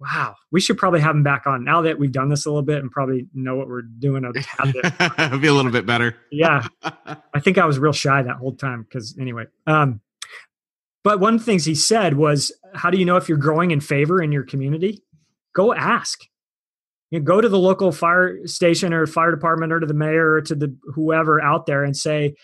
Wow, 0.00 0.36
we 0.50 0.58
should 0.58 0.78
probably 0.78 1.00
have 1.00 1.14
him 1.14 1.22
back 1.22 1.46
on 1.46 1.64
now 1.64 1.82
that 1.82 1.98
we've 1.98 2.10
done 2.10 2.30
this 2.30 2.46
a 2.46 2.48
little 2.48 2.62
bit 2.62 2.78
and 2.78 2.90
probably 2.90 3.26
know 3.34 3.56
what 3.56 3.68
we're 3.68 3.82
doing. 3.82 4.24
A 4.24 4.32
tad 4.32 4.72
bit. 4.72 4.84
It'll 5.18 5.38
be 5.38 5.48
a 5.48 5.52
little 5.52 5.70
bit 5.70 5.84
better. 5.84 6.16
yeah, 6.32 6.66
I 6.82 7.40
think 7.40 7.58
I 7.58 7.66
was 7.66 7.78
real 7.78 7.92
shy 7.92 8.22
that 8.22 8.36
whole 8.36 8.54
time 8.54 8.84
because 8.84 9.14
anyway. 9.20 9.44
Um, 9.66 10.00
but 11.04 11.20
one 11.20 11.34
of 11.34 11.40
the 11.40 11.44
things 11.44 11.66
he 11.66 11.74
said 11.74 12.16
was, 12.16 12.52
"How 12.72 12.88
do 12.88 12.96
you 12.96 13.04
know 13.04 13.16
if 13.16 13.28
you're 13.28 13.36
growing 13.36 13.70
in 13.70 13.80
favor 13.80 14.22
in 14.22 14.32
your 14.32 14.44
community? 14.44 15.02
Go 15.54 15.74
ask. 15.74 16.20
You 17.10 17.18
know, 17.18 17.24
go 17.24 17.40
to 17.40 17.48
the 17.48 17.58
local 17.58 17.92
fire 17.92 18.46
station 18.46 18.92
or 18.92 19.06
fire 19.06 19.30
department 19.30 19.72
or 19.72 19.80
to 19.80 19.86
the 19.86 19.94
mayor 19.94 20.32
or 20.32 20.40
to 20.42 20.54
the 20.54 20.76
whoever 20.94 21.40
out 21.40 21.66
there 21.66 21.84
and 21.84 21.96
say, 21.96 22.34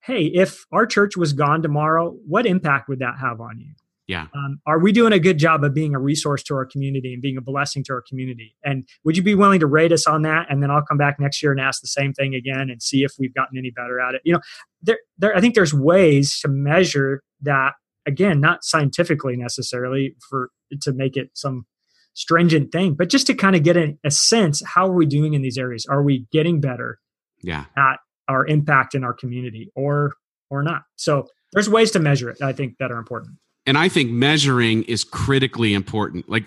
hey, 0.00 0.24
if 0.24 0.64
our 0.72 0.86
church 0.86 1.16
was 1.16 1.32
gone 1.32 1.62
tomorrow, 1.62 2.16
what 2.26 2.46
impact 2.46 2.88
would 2.88 2.98
that 2.98 3.18
have 3.20 3.40
on 3.40 3.58
you? 3.58 3.72
Yeah. 4.06 4.26
Um, 4.34 4.60
are 4.66 4.78
we 4.78 4.92
doing 4.92 5.14
a 5.14 5.18
good 5.18 5.38
job 5.38 5.64
of 5.64 5.72
being 5.72 5.94
a 5.94 5.98
resource 5.98 6.42
to 6.44 6.54
our 6.54 6.66
community 6.66 7.14
and 7.14 7.22
being 7.22 7.38
a 7.38 7.40
blessing 7.40 7.82
to 7.84 7.94
our 7.94 8.02
community? 8.06 8.54
And 8.62 8.86
would 9.02 9.16
you 9.16 9.22
be 9.22 9.34
willing 9.34 9.60
to 9.60 9.66
rate 9.66 9.92
us 9.92 10.06
on 10.06 10.22
that? 10.22 10.46
And 10.50 10.62
then 10.62 10.70
I'll 10.70 10.84
come 10.84 10.98
back 10.98 11.18
next 11.18 11.42
year 11.42 11.52
and 11.52 11.60
ask 11.60 11.80
the 11.80 11.88
same 11.88 12.12
thing 12.12 12.34
again 12.34 12.68
and 12.68 12.82
see 12.82 13.02
if 13.02 13.12
we've 13.18 13.34
gotten 13.34 13.56
any 13.56 13.70
better 13.70 14.00
at 14.00 14.14
it. 14.14 14.20
You 14.24 14.34
know, 14.34 14.40
there, 14.82 14.98
there, 15.16 15.34
I 15.34 15.40
think 15.40 15.54
there's 15.54 15.72
ways 15.74 16.38
to 16.40 16.48
measure 16.48 17.22
that. 17.42 17.72
Again, 18.06 18.38
not 18.38 18.64
scientifically 18.64 19.34
necessarily 19.34 20.14
for 20.28 20.50
to 20.82 20.92
make 20.92 21.16
it 21.16 21.30
some 21.32 21.64
stringent 22.14 22.72
thing, 22.72 22.94
but 22.94 23.10
just 23.10 23.26
to 23.26 23.34
kind 23.34 23.54
of 23.54 23.62
get 23.62 23.76
a, 23.76 23.96
a 24.04 24.10
sense. 24.10 24.62
How 24.64 24.86
are 24.88 24.94
we 24.94 25.06
doing 25.06 25.34
in 25.34 25.42
these 25.42 25.58
areas? 25.58 25.86
Are 25.88 26.02
we 26.02 26.26
getting 26.32 26.60
better? 26.60 26.98
Yeah. 27.42 27.66
At 27.76 27.98
our 28.28 28.46
impact 28.46 28.94
in 28.94 29.04
our 29.04 29.12
community, 29.12 29.70
or 29.74 30.12
or 30.50 30.62
not? 30.62 30.82
So 30.96 31.26
there's 31.52 31.68
ways 31.68 31.90
to 31.92 31.98
measure 31.98 32.30
it. 32.30 32.40
I 32.42 32.52
think 32.52 32.78
that 32.78 32.90
are 32.90 32.98
important 32.98 33.38
and 33.66 33.78
I 33.78 33.88
think 33.88 34.10
measuring 34.10 34.82
is 34.84 35.04
critically 35.04 35.74
important. 35.74 36.28
Like, 36.28 36.46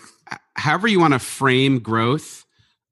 however 0.55 0.87
you 0.87 0.99
want 0.99 1.13
to 1.13 1.19
frame 1.19 1.79
growth, 1.79 2.45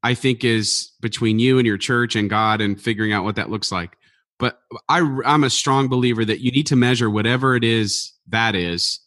I 0.03 0.13
think 0.13 0.43
is 0.43 0.91
between 1.01 1.39
you 1.39 1.57
and 1.57 1.65
your 1.65 1.77
church 1.77 2.15
and 2.15 2.29
God 2.29 2.61
and 2.61 2.79
figuring 2.79 3.13
out 3.13 3.23
what 3.23 3.35
that 3.35 3.49
looks 3.49 3.71
like. 3.71 3.97
But 4.38 4.59
I, 4.89 4.99
I'm 5.25 5.43
a 5.43 5.49
strong 5.49 5.88
believer 5.88 6.25
that 6.25 6.41
you 6.41 6.51
need 6.51 6.67
to 6.67 6.75
measure 6.75 7.09
whatever 7.09 7.55
it 7.55 7.63
is 7.63 8.13
that 8.27 8.55
is, 8.55 8.99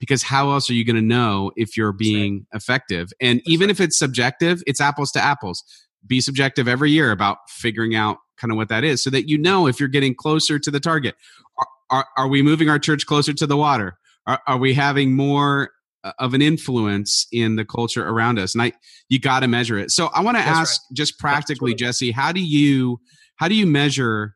because 0.00 0.22
how 0.22 0.50
else 0.50 0.68
are 0.68 0.74
you 0.74 0.84
going 0.84 0.96
to 0.96 1.02
know 1.02 1.52
if 1.54 1.76
you're 1.76 1.92
being 1.92 2.46
effective? 2.52 3.12
And 3.20 3.38
That's 3.38 3.50
even 3.50 3.66
right. 3.68 3.70
if 3.70 3.80
it's 3.80 3.98
subjective, 3.98 4.62
it's 4.66 4.80
apples 4.80 5.12
to 5.12 5.20
apples. 5.20 5.62
Be 6.04 6.20
subjective 6.20 6.66
every 6.66 6.90
year 6.90 7.12
about 7.12 7.38
figuring 7.48 7.94
out 7.94 8.16
kind 8.36 8.50
of 8.50 8.56
what 8.56 8.70
that 8.70 8.82
is 8.82 9.02
so 9.02 9.10
that 9.10 9.28
you 9.28 9.38
know 9.38 9.66
if 9.68 9.78
you're 9.78 9.88
getting 9.88 10.14
closer 10.14 10.58
to 10.58 10.70
the 10.70 10.80
target. 10.80 11.14
Are, 11.58 11.66
are, 11.90 12.06
are 12.16 12.28
we 12.28 12.42
moving 12.42 12.68
our 12.68 12.78
church 12.78 13.06
closer 13.06 13.32
to 13.34 13.46
the 13.46 13.56
water? 13.56 13.98
are, 14.26 14.40
are 14.46 14.58
we 14.58 14.74
having 14.74 15.14
more 15.14 15.70
uh, 16.04 16.12
of 16.18 16.34
an 16.34 16.42
influence 16.42 17.26
in 17.32 17.56
the 17.56 17.64
culture 17.64 18.06
around 18.06 18.38
us 18.38 18.54
and 18.54 18.62
i 18.62 18.72
you 19.08 19.18
got 19.18 19.40
to 19.40 19.48
measure 19.48 19.78
it 19.78 19.90
so 19.90 20.06
i 20.14 20.20
want 20.20 20.36
to 20.36 20.42
ask 20.42 20.80
right. 20.82 20.96
just 20.96 21.18
practically 21.18 21.74
jesse 21.74 22.10
how 22.10 22.32
do 22.32 22.40
you 22.40 22.98
how 23.36 23.48
do 23.48 23.54
you 23.54 23.66
measure 23.66 24.34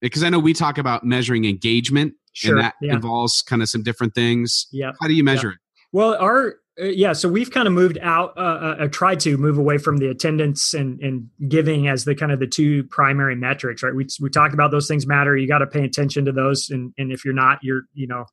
because 0.00 0.22
i 0.22 0.28
know 0.28 0.38
we 0.38 0.52
talk 0.52 0.78
about 0.78 1.04
measuring 1.04 1.44
engagement 1.44 2.12
sure. 2.36 2.56
and 2.56 2.64
that 2.64 2.74
yeah. 2.80 2.94
involves 2.94 3.42
kind 3.42 3.62
of 3.62 3.68
some 3.68 3.82
different 3.82 4.14
things 4.14 4.66
yeah 4.72 4.92
how 5.00 5.08
do 5.08 5.14
you 5.14 5.24
measure 5.24 5.50
it 5.50 5.58
well 5.92 6.14
our 6.16 6.56
uh, 6.80 6.84
yeah 6.84 7.12
so 7.12 7.28
we've 7.28 7.50
kind 7.50 7.66
of 7.66 7.72
moved 7.72 7.98
out 8.02 8.36
uh, 8.36 8.40
uh, 8.40 8.76
uh, 8.80 8.88
tried 8.88 9.18
to 9.20 9.36
move 9.36 9.58
away 9.58 9.78
from 9.78 9.96
the 9.96 10.08
attendance 10.08 10.74
and, 10.74 11.00
and 11.00 11.28
giving 11.48 11.88
as 11.88 12.04
the 12.04 12.14
kind 12.14 12.32
of 12.32 12.38
the 12.38 12.46
two 12.46 12.84
primary 12.84 13.34
metrics 13.34 13.82
right 13.82 13.94
we, 13.94 14.06
we 14.20 14.30
talked 14.30 14.54
about 14.54 14.70
those 14.70 14.88
things 14.88 15.06
matter 15.06 15.36
you 15.36 15.48
got 15.48 15.58
to 15.58 15.66
pay 15.66 15.84
attention 15.84 16.24
to 16.24 16.32
those 16.32 16.70
and, 16.70 16.92
and 16.98 17.12
if 17.12 17.24
you're 17.24 17.34
not 17.34 17.58
you're 17.62 17.82
you 17.94 18.06
know 18.06 18.24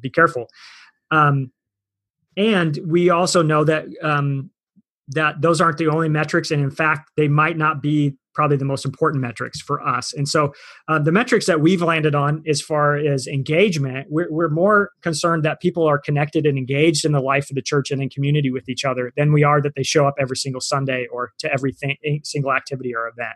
be 0.00 0.10
careful. 0.10 0.48
Um, 1.10 1.52
and 2.36 2.78
we 2.86 3.10
also 3.10 3.42
know 3.42 3.64
that 3.64 3.86
um, 4.02 4.50
that 5.08 5.40
those 5.40 5.60
aren't 5.60 5.78
the 5.78 5.88
only 5.88 6.08
metrics, 6.08 6.50
and 6.50 6.62
in 6.62 6.70
fact, 6.70 7.10
they 7.16 7.28
might 7.28 7.56
not 7.56 7.80
be 7.80 8.16
probably 8.36 8.56
the 8.56 8.64
most 8.64 8.84
important 8.84 9.20
metrics 9.20 9.60
for 9.60 9.84
us. 9.84 10.12
And 10.12 10.28
so, 10.28 10.52
uh, 10.86 11.00
the 11.00 11.10
metrics 11.10 11.46
that 11.46 11.60
we've 11.60 11.82
landed 11.82 12.14
on, 12.14 12.44
as 12.46 12.60
far 12.60 12.96
as 12.96 13.26
engagement, 13.26 14.06
we're, 14.08 14.30
we're 14.30 14.48
more 14.48 14.90
concerned 15.02 15.42
that 15.44 15.60
people 15.60 15.84
are 15.84 15.98
connected 15.98 16.46
and 16.46 16.56
engaged 16.56 17.04
in 17.04 17.10
the 17.10 17.20
life 17.20 17.50
of 17.50 17.56
the 17.56 17.62
church 17.62 17.90
and 17.90 18.00
in 18.00 18.08
community 18.08 18.52
with 18.52 18.68
each 18.68 18.84
other 18.84 19.12
than 19.16 19.32
we 19.32 19.42
are 19.42 19.60
that 19.60 19.74
they 19.74 19.82
show 19.82 20.06
up 20.06 20.14
every 20.20 20.36
single 20.36 20.60
Sunday 20.60 21.08
or 21.10 21.32
to 21.38 21.52
every 21.52 21.74
single 22.22 22.52
activity 22.52 22.94
or 22.94 23.08
event. 23.08 23.34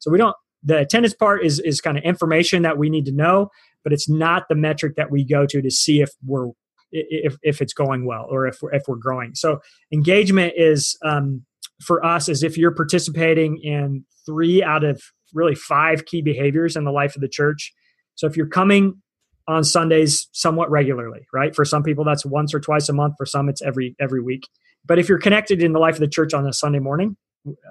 So 0.00 0.10
we 0.10 0.18
don't. 0.18 0.34
The 0.64 0.78
attendance 0.78 1.14
part 1.14 1.44
is 1.44 1.60
is 1.60 1.80
kind 1.80 1.96
of 1.96 2.02
information 2.02 2.62
that 2.62 2.78
we 2.78 2.90
need 2.90 3.04
to 3.04 3.12
know 3.12 3.50
but 3.84 3.92
it's 3.92 4.08
not 4.08 4.48
the 4.48 4.54
metric 4.54 4.96
that 4.96 5.10
we 5.10 5.24
go 5.24 5.46
to 5.46 5.62
to 5.62 5.70
see 5.70 6.00
if 6.00 6.10
we're 6.26 6.50
if 6.92 7.36
if 7.42 7.60
it's 7.62 7.72
going 7.72 8.06
well 8.06 8.26
or 8.30 8.46
if 8.46 8.58
we're, 8.60 8.72
if 8.72 8.82
we're 8.88 8.96
growing. 8.96 9.34
So 9.34 9.60
engagement 9.92 10.54
is 10.56 10.98
um, 11.02 11.44
for 11.80 12.04
us 12.04 12.28
as 12.28 12.42
if 12.42 12.56
you're 12.56 12.74
participating 12.74 13.58
in 13.62 14.04
three 14.26 14.62
out 14.62 14.84
of 14.84 15.00
really 15.34 15.54
five 15.54 16.04
key 16.06 16.22
behaviors 16.22 16.76
in 16.76 16.84
the 16.84 16.90
life 16.90 17.14
of 17.14 17.20
the 17.20 17.28
church. 17.28 17.72
So 18.14 18.26
if 18.26 18.36
you're 18.36 18.48
coming 18.48 19.00
on 19.46 19.64
Sundays 19.64 20.28
somewhat 20.32 20.70
regularly, 20.70 21.26
right? 21.32 21.54
For 21.54 21.64
some 21.64 21.82
people 21.82 22.04
that's 22.04 22.26
once 22.26 22.52
or 22.52 22.60
twice 22.60 22.88
a 22.88 22.92
month. 22.92 23.14
For 23.16 23.26
some 23.26 23.48
it's 23.48 23.62
every 23.62 23.96
every 24.00 24.22
week. 24.22 24.48
But 24.84 24.98
if 24.98 25.08
you're 25.08 25.18
connected 25.18 25.62
in 25.62 25.72
the 25.72 25.78
life 25.78 25.94
of 25.94 26.00
the 26.00 26.08
church 26.08 26.34
on 26.34 26.46
a 26.46 26.52
Sunday 26.52 26.78
morning, 26.78 27.16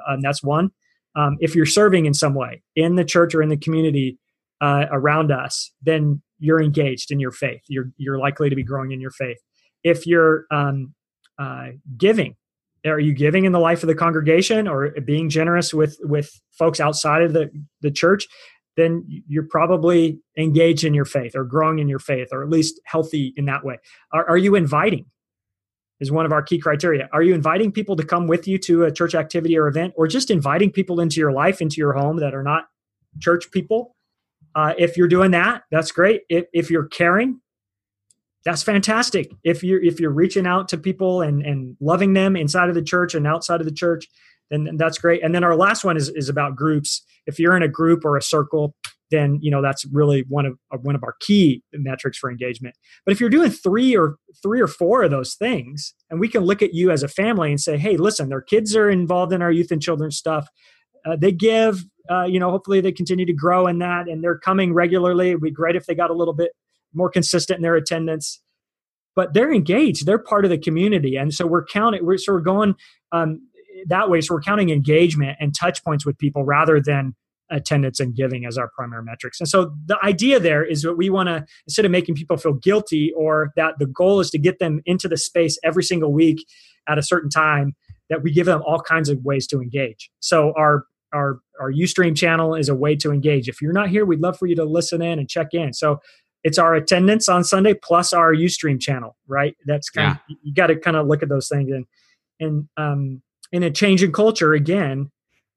um, 0.07 0.21
that's 0.21 0.43
one. 0.43 0.71
Um, 1.15 1.37
if 1.39 1.55
you're 1.55 1.65
serving 1.65 2.05
in 2.05 2.13
some 2.13 2.33
way 2.33 2.63
in 2.75 2.95
the 2.95 3.05
church 3.05 3.33
or 3.33 3.41
in 3.41 3.49
the 3.49 3.57
community, 3.57 4.19
uh, 4.61 4.85
around 4.91 5.31
us, 5.31 5.71
then 5.81 6.21
you're 6.39 6.61
engaged 6.61 7.11
in 7.11 7.19
your 7.19 7.31
faith. 7.31 7.61
You're 7.67 7.91
you're 7.97 8.17
likely 8.17 8.49
to 8.49 8.55
be 8.55 8.63
growing 8.63 8.91
in 8.91 9.01
your 9.01 9.11
faith. 9.11 9.37
If 9.83 10.05
you're 10.05 10.45
um, 10.51 10.93
uh, 11.39 11.69
giving, 11.97 12.35
are 12.87 12.99
you 12.99 13.13
giving 13.13 13.45
in 13.45 13.51
the 13.51 13.59
life 13.59 13.83
of 13.83 13.87
the 13.87 13.95
congregation 13.95 14.67
or 14.67 14.91
being 15.05 15.29
generous 15.29 15.73
with 15.73 15.97
with 16.01 16.31
folks 16.51 16.79
outside 16.79 17.21
of 17.21 17.33
the 17.33 17.49
the 17.81 17.91
church? 17.91 18.27
Then 18.75 19.05
you're 19.27 19.47
probably 19.49 20.19
engaged 20.37 20.83
in 20.83 20.93
your 20.93 21.05
faith 21.05 21.35
or 21.35 21.43
growing 21.43 21.79
in 21.79 21.89
your 21.89 21.99
faith 21.99 22.27
or 22.31 22.43
at 22.43 22.49
least 22.49 22.79
healthy 22.85 23.33
in 23.35 23.45
that 23.45 23.65
way. 23.65 23.77
Are, 24.13 24.29
are 24.29 24.37
you 24.37 24.55
inviting? 24.55 25.05
Is 25.99 26.11
one 26.11 26.27
of 26.27 26.31
our 26.31 26.43
key 26.43 26.59
criteria. 26.59 27.09
Are 27.11 27.23
you 27.23 27.33
inviting 27.33 27.71
people 27.71 27.95
to 27.95 28.05
come 28.05 28.27
with 28.27 28.47
you 28.47 28.59
to 28.59 28.83
a 28.83 28.91
church 28.91 29.15
activity 29.15 29.57
or 29.57 29.67
event, 29.67 29.95
or 29.97 30.05
just 30.05 30.29
inviting 30.29 30.71
people 30.71 30.99
into 30.99 31.19
your 31.19 31.31
life, 31.31 31.59
into 31.59 31.77
your 31.77 31.93
home 31.93 32.17
that 32.17 32.35
are 32.35 32.43
not 32.43 32.65
church 33.19 33.49
people? 33.51 33.95
Uh, 34.53 34.75
if 34.77 34.95
you're 34.95 35.07
doing 35.07 35.31
that, 35.31 35.63
that's 35.71 35.91
great. 35.91 36.21
If, 36.29 36.45
if 36.53 36.69
you're 36.69 36.85
caring, 36.85 37.41
that's 38.47 38.63
fantastic. 38.63 39.29
If 39.43 39.61
you're 39.61 39.83
if 39.83 39.99
you're 39.99 40.09
reaching 40.09 40.47
out 40.47 40.69
to 40.69 40.77
people 40.77 41.21
and 41.21 41.45
and 41.45 41.75
loving 41.81 42.13
them 42.13 42.37
inside 42.37 42.69
of 42.69 42.75
the 42.75 42.81
church 42.81 43.13
and 43.13 43.27
outside 43.27 43.59
of 43.59 43.65
the 43.65 43.73
church, 43.73 44.07
then 44.49 44.77
that's 44.77 44.97
great. 44.97 45.21
And 45.21 45.35
then 45.35 45.43
our 45.43 45.57
last 45.57 45.83
one 45.83 45.97
is 45.97 46.07
is 46.07 46.29
about 46.29 46.55
groups. 46.55 47.03
If 47.25 47.39
you're 47.39 47.57
in 47.57 47.61
a 47.61 47.67
group 47.67 48.05
or 48.05 48.15
a 48.15 48.21
circle, 48.21 48.73
then 49.11 49.37
you 49.41 49.51
know 49.51 49.61
that's 49.61 49.83
really 49.91 50.23
one 50.29 50.45
of 50.45 50.57
one 50.81 50.95
of 50.95 51.03
our 51.03 51.15
key 51.19 51.61
metrics 51.73 52.17
for 52.17 52.31
engagement. 52.31 52.75
But 53.05 53.11
if 53.11 53.19
you're 53.19 53.29
doing 53.29 53.49
three 53.49 53.97
or 53.97 54.15
three 54.41 54.61
or 54.61 54.67
four 54.67 55.03
of 55.03 55.11
those 55.11 55.33
things, 55.33 55.93
and 56.09 56.17
we 56.17 56.29
can 56.29 56.45
look 56.45 56.61
at 56.61 56.73
you 56.73 56.89
as 56.89 57.03
a 57.03 57.09
family 57.09 57.49
and 57.49 57.59
say, 57.59 57.77
hey, 57.77 57.97
listen, 57.97 58.29
their 58.29 58.41
kids 58.41 58.77
are 58.77 58.89
involved 58.89 59.33
in 59.33 59.41
our 59.41 59.51
youth 59.51 59.71
and 59.71 59.81
children's 59.81 60.15
stuff. 60.15 60.47
Uh, 61.05 61.17
they 61.17 61.33
give 61.33 61.83
uh, 62.09 62.23
you 62.23 62.39
know, 62.39 62.49
hopefully 62.49 62.79
they 62.79 62.93
continue 62.93 63.25
to 63.25 63.33
grow 63.33 63.67
in 63.67 63.79
that 63.79 64.07
and 64.07 64.23
they're 64.23 64.39
coming 64.39 64.73
regularly. 64.73 65.31
It'd 65.31 65.41
be 65.41 65.51
great 65.51 65.75
if 65.75 65.85
they 65.85 65.95
got 65.95 66.09
a 66.09 66.13
little 66.13 66.33
bit 66.33 66.51
more 66.93 67.09
consistent 67.09 67.57
in 67.57 67.63
their 67.63 67.75
attendance. 67.75 68.41
But 69.15 69.33
they're 69.33 69.53
engaged. 69.53 70.05
They're 70.05 70.19
part 70.19 70.45
of 70.45 70.51
the 70.51 70.59
community, 70.59 71.15
and 71.15 71.33
so 71.33 71.47
we're 71.47 71.65
counting. 71.65 72.05
We're 72.05 72.17
so 72.17 72.33
we're 72.33 72.41
going 72.41 72.75
um, 73.11 73.41
that 73.87 74.09
way. 74.09 74.21
So 74.21 74.35
we're 74.35 74.41
counting 74.41 74.69
engagement 74.69 75.37
and 75.39 75.55
touch 75.55 75.83
points 75.83 76.05
with 76.05 76.17
people 76.17 76.43
rather 76.43 76.79
than 76.79 77.15
attendance 77.49 77.99
and 77.99 78.15
giving 78.15 78.45
as 78.45 78.57
our 78.57 78.69
primary 78.75 79.03
metrics. 79.03 79.39
And 79.39 79.47
so 79.47 79.73
the 79.85 79.97
idea 80.03 80.39
there 80.39 80.63
is 80.63 80.81
that 80.81 80.95
we 80.95 81.09
want 81.09 81.27
to 81.27 81.45
instead 81.65 81.85
of 81.85 81.91
making 81.91 82.15
people 82.15 82.37
feel 82.37 82.53
guilty 82.53 83.13
or 83.15 83.51
that 83.55 83.75
the 83.79 83.85
goal 83.85 84.19
is 84.19 84.29
to 84.31 84.37
get 84.37 84.59
them 84.59 84.81
into 84.85 85.07
the 85.07 85.17
space 85.17 85.57
every 85.63 85.83
single 85.83 86.11
week 86.11 86.45
at 86.87 86.97
a 86.97 87.03
certain 87.03 87.29
time 87.29 87.75
that 88.09 88.21
we 88.23 88.31
give 88.31 88.45
them 88.45 88.61
all 88.65 88.79
kinds 88.79 89.09
of 89.09 89.23
ways 89.23 89.47
to 89.47 89.61
engage. 89.61 90.09
So 90.19 90.53
our 90.57 90.85
our 91.13 91.39
our 91.59 91.71
Ustream 91.71 92.15
channel 92.15 92.53
is 92.53 92.69
a 92.69 92.75
way 92.75 92.95
to 92.97 93.11
engage. 93.11 93.47
If 93.47 93.61
you're 93.61 93.73
not 93.73 93.89
here, 93.89 94.05
we'd 94.05 94.19
love 94.19 94.37
for 94.37 94.45
you 94.45 94.55
to 94.55 94.65
listen 94.65 95.01
in 95.01 95.19
and 95.19 95.29
check 95.29 95.53
in. 95.53 95.73
So 95.73 95.99
it's 96.43 96.57
our 96.57 96.75
attendance 96.75 97.27
on 97.27 97.43
Sunday 97.43 97.73
plus 97.73 98.13
our 98.13 98.33
Ustream 98.33 98.79
channel, 98.79 99.15
right? 99.27 99.55
That's 99.65 99.89
kind 99.89 100.17
yeah. 100.29 100.35
of 100.35 100.39
you 100.43 100.53
got 100.53 100.67
to 100.67 100.75
kind 100.75 100.97
of 100.97 101.07
look 101.07 101.23
at 101.23 101.29
those 101.29 101.47
things 101.47 101.71
and 101.71 101.85
and 102.39 102.67
um 102.77 103.21
in 103.51 103.63
a 103.63 103.71
change 103.71 104.03
in 104.03 104.11
culture 104.11 104.53
again, 104.53 105.09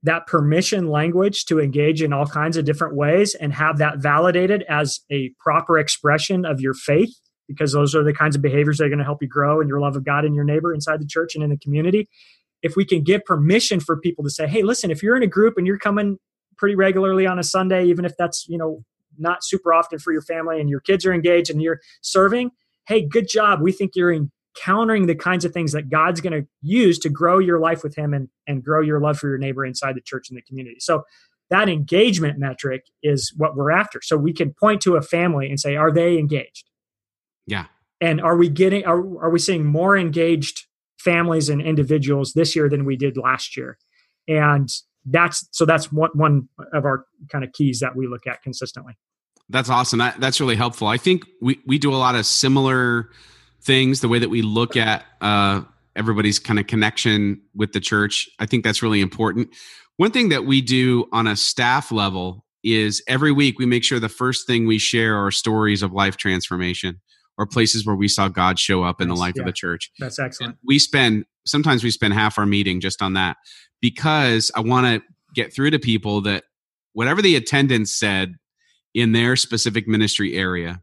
that 0.02 0.26
permission 0.26 0.88
language 0.88 1.44
to 1.46 1.60
engage 1.60 2.02
in 2.02 2.12
all 2.12 2.26
kinds 2.26 2.56
of 2.56 2.64
different 2.64 2.94
ways 2.94 3.34
and 3.34 3.52
have 3.52 3.78
that 3.78 3.98
validated 3.98 4.62
as 4.68 5.00
a 5.10 5.33
proper 5.40 5.78
expression 5.78 6.44
of 6.44 6.60
your 6.60 6.74
faith 6.74 7.12
because 7.48 7.72
those 7.72 7.96
are 7.96 8.04
the 8.04 8.12
kinds 8.12 8.37
of 8.37 8.42
behaviors 8.42 8.78
that 8.78 8.85
are 8.85 8.88
going 8.88 9.00
to 9.00 9.04
help 9.04 9.20
you 9.20 9.26
grow 9.26 9.60
in 9.60 9.66
your 9.66 9.81
love 9.81 9.96
of 9.96 10.04
God 10.04 10.24
and 10.24 10.37
your 10.37 10.44
neighbor 10.44 10.72
inside 10.72 11.00
the 11.00 11.06
church 11.06 11.35
and 11.35 11.42
in 11.42 11.50
the 11.50 11.58
community 11.58 12.08
if 12.62 12.76
we 12.76 12.85
can 12.85 13.02
give 13.02 13.24
permission 13.24 13.81
for 13.81 13.96
people 13.96 14.24
to 14.24 14.31
say, 14.31 14.46
hey, 14.46 14.62
listen, 14.62 14.90
if 14.90 15.02
you're 15.02 15.16
in 15.16 15.22
a 15.22 15.28
group 15.28 15.54
and 15.56 15.66
you're 15.66 15.78
coming 15.78 16.18
pretty 16.58 16.74
regularly 16.74 17.26
on 17.26 17.38
a 17.38 17.42
Sunday, 17.42 17.87
even 17.87 18.04
if 18.04 18.12
that's, 18.18 18.46
you 18.48 18.58
know, 18.58 18.85
not 19.21 19.44
super 19.44 19.73
often 19.73 19.98
for 19.98 20.12
your 20.12 20.23
family 20.23 20.60
and 20.60 20.68
your 20.68 20.81
kids 20.81 21.04
are 21.06 21.12
engaged 21.12 21.50
and 21.50 21.62
you're 21.62 21.81
serving, 22.00 22.50
hey, 22.87 23.06
good 23.06 23.29
job. 23.29 23.60
We 23.60 23.73
think 23.73 23.92
you're 23.94 24.12
encountering 24.12 25.06
the 25.06 25.14
kinds 25.14 25.44
of 25.44 25.52
things 25.52 25.73
that 25.73 25.88
God's 25.90 26.21
going 26.21 26.33
to 26.33 26.48
use 26.62 26.98
to 27.00 27.08
grow 27.08 27.38
your 27.38 27.60
life 27.60 27.83
with 27.83 27.94
Him 27.94 28.14
and, 28.14 28.29
and 28.46 28.64
grow 28.64 28.81
your 28.81 29.00
love 29.00 29.18
for 29.18 29.29
your 29.29 29.38
neighbor 29.38 29.64
inside 29.64 29.94
the 29.94 30.00
church 30.00 30.29
and 30.29 30.37
the 30.37 30.42
community. 30.42 30.77
So 30.81 31.04
that 31.50 31.68
engagement 31.68 32.38
metric 32.38 32.85
is 33.02 33.33
what 33.37 33.56
we're 33.56 33.71
after. 33.73 34.00
So 34.02 34.16
we 34.16 34.33
can 34.33 34.54
point 34.54 34.81
to 34.83 34.96
a 34.96 35.02
family 35.02 35.48
and 35.48 35.58
say, 35.58 35.77
are 35.77 35.92
they 35.92 36.16
engaged? 36.18 36.68
Yeah. 37.46 37.66
And 38.00 38.21
are 38.21 38.37
we 38.37 38.48
getting, 38.48 38.87
are, 38.87 38.98
are 39.23 39.31
we 39.31 39.38
seeing 39.38 39.66
more 39.66 39.96
engaged 39.96 40.66
families 41.00 41.48
and 41.48 41.62
individuals 41.62 42.35
this 42.35 42.54
year 42.54 42.68
than 42.68 42.85
we 42.85 42.96
did 42.96 43.16
last 43.16 43.56
year. 43.56 43.79
And 44.29 44.68
that's 45.06 45.48
so 45.50 45.64
that's 45.64 45.90
one 45.90 46.10
one 46.12 46.48
of 46.75 46.85
our 46.85 47.06
kind 47.31 47.42
of 47.42 47.52
keys 47.52 47.81
that 47.81 47.96
we 47.96 48.06
look 48.06 48.27
at 48.27 48.42
consistently. 48.42 48.98
That's 49.51 49.69
awesome. 49.69 49.98
That, 49.98 50.21
that's 50.21 50.40
really 50.40 50.57
helpful. 50.57 50.87
I 50.87 50.96
think 50.96 51.25
we, 51.42 51.61
we 51.67 51.79
do 51.79 51.92
a 51.92 51.96
lot 51.96 52.15
of 52.15 52.25
similar 52.25 53.11
things, 53.63 54.01
the 54.01 54.09
way 54.09 54.19
that 54.19 54.31
we 54.31 54.42
look 54.42 54.77
at 54.77 55.05
uh, 55.21 55.63
everybody's 55.96 56.38
kind 56.38 56.59
of 56.59 56.67
connection 56.67 57.42
with 57.55 57.73
the 57.73 57.81
church. 57.81 58.29
I 58.38 58.46
think 58.46 58.65
that's 58.65 58.83
really 58.83 59.01
important. 59.01 59.55
One 59.96 60.13
thing 60.13 60.31
that 60.31 60.46
we 60.46 60.63
do 60.63 61.07
on 61.13 61.27
a 61.27 61.37
staff 61.37 61.92
level 61.92 62.46
is 62.63 63.03
every 63.09 63.33
week 63.33 63.59
we 63.59 63.67
make 63.67 63.85
sure 63.85 63.98
the 63.98 64.09
first 64.09 64.46
thing 64.46 64.67
we 64.67 64.79
share 64.79 65.17
are 65.17 65.31
stories 65.31 65.83
of 65.83 65.92
life 65.92 66.17
transformation 66.17 67.01
or 67.37 67.46
places 67.46 67.87
where 67.87 67.96
we 67.96 68.09
saw 68.09 68.29
God 68.29 68.59
show 68.59 68.85
up 68.85 69.01
in 69.01 69.09
the 69.09 69.15
life 69.15 69.35
yeah. 69.37 69.42
of 69.42 69.46
the 69.46 69.53
church. 69.53 69.90
That's 69.98 70.19
excellent. 70.19 70.53
And 70.53 70.59
we 70.65 70.79
spend 70.79 71.25
sometimes 71.46 71.83
we 71.83 71.90
spend 71.90 72.15
half 72.15 72.38
our 72.38 72.46
meeting 72.46 72.81
just 72.81 73.03
on 73.03 73.15
that 73.15 73.38
because 73.81 74.51
I 74.55 74.61
want 74.61 74.87
to 74.87 75.03
get 75.35 75.53
through 75.53 75.71
to 75.71 75.79
people 75.79 76.21
that 76.23 76.44
whatever 76.92 77.23
the 77.23 77.37
attendance 77.37 77.94
said 77.94 78.37
in 78.94 79.12
their 79.12 79.36
specific 79.36 79.86
ministry 79.86 80.36
area, 80.36 80.82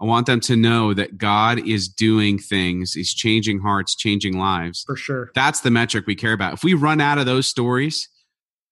I 0.00 0.06
want 0.06 0.26
them 0.26 0.40
to 0.40 0.56
know 0.56 0.92
that 0.94 1.18
God 1.18 1.66
is 1.66 1.88
doing 1.88 2.38
things. 2.38 2.92
He's 2.92 3.14
changing 3.14 3.60
hearts, 3.60 3.94
changing 3.94 4.38
lives. 4.38 4.82
For 4.86 4.96
sure. 4.96 5.30
That's 5.34 5.60
the 5.60 5.70
metric 5.70 6.06
we 6.06 6.14
care 6.14 6.32
about. 6.32 6.54
If 6.54 6.64
we 6.64 6.74
run 6.74 7.00
out 7.00 7.18
of 7.18 7.26
those 7.26 7.46
stories, 7.46 8.08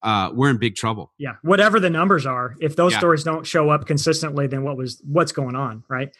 uh, 0.03 0.31
we're 0.35 0.51
in 0.51 0.59
big 0.59 0.75
trouble. 0.75 1.13
Yeah. 1.19 1.35
Whatever 1.43 1.79
the 1.79 1.91
numbers 1.91 2.27
are, 2.27 2.57
if 2.61 2.77
those 2.77 2.93
yeah. 2.93 2.99
stories 2.99 3.23
don't 3.23 3.47
show 3.47 3.71
up 3.71 3.87
consistently, 3.87 4.47
then 4.47 4.65
what 4.65 4.77
was 4.77 5.01
what's 5.05 5.33
going 5.33 5.55
on, 5.55 5.85
right? 5.89 6.11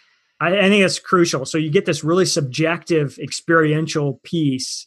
I, 0.41 0.57
I 0.59 0.69
think 0.69 0.85
it's 0.85 0.99
crucial. 0.99 1.45
So 1.45 1.59
you 1.59 1.71
get 1.71 1.85
this 1.85 2.05
really 2.05 2.27
subjective 2.27 3.19
experiential 3.19 4.21
piece 4.23 4.87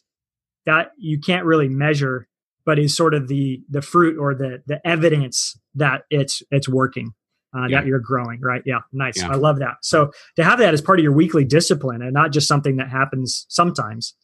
that 0.64 0.92
you 0.98 1.20
can't 1.20 1.44
really 1.44 1.68
measure, 1.68 2.26
but 2.64 2.78
is 2.78 2.96
sort 2.96 3.14
of 3.14 3.28
the 3.28 3.62
the 3.68 3.82
fruit 3.82 4.18
or 4.18 4.34
the 4.34 4.62
the 4.66 4.84
evidence 4.86 5.58
that 5.74 6.02
it's 6.10 6.42
it's 6.50 6.68
working. 6.68 7.12
Uh, 7.56 7.66
yeah. 7.68 7.80
that 7.80 7.86
you're 7.86 8.00
growing, 8.00 8.40
right? 8.40 8.62
Yeah, 8.66 8.80
nice. 8.92 9.16
Yeah. 9.16 9.30
I 9.30 9.36
love 9.36 9.60
that. 9.60 9.76
So 9.82 10.10
to 10.36 10.44
have 10.44 10.58
that 10.58 10.74
as 10.74 10.82
part 10.82 10.98
of 10.98 11.02
your 11.02 11.12
weekly 11.12 11.44
discipline 11.44 12.02
and 12.02 12.12
not 12.12 12.32
just 12.32 12.46
something 12.46 12.76
that 12.76 12.90
happens 12.90 13.46
sometimes, 13.48 14.14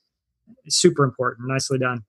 super 0.68 1.04
important. 1.04 1.48
Nicely 1.48 1.78
done. 1.78 2.02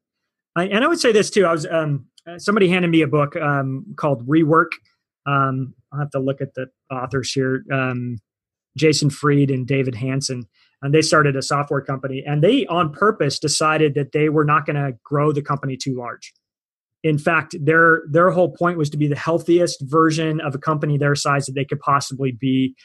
I, 0.55 0.65
and 0.65 0.83
I 0.83 0.87
would 0.87 0.99
say 0.99 1.11
this 1.11 1.29
too. 1.29 1.45
I 1.45 1.51
was 1.51 1.65
um, 1.65 2.07
somebody 2.37 2.67
handed 2.67 2.91
me 2.91 3.01
a 3.01 3.07
book 3.07 3.35
um, 3.35 3.93
called 3.95 4.27
Rework. 4.27 4.71
Um, 5.25 5.73
I'll 5.91 5.99
have 5.99 6.11
to 6.11 6.19
look 6.19 6.41
at 6.41 6.55
the 6.55 6.67
authors 6.91 7.31
here. 7.31 7.63
Um, 7.71 8.17
Jason 8.77 9.09
Fried 9.09 9.51
and 9.51 9.67
David 9.67 9.95
Hansson. 9.95 10.47
And 10.81 10.93
they 10.93 11.01
started 11.01 11.35
a 11.35 11.41
software 11.41 11.81
company 11.81 12.23
and 12.25 12.43
they 12.43 12.65
on 12.65 12.91
purpose 12.91 13.39
decided 13.39 13.93
that 13.95 14.11
they 14.11 14.29
were 14.29 14.43
not 14.43 14.65
going 14.65 14.75
to 14.75 14.97
grow 15.03 15.31
the 15.31 15.41
company 15.41 15.77
too 15.77 15.95
large. 15.95 16.33
In 17.03 17.17
fact, 17.17 17.55
their 17.59 18.03
their 18.09 18.31
whole 18.31 18.51
point 18.51 18.77
was 18.77 18.89
to 18.91 18.97
be 18.97 19.07
the 19.07 19.15
healthiest 19.15 19.81
version 19.81 20.39
of 20.41 20.55
a 20.55 20.59
company 20.59 20.97
their 20.97 21.15
size 21.15 21.45
that 21.45 21.53
they 21.53 21.65
could 21.65 21.79
possibly 21.79 22.31
be 22.31 22.75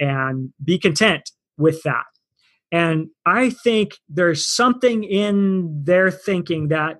and 0.00 0.52
be 0.62 0.78
content 0.78 1.30
with 1.56 1.82
that. 1.84 2.04
And 2.70 3.08
I 3.24 3.50
think 3.50 3.96
there's 4.08 4.44
something 4.44 5.04
in 5.04 5.84
their 5.84 6.10
thinking 6.10 6.68
that 6.68 6.98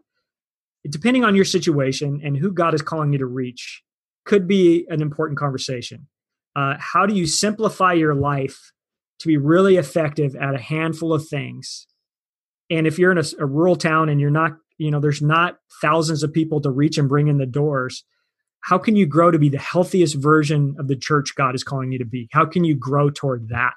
depending 0.89 1.25
on 1.25 1.35
your 1.35 1.45
situation 1.45 2.21
and 2.25 2.37
who 2.37 2.53
God 2.53 2.75
is 2.75 2.83
calling 2.83 3.13
you 3.13 3.19
to 3.19 3.27
reach 3.27 3.83
could 4.25 4.47
be 4.47 4.87
an 4.89 5.03
important 5.03 5.39
conversation 5.39 6.07
uh, 6.57 6.75
how 6.79 7.07
do 7.07 7.15
you 7.15 7.27
simplify 7.27 7.93
your 7.93 8.15
life 8.15 8.73
to 9.21 9.29
be 9.29 9.37
really 9.37 9.77
effective 9.77 10.35
at 10.37 10.55
a 10.55 10.59
handful 10.59 11.13
of 11.13 11.27
things 11.27 11.87
and 12.71 12.87
if 12.87 12.99
you're 12.99 13.13
in 13.13 13.19
a, 13.19 13.25
a, 13.39 13.47
rural 13.47 13.77
town 13.77 14.09
and 14.09 14.21
you're 14.21 14.31
not 14.31 14.53
you 14.79 14.91
know 14.91 15.01
there's 15.01 15.23
not 15.23 15.59
thousands 15.81 16.23
of 16.23 16.33
people 16.33 16.61
to 16.61 16.71
reach 16.71 16.99
and 16.99 17.09
bring 17.09 17.29
in 17.29 17.39
the 17.39 17.47
doors 17.47 18.05
how 18.61 18.79
can 18.79 18.97
you 18.97 19.07
grow 19.07 19.31
to 19.31 19.39
be 19.39 19.49
the 19.49 19.59
healthiest 19.59 20.17
version 20.17 20.75
of 20.79 20.89
the 20.89 20.97
church 20.97 21.35
god 21.37 21.55
is 21.55 21.65
calling 21.65 21.93
you 21.93 21.99
to 21.99 22.05
be 22.05 22.29
how 22.33 22.45
can 22.45 22.65
you 22.65 22.75
grow 22.75 23.11
toward 23.11 23.49
that 23.49 23.75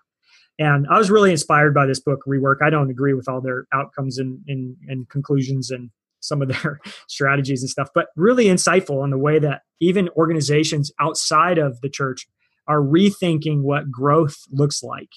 and 0.60 0.88
i 0.89 0.97
was 0.97 1.12
really 1.12 1.32
inspired 1.32 1.74
by 1.74 1.86
this 1.86 1.99
book 1.99 2.20
rework 2.28 2.58
i 2.64 2.70
don't 2.70 2.89
agree 2.89 3.14
with 3.14 3.28
all 3.28 3.41
their 3.41 3.66
outcomes 3.74 4.18
and, 4.18 4.39
and, 4.47 4.76
and 4.88 5.10
conclusions 5.10 5.70
and 5.70 5.89
some 6.20 6.41
of 6.41 6.47
their 6.47 6.80
strategies 7.08 7.62
and 7.62 7.70
stuff 7.70 7.89
but 7.93 8.08
really 8.16 8.45
insightful 8.45 9.04
in 9.04 9.10
the 9.10 9.18
way 9.18 9.39
that 9.39 9.62
even 9.80 10.10
organizations 10.10 10.91
outside 10.99 11.58
of 11.58 11.82
the 11.82 11.89
church 11.89 12.28
are 12.68 12.80
rethinking 12.80 13.62
what 13.62 13.91
growth 13.91 14.45
looks 14.52 14.84
like. 14.84 15.10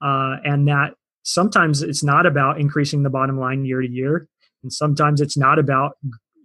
Uh, 0.00 0.36
and 0.44 0.68
that 0.68 0.94
sometimes 1.22 1.82
it's 1.82 2.04
not 2.04 2.24
about 2.24 2.60
increasing 2.60 3.02
the 3.02 3.10
bottom 3.10 3.38
line 3.38 3.64
year 3.64 3.82
to 3.82 3.88
year. 3.88 4.28
And 4.62 4.72
sometimes 4.72 5.20
it's 5.20 5.36
not 5.36 5.58
about 5.58 5.92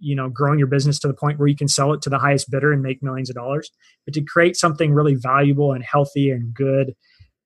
you 0.00 0.14
know 0.14 0.28
growing 0.28 0.58
your 0.58 0.68
business 0.68 0.98
to 1.00 1.08
the 1.08 1.14
point 1.14 1.38
where 1.38 1.48
you 1.48 1.56
can 1.56 1.68
sell 1.68 1.92
it 1.92 2.02
to 2.02 2.10
the 2.10 2.18
highest 2.18 2.50
bidder 2.50 2.72
and 2.72 2.82
make 2.82 3.02
millions 3.02 3.30
of 3.30 3.36
dollars 3.36 3.70
but 4.04 4.12
to 4.12 4.22
create 4.22 4.56
something 4.56 4.92
really 4.92 5.14
valuable 5.14 5.72
and 5.72 5.84
healthy 5.84 6.30
and 6.30 6.52
good 6.52 6.94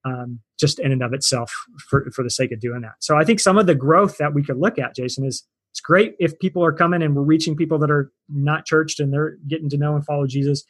um, 0.03 0.39
just 0.59 0.79
in 0.79 0.91
and 0.91 1.03
of 1.03 1.13
itself 1.13 1.53
for, 1.87 2.09
for 2.09 2.23
the 2.23 2.29
sake 2.29 2.51
of 2.51 2.59
doing 2.59 2.81
that 2.81 2.95
so 2.99 3.15
i 3.15 3.23
think 3.23 3.39
some 3.39 3.59
of 3.59 3.67
the 3.67 3.75
growth 3.75 4.17
that 4.17 4.33
we 4.33 4.43
could 4.43 4.57
look 4.57 4.79
at 4.79 4.95
jason 4.95 5.23
is 5.23 5.45
it's 5.71 5.79
great 5.79 6.15
if 6.19 6.37
people 6.39 6.65
are 6.65 6.73
coming 6.73 7.03
and 7.03 7.15
we're 7.15 7.21
reaching 7.21 7.55
people 7.55 7.77
that 7.77 7.91
are 7.91 8.11
not 8.27 8.65
churched 8.65 8.99
and 8.99 9.13
they're 9.13 9.37
getting 9.47 9.69
to 9.69 9.77
know 9.77 9.95
and 9.95 10.03
follow 10.03 10.25
jesus 10.25 10.65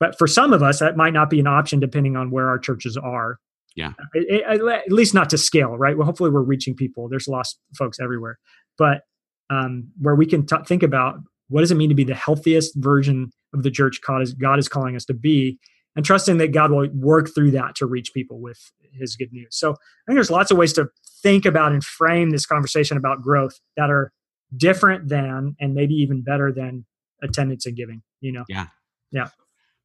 but 0.00 0.18
for 0.18 0.26
some 0.26 0.52
of 0.52 0.62
us, 0.62 0.80
that 0.80 0.96
might 0.96 1.12
not 1.12 1.30
be 1.30 1.40
an 1.40 1.46
option 1.46 1.80
depending 1.80 2.16
on 2.16 2.30
where 2.30 2.48
our 2.48 2.58
churches 2.58 2.96
are. 2.96 3.38
Yeah. 3.76 3.92
It, 4.12 4.42
it, 4.44 4.60
at 4.60 4.92
least 4.92 5.14
not 5.14 5.30
to 5.30 5.38
scale, 5.38 5.76
right? 5.76 5.96
Well, 5.96 6.06
hopefully 6.06 6.30
we're 6.30 6.42
reaching 6.42 6.74
people. 6.74 7.08
There's 7.08 7.26
lost 7.26 7.58
folks 7.76 7.98
everywhere. 7.98 8.38
But 8.78 9.02
um, 9.50 9.90
where 10.00 10.14
we 10.14 10.26
can 10.26 10.46
t- 10.46 10.56
think 10.66 10.82
about 10.82 11.16
what 11.48 11.60
does 11.60 11.70
it 11.70 11.76
mean 11.76 11.88
to 11.90 11.94
be 11.94 12.04
the 12.04 12.14
healthiest 12.14 12.74
version 12.76 13.30
of 13.52 13.62
the 13.62 13.70
church 13.70 14.00
God 14.06 14.22
is, 14.22 14.34
God 14.34 14.58
is 14.58 14.68
calling 14.68 14.96
us 14.96 15.04
to 15.06 15.14
be, 15.14 15.58
and 15.96 16.04
trusting 16.04 16.38
that 16.38 16.52
God 16.52 16.70
will 16.70 16.88
work 16.94 17.28
through 17.34 17.52
that 17.52 17.76
to 17.76 17.86
reach 17.86 18.12
people 18.12 18.40
with 18.40 18.58
his 18.92 19.16
good 19.16 19.32
news. 19.32 19.48
So 19.52 19.72
I 19.72 19.74
think 20.06 20.16
there's 20.16 20.30
lots 20.30 20.50
of 20.50 20.56
ways 20.56 20.72
to 20.74 20.88
think 21.22 21.44
about 21.44 21.72
and 21.72 21.84
frame 21.84 22.30
this 22.30 22.46
conversation 22.46 22.96
about 22.96 23.22
growth 23.22 23.58
that 23.76 23.90
are 23.90 24.12
different 24.56 25.08
than 25.08 25.56
and 25.60 25.74
maybe 25.74 25.94
even 25.94 26.22
better 26.22 26.52
than 26.52 26.84
attendance 27.22 27.66
and 27.66 27.76
giving, 27.76 28.02
you 28.20 28.32
know? 28.32 28.44
Yeah. 28.48 28.66
Yeah. 29.10 29.28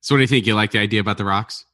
So, 0.01 0.15
what 0.15 0.19
do 0.19 0.21
you 0.23 0.27
think? 0.27 0.47
You 0.47 0.55
like 0.55 0.71
the 0.71 0.79
idea 0.79 1.01
about 1.01 1.17
the 1.17 1.25
rocks? 1.25 1.65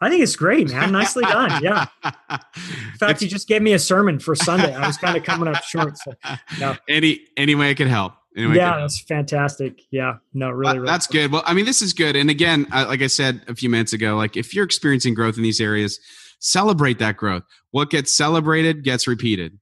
I 0.00 0.08
think 0.08 0.22
it's 0.22 0.36
great, 0.36 0.70
man. 0.70 0.92
Nicely 0.92 1.24
done. 1.24 1.62
Yeah. 1.62 1.86
In 2.04 2.98
fact, 2.98 3.20
you 3.20 3.28
just 3.28 3.48
gave 3.48 3.62
me 3.62 3.72
a 3.72 3.78
sermon 3.78 4.18
for 4.20 4.34
Sunday. 4.36 4.72
I 4.74 4.86
was 4.86 4.96
kind 4.96 5.16
of 5.16 5.24
coming 5.24 5.48
up 5.48 5.62
short. 5.64 5.98
So, 5.98 6.12
no. 6.60 6.76
Any 6.88 7.20
any 7.36 7.54
way 7.54 7.70
I 7.70 7.74
could 7.74 7.88
help. 7.88 8.14
Anyway, 8.36 8.54
yeah, 8.54 8.78
that's 8.78 9.00
fantastic. 9.00 9.82
Yeah, 9.90 10.18
no, 10.32 10.50
really, 10.50 10.78
really 10.78 10.86
that's 10.86 11.08
good. 11.08 11.32
Well, 11.32 11.42
I 11.44 11.54
mean, 11.54 11.64
this 11.64 11.82
is 11.82 11.92
good. 11.92 12.14
And 12.14 12.30
again, 12.30 12.68
uh, 12.70 12.84
like 12.86 13.02
I 13.02 13.08
said 13.08 13.42
a 13.48 13.54
few 13.54 13.68
minutes 13.68 13.92
ago, 13.92 14.16
like 14.16 14.36
if 14.36 14.54
you're 14.54 14.64
experiencing 14.64 15.14
growth 15.14 15.36
in 15.36 15.42
these 15.42 15.60
areas, 15.60 15.98
celebrate 16.38 17.00
that 17.00 17.16
growth. 17.16 17.42
What 17.72 17.90
gets 17.90 18.16
celebrated 18.16 18.84
gets 18.84 19.08
repeated 19.08 19.58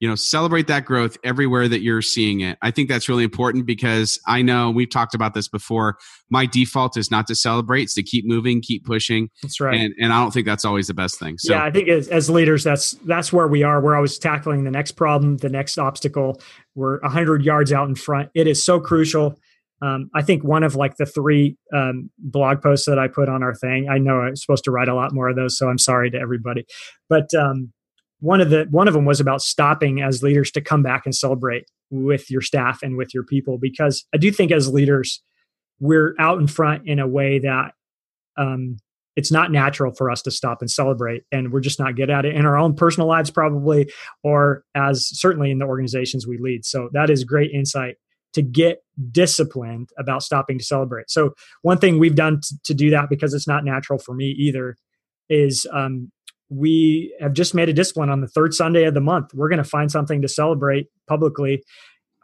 you 0.00 0.08
know 0.08 0.14
celebrate 0.14 0.66
that 0.66 0.84
growth 0.84 1.16
everywhere 1.24 1.68
that 1.68 1.80
you're 1.80 2.02
seeing 2.02 2.40
it. 2.40 2.58
I 2.62 2.70
think 2.70 2.88
that's 2.88 3.08
really 3.08 3.24
important 3.24 3.66
because 3.66 4.20
i 4.26 4.42
know 4.42 4.70
we've 4.70 4.90
talked 4.90 5.14
about 5.14 5.34
this 5.34 5.48
before 5.48 5.98
my 6.30 6.46
default 6.46 6.96
is 6.96 7.10
not 7.10 7.26
to 7.26 7.34
celebrate 7.34 7.82
it's 7.82 7.94
to 7.94 8.02
keep 8.02 8.26
moving 8.26 8.60
keep 8.60 8.84
pushing. 8.84 9.30
That's 9.42 9.60
right. 9.60 9.78
And, 9.78 9.94
and 10.00 10.12
i 10.12 10.20
don't 10.20 10.32
think 10.32 10.46
that's 10.46 10.64
always 10.64 10.86
the 10.86 10.94
best 10.94 11.18
thing. 11.18 11.38
So 11.38 11.52
yeah 11.52 11.64
i 11.64 11.70
think 11.70 11.88
as, 11.88 12.08
as 12.08 12.30
leaders 12.30 12.64
that's 12.64 12.92
that's 13.04 13.32
where 13.32 13.48
we 13.48 13.62
are. 13.62 13.80
We're 13.80 13.96
always 13.96 14.18
tackling 14.18 14.64
the 14.64 14.70
next 14.70 14.92
problem 14.92 15.38
the 15.38 15.48
next 15.48 15.78
obstacle. 15.78 16.40
We're 16.74 17.00
100 17.00 17.44
yards 17.44 17.72
out 17.72 17.88
in 17.88 17.94
front. 17.94 18.30
It 18.34 18.46
is 18.46 18.62
so 18.62 18.80
crucial. 18.80 19.38
Um, 19.80 20.10
I 20.14 20.22
think 20.22 20.42
one 20.42 20.64
of 20.64 20.74
like 20.74 20.96
the 20.96 21.06
three 21.06 21.56
um, 21.72 22.10
blog 22.18 22.62
posts 22.62 22.86
that 22.86 22.98
I 22.98 23.08
put 23.08 23.28
on 23.28 23.42
our 23.42 23.54
thing. 23.54 23.88
I 23.88 23.98
know 23.98 24.20
I'm 24.20 24.36
supposed 24.36 24.64
to 24.64 24.70
write 24.70 24.88
a 24.88 24.94
lot 24.94 25.12
more 25.12 25.28
of 25.28 25.36
those, 25.36 25.56
so 25.56 25.68
I'm 25.68 25.78
sorry 25.78 26.10
to 26.10 26.18
everybody. 26.18 26.64
But 27.08 27.32
um, 27.34 27.72
one 28.20 28.40
of 28.40 28.50
the 28.50 28.66
one 28.70 28.88
of 28.88 28.94
them 28.94 29.04
was 29.04 29.20
about 29.20 29.42
stopping 29.42 30.02
as 30.02 30.22
leaders 30.22 30.50
to 30.52 30.60
come 30.60 30.82
back 30.82 31.02
and 31.04 31.14
celebrate 31.14 31.64
with 31.90 32.30
your 32.30 32.40
staff 32.40 32.82
and 32.82 32.96
with 32.96 33.14
your 33.14 33.22
people 33.22 33.58
because 33.58 34.04
I 34.14 34.18
do 34.18 34.30
think 34.30 34.52
as 34.52 34.72
leaders 34.72 35.22
we're 35.80 36.14
out 36.18 36.40
in 36.40 36.46
front 36.46 36.86
in 36.86 36.98
a 36.98 37.06
way 37.06 37.38
that 37.38 37.72
um, 38.36 38.78
it's 39.16 39.32
not 39.32 39.50
natural 39.50 39.92
for 39.92 40.10
us 40.10 40.22
to 40.22 40.30
stop 40.30 40.60
and 40.60 40.70
celebrate 40.70 41.22
and 41.32 41.52
we're 41.52 41.60
just 41.60 41.78
not 41.78 41.96
good 41.96 42.10
at 42.10 42.24
it 42.24 42.34
in 42.34 42.44
our 42.44 42.56
own 42.56 42.74
personal 42.74 43.08
lives 43.08 43.30
probably 43.30 43.90
or 44.22 44.64
as 44.74 45.08
certainly 45.08 45.50
in 45.50 45.58
the 45.58 45.64
organizations 45.64 46.26
we 46.26 46.38
lead. 46.38 46.64
So 46.64 46.88
that 46.92 47.10
is 47.10 47.24
great 47.24 47.50
insight 47.52 47.96
to 48.34 48.42
get 48.42 48.82
disciplined 49.10 49.88
about 49.98 50.22
stopping 50.22 50.58
to 50.58 50.64
celebrate. 50.64 51.10
So 51.10 51.34
one 51.62 51.78
thing 51.78 51.98
we've 51.98 52.14
done 52.14 52.40
to, 52.40 52.58
to 52.64 52.74
do 52.74 52.90
that 52.90 53.08
because 53.08 53.34
it's 53.34 53.48
not 53.48 53.64
natural 53.64 53.98
for 53.98 54.14
me 54.14 54.26
either 54.26 54.76
is 55.28 55.66
um, 55.72 56.10
we 56.50 57.14
have 57.20 57.32
just 57.32 57.54
made 57.54 57.68
a 57.68 57.72
discipline 57.72 58.10
on 58.10 58.20
the 58.20 58.28
third 58.28 58.54
Sunday 58.54 58.84
of 58.84 58.94
the 58.94 59.00
month. 59.00 59.34
We're 59.34 59.48
going 59.48 59.62
to 59.62 59.68
find 59.68 59.90
something 59.90 60.22
to 60.22 60.28
celebrate 60.28 60.88
publicly. 61.06 61.62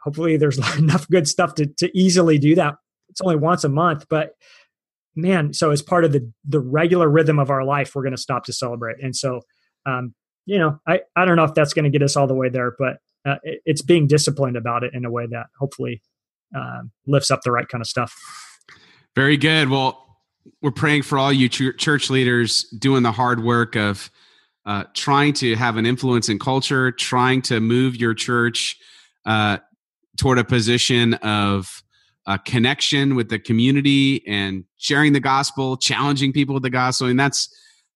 Hopefully, 0.03 0.37
there's 0.37 0.57
enough 0.77 1.07
good 1.09 1.27
stuff 1.27 1.55
to, 1.55 1.65
to 1.65 1.95
easily 1.97 2.37
do 2.37 2.55
that. 2.55 2.75
It's 3.09 3.21
only 3.21 3.35
once 3.35 3.63
a 3.63 3.69
month, 3.69 4.05
but 4.09 4.31
man, 5.15 5.53
so 5.53 5.71
as 5.71 5.81
part 5.81 6.03
of 6.03 6.11
the 6.11 6.29
the 6.47 6.59
regular 6.59 7.09
rhythm 7.09 7.39
of 7.39 7.49
our 7.49 7.63
life, 7.63 7.95
we're 7.95 8.03
going 8.03 8.15
to 8.15 8.21
stop 8.21 8.45
to 8.45 8.53
celebrate. 8.53 9.01
And 9.01 9.15
so, 9.15 9.41
um, 9.85 10.13
you 10.45 10.59
know, 10.59 10.79
I 10.87 11.01
I 11.15 11.25
don't 11.25 11.37
know 11.37 11.43
if 11.43 11.53
that's 11.53 11.73
going 11.73 11.85
to 11.85 11.89
get 11.89 12.03
us 12.03 12.15
all 12.15 12.27
the 12.27 12.35
way 12.35 12.49
there, 12.49 12.75
but 12.77 12.97
uh, 13.25 13.37
it, 13.43 13.61
it's 13.65 13.81
being 13.81 14.07
disciplined 14.07 14.57
about 14.57 14.83
it 14.83 14.93
in 14.93 15.05
a 15.05 15.11
way 15.11 15.27
that 15.27 15.47
hopefully 15.57 16.01
uh, 16.55 16.81
lifts 17.07 17.31
up 17.31 17.41
the 17.43 17.51
right 17.51 17.67
kind 17.67 17.81
of 17.81 17.87
stuff. 17.87 18.13
Very 19.15 19.37
good. 19.37 19.69
Well, 19.69 20.04
we're 20.61 20.71
praying 20.71 21.03
for 21.03 21.17
all 21.17 21.31
you 21.31 21.49
ch- 21.49 21.77
church 21.77 22.09
leaders 22.09 22.63
doing 22.77 23.03
the 23.03 23.11
hard 23.11 23.43
work 23.43 23.75
of 23.75 24.09
uh, 24.65 24.83
trying 24.93 25.33
to 25.33 25.55
have 25.55 25.77
an 25.77 25.85
influence 25.85 26.27
in 26.29 26.39
culture, 26.39 26.91
trying 26.91 27.41
to 27.43 27.59
move 27.59 27.95
your 27.95 28.13
church 28.13 28.77
uh, 29.25 29.57
toward 30.17 30.39
a 30.39 30.43
position 30.43 31.13
of 31.15 31.83
uh, 32.25 32.37
connection 32.39 33.15
with 33.15 33.29
the 33.29 33.37
community 33.37 34.25
and 34.27 34.63
sharing 34.77 35.13
the 35.13 35.19
gospel, 35.19 35.77
challenging 35.77 36.33
people 36.33 36.53
with 36.53 36.63
the 36.63 36.69
gospel, 36.69 37.07
and 37.07 37.19
that's 37.19 37.49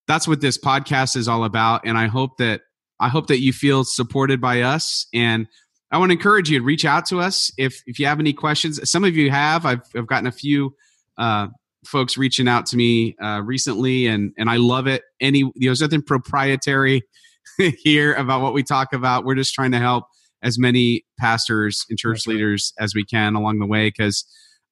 that's 0.08 0.28
what 0.28 0.42
this 0.42 0.58
podcast 0.58 1.16
is 1.16 1.28
all 1.28 1.44
about. 1.44 1.82
And 1.86 1.98
I 1.98 2.08
hope 2.08 2.38
that 2.38 2.62
I 3.00 3.10
hope 3.10 3.28
that 3.28 3.40
you 3.40 3.54
feel 3.54 3.84
supported 3.84 4.42
by 4.42 4.62
us. 4.62 5.08
And 5.14 5.48
I 5.92 5.98
want 5.98 6.10
to 6.12 6.14
encourage 6.14 6.50
you 6.50 6.60
to 6.60 6.66
reach 6.66 6.86
out 6.86 7.06
to 7.08 7.20
us 7.20 7.52
if 7.58 7.82
if 7.88 8.00
you 8.00 8.06
have 8.06 8.20
any 8.20 8.34
questions. 8.34 8.90
Some 8.90 9.04
of 9.04 9.16
you 9.16 9.32
have. 9.32 9.66
I've 9.66 9.82
I've 9.96 10.08
gotten 10.08 10.28
a 10.28 10.32
few 10.32 10.76
uh, 11.18 11.48
folks 11.86 12.18
reaching 12.18 12.48
out 12.48 12.66
to 12.68 12.78
me 12.78 13.16
uh, 13.22 13.42
recently, 13.44 14.08
and 14.08 14.32
and 14.38 14.50
I 14.50 14.58
love 14.58 14.88
it. 14.88 15.04
Any 15.20 15.40
you 15.40 15.46
know, 15.56 15.70
there's 15.70 15.82
nothing 15.82 16.02
proprietary 16.02 17.02
here 17.84 18.14
about 18.14 18.42
what 18.42 18.54
we 18.54 18.64
talk 18.64 18.94
about. 18.94 19.26
We're 19.26 19.36
just 19.36 19.54
trying 19.54 19.72
to 19.72 19.80
help 19.80 20.06
as 20.42 20.58
many 20.58 21.04
pastors 21.20 21.86
and 21.90 21.98
church 21.98 22.26
leaders 22.26 22.74
as 22.80 22.96
we 22.96 23.04
can 23.04 23.36
along 23.36 23.60
the 23.60 23.66
way 23.66 23.90
because 23.90 24.26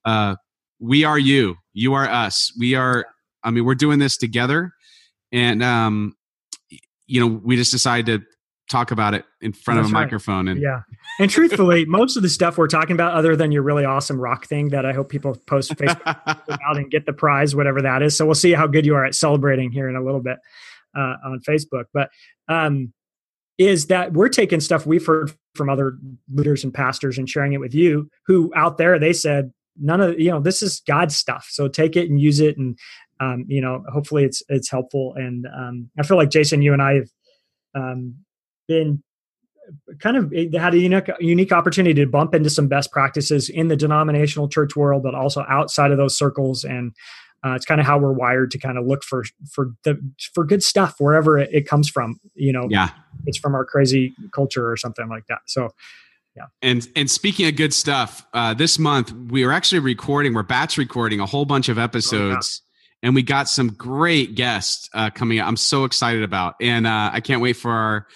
uh, 0.05 0.35
we 0.79 1.03
are 1.03 1.19
you, 1.19 1.55
you 1.73 1.93
are 1.93 2.07
us. 2.07 2.51
We 2.59 2.75
are. 2.75 3.05
I 3.43 3.51
mean, 3.51 3.65
we're 3.65 3.75
doing 3.75 3.99
this 3.99 4.17
together, 4.17 4.71
and 5.31 5.63
um, 5.63 6.13
you 7.07 7.19
know, 7.19 7.27
we 7.43 7.55
just 7.55 7.71
decided 7.71 8.21
to 8.21 8.27
talk 8.69 8.91
about 8.91 9.13
it 9.13 9.23
in 9.41 9.53
front 9.53 9.77
That's 9.77 9.87
of 9.87 9.93
a 9.93 9.95
right. 9.95 10.03
microphone 10.03 10.47
and 10.47 10.61
yeah. 10.61 10.81
And 11.19 11.31
truthfully 11.31 11.85
most 11.85 12.17
of 12.17 12.23
the 12.23 12.29
stuff 12.29 12.57
we're 12.57 12.67
talking 12.67 12.93
about 12.93 13.13
other 13.13 13.35
than 13.35 13.51
your 13.51 13.63
really 13.63 13.85
awesome 13.85 14.19
rock 14.19 14.45
thing 14.45 14.69
that 14.69 14.85
i 14.85 14.93
hope 14.93 15.09
people 15.09 15.35
post 15.47 15.73
facebook 15.75 16.05
out 16.15 16.77
and 16.77 16.91
get 16.91 17.05
the 17.05 17.13
prize 17.13 17.55
whatever 17.55 17.81
that 17.81 18.01
is. 18.01 18.15
So 18.15 18.25
we'll 18.25 18.35
see 18.35 18.53
how 18.53 18.67
good 18.67 18.85
you 18.85 18.95
are 18.95 19.05
at 19.05 19.15
celebrating 19.15 19.71
here 19.71 19.89
in 19.89 19.95
a 19.95 20.03
little 20.03 20.21
bit 20.21 20.37
uh, 20.95 21.15
on 21.25 21.41
facebook. 21.47 21.85
But 21.93 22.09
um, 22.47 22.93
is 23.57 23.87
that 23.87 24.13
we're 24.13 24.29
taking 24.29 24.59
stuff 24.59 24.85
we've 24.85 25.05
heard 25.05 25.31
from 25.55 25.69
other 25.69 25.97
leaders 26.31 26.63
and 26.63 26.73
pastors 26.73 27.17
and 27.17 27.27
sharing 27.27 27.53
it 27.53 27.59
with 27.59 27.73
you 27.73 28.09
who 28.27 28.51
out 28.55 28.77
there 28.77 28.99
they 28.99 29.13
said 29.13 29.51
none 29.79 29.99
of 29.99 30.19
you 30.19 30.29
know 30.29 30.39
this 30.39 30.61
is 30.61 30.81
god's 30.87 31.15
stuff. 31.15 31.47
So 31.49 31.67
take 31.67 31.95
it 31.95 32.09
and 32.09 32.19
use 32.19 32.39
it 32.39 32.57
and 32.57 32.77
um, 33.19 33.45
you 33.47 33.61
know 33.61 33.83
hopefully 33.91 34.23
it's 34.23 34.43
it's 34.49 34.69
helpful. 34.69 35.13
And 35.15 35.45
um, 35.55 35.89
i 35.99 36.03
feel 36.03 36.17
like 36.17 36.29
jason 36.29 36.61
you 36.61 36.73
and 36.73 36.81
i 36.81 36.95
have 36.95 37.09
um, 37.75 38.15
been 38.67 39.03
kind 39.99 40.15
of 40.15 40.31
had 40.53 40.73
a 40.73 40.77
unique 40.77 41.09
unique 41.19 41.51
opportunity 41.51 41.93
to 41.93 42.07
bump 42.07 42.33
into 42.33 42.49
some 42.49 42.67
best 42.67 42.91
practices 42.91 43.49
in 43.49 43.67
the 43.67 43.75
denominational 43.75 44.47
church 44.47 44.75
world 44.75 45.03
but 45.03 45.13
also 45.13 45.45
outside 45.49 45.91
of 45.91 45.97
those 45.97 46.17
circles 46.17 46.63
and 46.63 46.93
uh, 47.45 47.51
it's 47.51 47.65
kind 47.65 47.79
of 47.79 47.85
how 47.85 47.97
we're 47.97 48.13
wired 48.13 48.49
to 48.49 48.57
kind 48.57 48.77
of 48.77 48.85
look 48.85 49.03
for 49.03 49.23
for 49.51 49.71
the 49.83 49.99
for 50.33 50.45
good 50.45 50.63
stuff 50.63 50.95
wherever 50.99 51.37
it, 51.37 51.49
it 51.53 51.67
comes 51.67 51.89
from 51.89 52.19
you 52.33 52.53
know 52.53 52.67
yeah 52.69 52.89
it's 53.25 53.37
from 53.37 53.55
our 53.55 53.65
crazy 53.65 54.13
culture 54.31 54.69
or 54.69 54.77
something 54.77 55.09
like 55.09 55.25
that 55.27 55.39
so 55.45 55.69
yeah. 56.35 56.45
And 56.61 56.87
and 56.95 57.09
speaking 57.09 57.47
of 57.47 57.55
good 57.55 57.73
stuff, 57.73 58.23
uh, 58.31 58.53
this 58.53 58.77
month 58.77 59.11
we 59.11 59.43
are 59.43 59.51
actually 59.51 59.79
recording. 59.79 60.35
We're 60.35 60.43
batch 60.43 60.77
recording 60.77 61.19
a 61.19 61.25
whole 61.25 61.45
bunch 61.45 61.67
of 61.67 61.79
episodes, 61.79 62.61
oh, 62.61 62.67
yeah. 63.01 63.07
and 63.07 63.15
we 63.15 63.23
got 63.23 63.49
some 63.49 63.69
great 63.69 64.35
guests 64.35 64.87
uh, 64.93 65.09
coming 65.09 65.39
out. 65.39 65.47
I'm 65.47 65.57
so 65.57 65.83
excited 65.83 66.21
about, 66.21 66.53
and 66.61 66.85
uh, 66.85 67.09
I 67.11 67.21
can't 67.21 67.41
wait 67.41 67.53
for 67.53 67.71
our 67.71 68.07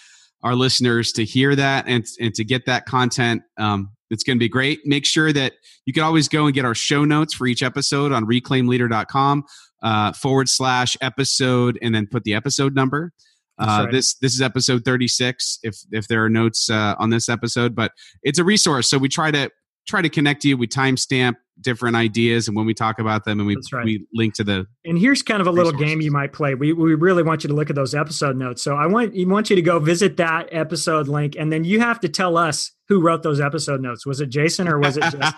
our 0.44 0.56
listeners 0.56 1.12
to 1.14 1.26
hear 1.26 1.56
that 1.56 1.86
and 1.88 2.06
and 2.20 2.34
to 2.36 2.44
get 2.44 2.66
that 2.66 2.86
content. 2.86 3.44
Um, 3.58 3.92
it's 4.10 4.24
going 4.24 4.38
to 4.38 4.39
be 4.39 4.50
great. 4.50 4.82
Make 4.86 5.06
sure 5.06 5.32
that 5.32 5.54
you 5.86 5.94
can 5.94 6.04
always 6.04 6.28
go 6.28 6.46
and 6.46 6.54
get 6.54 6.66
our 6.66 6.76
show 6.76 7.06
notes 7.06 7.34
for 7.34 7.48
each 7.48 7.64
episode 7.64 8.12
on 8.12 8.26
reclaimleader.com 8.26 9.46
uh, 9.82 10.14
forward 10.14 10.50
slash 10.50 10.98
episode, 11.02 11.80
and 11.82 11.96
then 11.96 12.08
put 12.08 12.24
the 12.24 12.34
episode 12.34 12.76
number. 12.76 13.14
Uh, 13.58 13.84
right. 13.84 13.92
This 13.92 14.16
this 14.16 14.34
is 14.34 14.42
episode 14.42 14.84
36. 14.84 15.60
If 15.64 15.78
if 15.92 16.08
there 16.08 16.24
are 16.24 16.30
notes 16.30 16.70
uh, 16.70 16.96
on 16.98 17.10
this 17.10 17.30
episode, 17.30 17.76
but 17.76 17.92
it's 18.24 18.39
a 18.39 18.44
resource. 18.44 18.89
So 18.89 18.98
we 18.98 19.08
try 19.08 19.32
to 19.32 19.50
try 19.88 20.02
to 20.02 20.10
connect 20.10 20.44
you. 20.46 20.58
We 20.58 20.68
timestamp 20.68 21.36
different 21.60 21.95
ideas, 21.95 22.47
and 22.47 22.56
when 22.56 22.66
we 22.66 22.74
talk 22.74 22.99
about 22.99 23.26
them, 23.26 23.39
and 23.39 23.47
we 23.47 23.58
right. 23.74 23.86
we 23.86 24.06
link 24.14 24.34
to 24.36 24.43
the. 24.43 24.66
And 24.86 24.97
here's 24.97 25.22
kind 25.22 25.41
of 25.41 25.47
a 25.47 25.52
little 25.52 25.72
game 25.72 26.02
you 26.02 26.12
might 26.12 26.34
play. 26.34 26.56
We 26.56 26.74
we 26.74 26.95
really 26.95 27.24
want 27.24 27.43
you 27.43 27.47
to 27.49 27.54
look 27.54 27.70
at 27.70 27.76
those 27.76 27.93
episode 27.93 28.36
notes. 28.36 28.64
So 28.64 28.76
I 28.76 28.88
want 28.88 29.14
you 29.14 29.28
want 29.28 29.49
you 29.49 29.56
to 29.56 29.62
go 29.62 29.80
visit 29.80 30.18
that 30.18 30.49
episode 30.52 31.08
link, 31.08 31.36
and 31.38 31.52
then 31.52 31.64
you 31.64 31.80
have 31.80 31.99
to 32.02 32.10
tell 32.10 32.38
us 32.38 32.72
who 32.92 33.00
wrote 33.00 33.24
those 33.24 33.39
episode 33.39 33.80
notes. 33.80 34.06
Was 34.06 34.20
it 34.20 34.28
Jason 34.28 34.68
or 34.68 34.78
was 34.78 34.98
it 34.98 35.04
Jesse? 35.04 35.34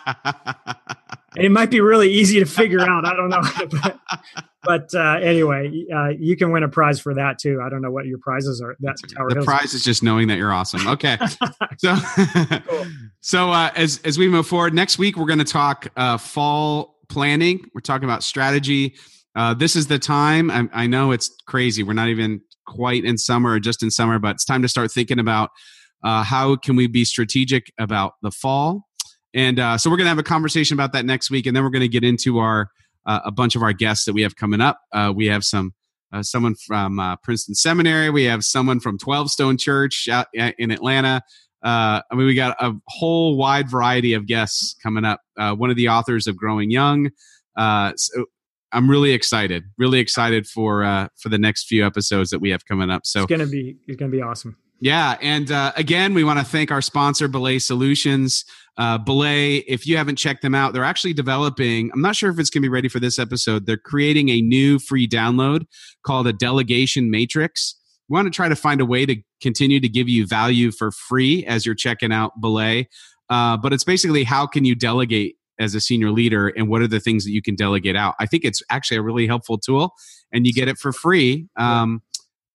it 1.37 1.51
might 1.51 1.69
be 1.69 1.81
really 1.81 2.11
easy 2.11 2.39
to 2.39 2.47
figure 2.47 2.81
out. 2.81 3.05
I 3.05 3.15
don't 3.15 3.29
know, 3.29 3.41
but, 3.83 3.99
but 4.63 4.95
uh, 4.95 5.19
anyway, 5.21 5.85
uh, 5.93 6.07
you 6.17 6.35
can 6.35 6.51
win 6.51 6.63
a 6.63 6.67
prize 6.67 6.99
for 6.99 7.13
that 7.13 7.37
too. 7.37 7.61
I 7.63 7.69
don't 7.69 7.83
know 7.83 7.91
what 7.91 8.07
your 8.07 8.17
prizes 8.17 8.59
are. 8.59 8.75
That's 8.79 9.03
Tower 9.03 9.29
the 9.29 9.35
Hills 9.35 9.45
prize 9.45 9.75
is 9.75 9.83
just 9.83 10.01
knowing 10.01 10.29
that 10.29 10.37
you're 10.39 10.51
awesome. 10.51 10.87
Okay, 10.87 11.15
so 11.77 11.95
cool. 12.67 12.85
so 13.21 13.51
uh, 13.51 13.69
as 13.75 14.01
as 14.03 14.17
we 14.17 14.27
move 14.27 14.47
forward, 14.47 14.73
next 14.73 14.97
week 14.97 15.15
we're 15.15 15.27
going 15.27 15.37
to 15.37 15.45
talk 15.45 15.87
uh, 15.95 16.17
fall 16.17 16.97
planning. 17.07 17.69
We're 17.75 17.81
talking 17.81 18.05
about 18.05 18.23
strategy. 18.23 18.95
Uh, 19.35 19.53
this 19.53 19.75
is 19.75 19.85
the 19.85 19.99
time. 19.99 20.49
I, 20.49 20.67
I 20.73 20.87
know 20.87 21.11
it's 21.11 21.29
crazy. 21.45 21.83
We're 21.83 21.93
not 21.93 22.07
even 22.07 22.41
quite 22.65 23.05
in 23.05 23.19
summer 23.19 23.51
or 23.51 23.59
just 23.59 23.83
in 23.83 23.91
summer, 23.91 24.17
but 24.17 24.31
it's 24.31 24.45
time 24.45 24.63
to 24.63 24.67
start 24.67 24.91
thinking 24.91 25.19
about 25.19 25.51
uh, 26.03 26.23
how 26.23 26.55
can 26.55 26.75
we 26.75 26.87
be 26.87 27.05
strategic 27.05 27.71
about 27.77 28.13
the 28.21 28.31
fall? 28.31 28.87
And 29.33 29.59
uh, 29.59 29.77
so 29.77 29.89
we're 29.89 29.97
going 29.97 30.05
to 30.05 30.09
have 30.09 30.19
a 30.19 30.23
conversation 30.23 30.75
about 30.75 30.93
that 30.93 31.05
next 31.05 31.31
week, 31.31 31.45
and 31.45 31.55
then 31.55 31.63
we're 31.63 31.69
going 31.69 31.81
to 31.81 31.87
get 31.87 32.03
into 32.03 32.39
our 32.39 32.69
uh, 33.05 33.19
a 33.25 33.31
bunch 33.31 33.55
of 33.55 33.63
our 33.63 33.73
guests 33.73 34.05
that 34.05 34.13
we 34.13 34.21
have 34.21 34.35
coming 34.35 34.61
up. 34.61 34.79
Uh, 34.91 35.11
we 35.15 35.25
have 35.27 35.43
some 35.43 35.73
uh, 36.13 36.21
someone 36.21 36.55
from 36.55 36.99
uh, 36.99 37.15
Princeton 37.17 37.55
Seminary. 37.55 38.09
We 38.09 38.25
have 38.25 38.43
someone 38.43 38.79
from 38.79 38.97
Twelve 38.97 39.31
Stone 39.31 39.57
Church 39.57 40.07
out 40.07 40.27
in 40.33 40.71
Atlanta. 40.71 41.21
I 41.63 42.01
mean, 42.11 42.27
we 42.27 42.35
got 42.35 42.55
a 42.61 42.73
whole 42.89 43.37
wide 43.37 43.69
variety 43.69 44.13
of 44.13 44.27
guests 44.27 44.75
coming 44.83 45.05
up. 45.05 45.21
one 45.35 45.69
of 45.69 45.77
the 45.77 45.87
authors 45.87 46.27
of 46.27 46.37
Growing 46.37 46.69
Young. 46.69 47.09
so 47.57 48.25
I'm 48.71 48.89
really 48.89 49.11
excited, 49.11 49.63
really 49.77 49.99
excited 49.99 50.45
for 50.45 51.09
for 51.17 51.29
the 51.29 51.39
next 51.39 51.67
few 51.67 51.85
episodes 51.85 52.29
that 52.29 52.39
we 52.39 52.51
have 52.51 52.65
coming 52.65 52.91
up. 52.91 53.07
So 53.07 53.23
it's 53.23 53.29
gonna 53.29 53.47
be 53.47 53.77
it's 53.87 53.97
gonna 53.97 54.11
be 54.11 54.21
awesome. 54.21 54.57
Yeah, 54.83 55.15
and 55.21 55.49
uh, 55.49 55.71
again, 55.77 56.13
we 56.13 56.25
want 56.25 56.39
to 56.39 56.45
thank 56.45 56.69
our 56.69 56.81
sponsor, 56.81 57.29
Belay 57.29 57.57
Solutions. 57.59 58.43
Uh, 58.77 58.97
Belay, 58.97 59.59
if 59.59 59.87
you 59.87 59.95
haven't 59.95 60.17
checked 60.17 60.41
them 60.41 60.53
out, 60.53 60.73
they're 60.73 60.83
actually 60.83 61.13
developing. 61.13 61.89
I'm 61.93 62.01
not 62.01 62.17
sure 62.17 62.29
if 62.29 62.37
it's 62.37 62.49
going 62.49 62.63
to 62.63 62.65
be 62.65 62.69
ready 62.69 62.89
for 62.89 62.99
this 62.99 63.17
episode. 63.17 63.65
They're 63.65 63.77
creating 63.77 64.27
a 64.27 64.41
new 64.41 64.79
free 64.79 65.07
download 65.07 65.67
called 66.05 66.27
a 66.27 66.33
Delegation 66.33 67.09
Matrix. 67.09 67.79
We 68.09 68.15
want 68.15 68.25
to 68.25 68.31
try 68.35 68.49
to 68.49 68.57
find 68.57 68.81
a 68.81 68.85
way 68.85 69.05
to 69.05 69.15
continue 69.41 69.79
to 69.79 69.87
give 69.87 70.09
you 70.09 70.27
value 70.27 70.69
for 70.69 70.91
free 70.91 71.45
as 71.45 71.65
you're 71.65 71.75
checking 71.75 72.11
out 72.11 72.41
Belay. 72.41 72.89
Uh, 73.29 73.55
but 73.55 73.71
it's 73.71 73.85
basically 73.85 74.25
how 74.25 74.45
can 74.45 74.65
you 74.65 74.75
delegate 74.75 75.37
as 75.59 75.75
a 75.75 75.79
senior 75.79 76.11
leader 76.11 76.49
and 76.49 76.67
what 76.67 76.81
are 76.81 76.87
the 76.87 76.99
things 76.99 77.23
that 77.23 77.31
you 77.31 77.41
can 77.41 77.55
delegate 77.55 77.95
out. 77.95 78.15
I 78.19 78.25
think 78.25 78.43
it's 78.43 78.61
actually 78.69 78.97
a 78.97 79.01
really 79.01 79.27
helpful 79.27 79.57
tool, 79.57 79.93
and 80.33 80.45
you 80.45 80.51
get 80.51 80.67
it 80.67 80.77
for 80.77 80.91
free. 80.91 81.47
Um, 81.55 82.01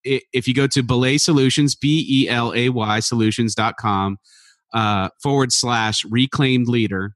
if 0.04 0.48
you 0.48 0.54
go 0.54 0.66
to 0.68 0.82
Belay 0.82 1.18
Solutions, 1.18 1.74
B 1.74 2.06
E 2.08 2.28
L 2.28 2.52
A 2.54 2.68
Y 2.68 3.00
solutions.com 3.00 4.18
uh, 4.72 5.08
forward 5.22 5.52
slash 5.52 6.04
reclaimed 6.04 6.68
leader, 6.68 7.14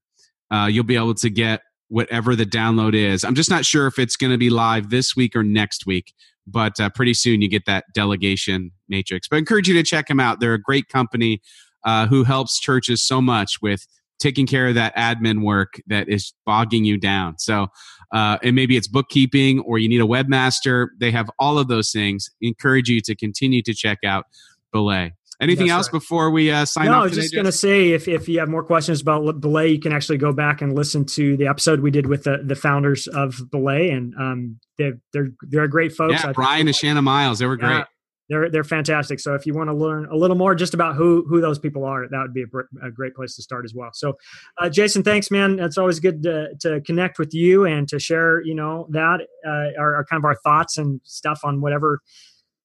uh, 0.51 0.69
you'll 0.71 0.85
be 0.85 0.97
able 0.97 1.15
to 1.15 1.31
get 1.31 1.63
whatever 1.89 2.35
the 2.35 2.47
download 2.47 2.95
is. 2.95 3.25
I'm 3.25 3.35
just 3.35 3.51
not 3.51 3.65
sure 3.65 3.87
if 3.87 3.99
it's 3.99 4.17
going 4.17 4.33
to 4.33 4.39
be 4.39 4.51
live 4.51 4.91
this 4.91 5.15
week 5.15 5.37
or 5.37 5.43
next 5.43 5.87
week, 5.87 6.15
but 6.47 6.81
uh, 6.81 6.89
pretty 6.91 7.15
soon 7.15 7.43
you 7.43 7.49
get 7.49 7.67
that 7.67 7.85
delegation 7.95 8.71
matrix. 8.89 9.29
But 9.29 9.37
I 9.37 9.39
encourage 9.41 9.69
you 9.69 9.75
to 9.75 9.83
check 9.83 10.09
them 10.09 10.19
out. 10.19 10.41
They're 10.41 10.55
a 10.55 10.61
great 10.61 10.89
company 10.89 11.43
uh, 11.85 12.07
who 12.07 12.25
helps 12.25 12.59
churches 12.59 13.03
so 13.03 13.21
much 13.21 13.61
with 13.61 13.87
taking 14.19 14.47
care 14.47 14.69
of 14.69 14.75
that 14.75 14.95
admin 14.97 15.43
work 15.43 15.75
that 15.87 16.09
is 16.09 16.33
bogging 16.47 16.85
you 16.85 16.99
down. 16.99 17.39
So, 17.39 17.69
uh, 18.13 18.39
and 18.43 18.55
maybe 18.55 18.77
it's 18.77 18.89
bookkeeping 18.89 19.61
or 19.61 19.79
you 19.79 19.89
need 19.89 20.01
a 20.01 20.07
webmaster. 20.07 20.89
They 20.99 21.11
have 21.11 21.31
all 21.39 21.59
of 21.59 21.69
those 21.69 21.91
things. 21.91 22.31
Encourage 22.41 22.89
you 22.89 23.01
to 23.03 23.15
continue 23.15 23.63
to 23.63 23.75
check 23.75 23.99
out 24.05 24.27
Belay. 24.73 25.13
Anything 25.41 25.67
That's 25.67 25.77
else 25.77 25.87
right. 25.89 25.99
before 25.99 26.31
we 26.31 26.53
uh, 26.53 26.65
sign 26.65 26.85
no, 26.85 26.93
off? 26.93 26.97
No, 26.97 27.01
I 27.01 27.05
was 27.07 27.15
just 27.15 27.35
going 27.35 27.47
to 27.47 27.53
say 27.53 27.91
if, 27.91 28.07
if 28.07 28.29
you 28.29 28.39
have 28.39 28.49
more 28.49 28.63
questions 28.63 29.01
about 29.01 29.41
Belay, 29.41 29.71
you 29.73 29.81
can 29.81 29.93
actually 29.93 30.19
go 30.19 30.33
back 30.33 30.63
and 30.63 30.73
listen 30.73 31.05
to 31.07 31.37
the 31.37 31.49
episode 31.49 31.81
we 31.81 31.91
did 31.91 32.07
with 32.07 32.23
the, 32.23 32.43
the 32.45 32.55
founders 32.55 33.09
of 33.09 33.51
Belay, 33.51 33.91
and 33.91 34.15
um, 34.21 34.61
they're 34.79 35.01
they're 35.13 35.31
they're 35.49 35.67
great 35.67 35.93
folks. 35.93 36.23
Yeah, 36.23 36.31
Bryan 36.31 36.69
and 36.69 36.77
Shannon 36.77 37.03
Miles, 37.03 37.41
they 37.41 37.47
were 37.47 37.57
great. 37.57 37.71
Yeah, 37.71 37.85
they're 38.29 38.51
they're 38.51 38.65
fantastic. 38.65 39.21
So 39.21 39.35
if 39.35 39.47
you 39.47 39.55
want 39.55 39.69
to 39.69 39.75
learn 39.75 40.07
a 40.07 40.17
little 40.17 40.37
more 40.37 40.55
just 40.55 40.75
about 40.75 40.95
who 40.95 41.25
who 41.29 41.41
those 41.41 41.59
people 41.59 41.85
are, 41.85 42.09
that 42.09 42.19
would 42.19 42.35
be 42.35 42.43
a, 42.43 42.87
a 42.87 42.91
great 42.91 43.15
place 43.15 43.37
to 43.37 43.43
start 43.43 43.65
as 43.65 43.75
well. 43.75 43.91
So, 43.93 44.17
uh, 44.59 44.69
Jason, 44.69 45.03
thanks, 45.03 45.31
man. 45.31 45.59
It's 45.59 45.79
always 45.79 46.01
good 46.01 46.23
to, 46.23 46.55
to 46.61 46.81
connect 46.83 47.19
with 47.19 47.35
you 47.35 47.65
and 47.65 47.89
to 47.89 47.99
share, 47.99 48.43
you 48.43 48.55
know, 48.55 48.87
that 48.91 49.21
uh, 49.47 49.79
our, 49.79 49.97
our 49.97 50.05
kind 50.05 50.21
of 50.21 50.25
our 50.25 50.37
thoughts 50.37 50.79
and 50.79 51.01
stuff 51.05 51.41
on 51.45 51.61
whatever 51.61 52.01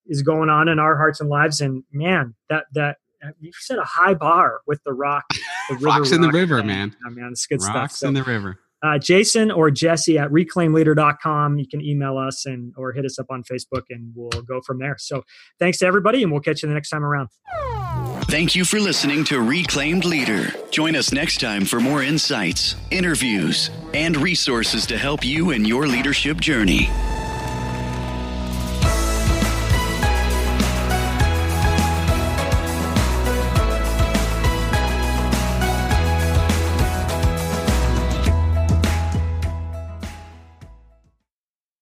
is 0.05 0.21
going 0.21 0.49
on 0.49 0.67
in 0.67 0.79
our 0.79 0.95
hearts 0.95 1.19
and 1.19 1.29
lives. 1.29 1.59
And 1.59 1.83
man, 1.91 2.35
that 2.49 2.65
that 2.73 2.97
you 3.39 3.51
set 3.53 3.79
a 3.79 3.83
high 3.83 4.13
bar 4.13 4.61
with 4.67 4.81
the 4.83 4.93
rock, 4.93 5.25
the 5.69 5.75
rocks 5.81 6.11
in 6.11 6.21
the 6.21 6.31
river, 6.31 6.63
man. 6.63 6.95
man, 7.09 7.29
it's 7.31 7.45
good 7.45 7.61
rocks 7.63 7.97
stuff. 7.97 8.07
in 8.07 8.13
the 8.13 8.23
river. 8.23 8.59
Uh, 8.83 8.97
Jason 8.97 9.51
or 9.51 9.71
Jesse 9.71 10.17
at 10.17 10.29
reclaimleader.com. 10.29 11.57
You 11.57 11.67
can 11.67 11.81
email 11.81 12.17
us 12.17 12.45
and 12.45 12.73
or 12.77 12.93
hit 12.93 13.05
us 13.05 13.19
up 13.19 13.27
on 13.29 13.43
Facebook 13.43 13.83
and 13.89 14.11
we'll 14.15 14.41
go 14.43 14.61
from 14.61 14.79
there. 14.79 14.95
So 14.99 15.23
thanks 15.59 15.79
to 15.79 15.85
everybody 15.85 16.23
and 16.23 16.31
we'll 16.31 16.41
catch 16.41 16.63
you 16.63 16.67
the 16.67 16.75
next 16.75 16.89
time 16.89 17.03
around. 17.03 17.29
Thank 18.25 18.55
you 18.55 18.65
for 18.65 18.79
listening 18.79 19.23
to 19.25 19.41
Reclaimed 19.41 20.03
Leader. 20.03 20.53
Join 20.69 20.95
us 20.95 21.13
next 21.13 21.39
time 21.39 21.65
for 21.65 21.79
more 21.79 22.03
insights, 22.03 22.75
interviews, 22.91 23.69
and 23.93 24.17
resources 24.17 24.85
to 24.87 24.97
help 24.97 25.23
you 25.23 25.51
in 25.51 25.63
your 25.65 25.87
leadership 25.87 26.39
journey. 26.39 26.89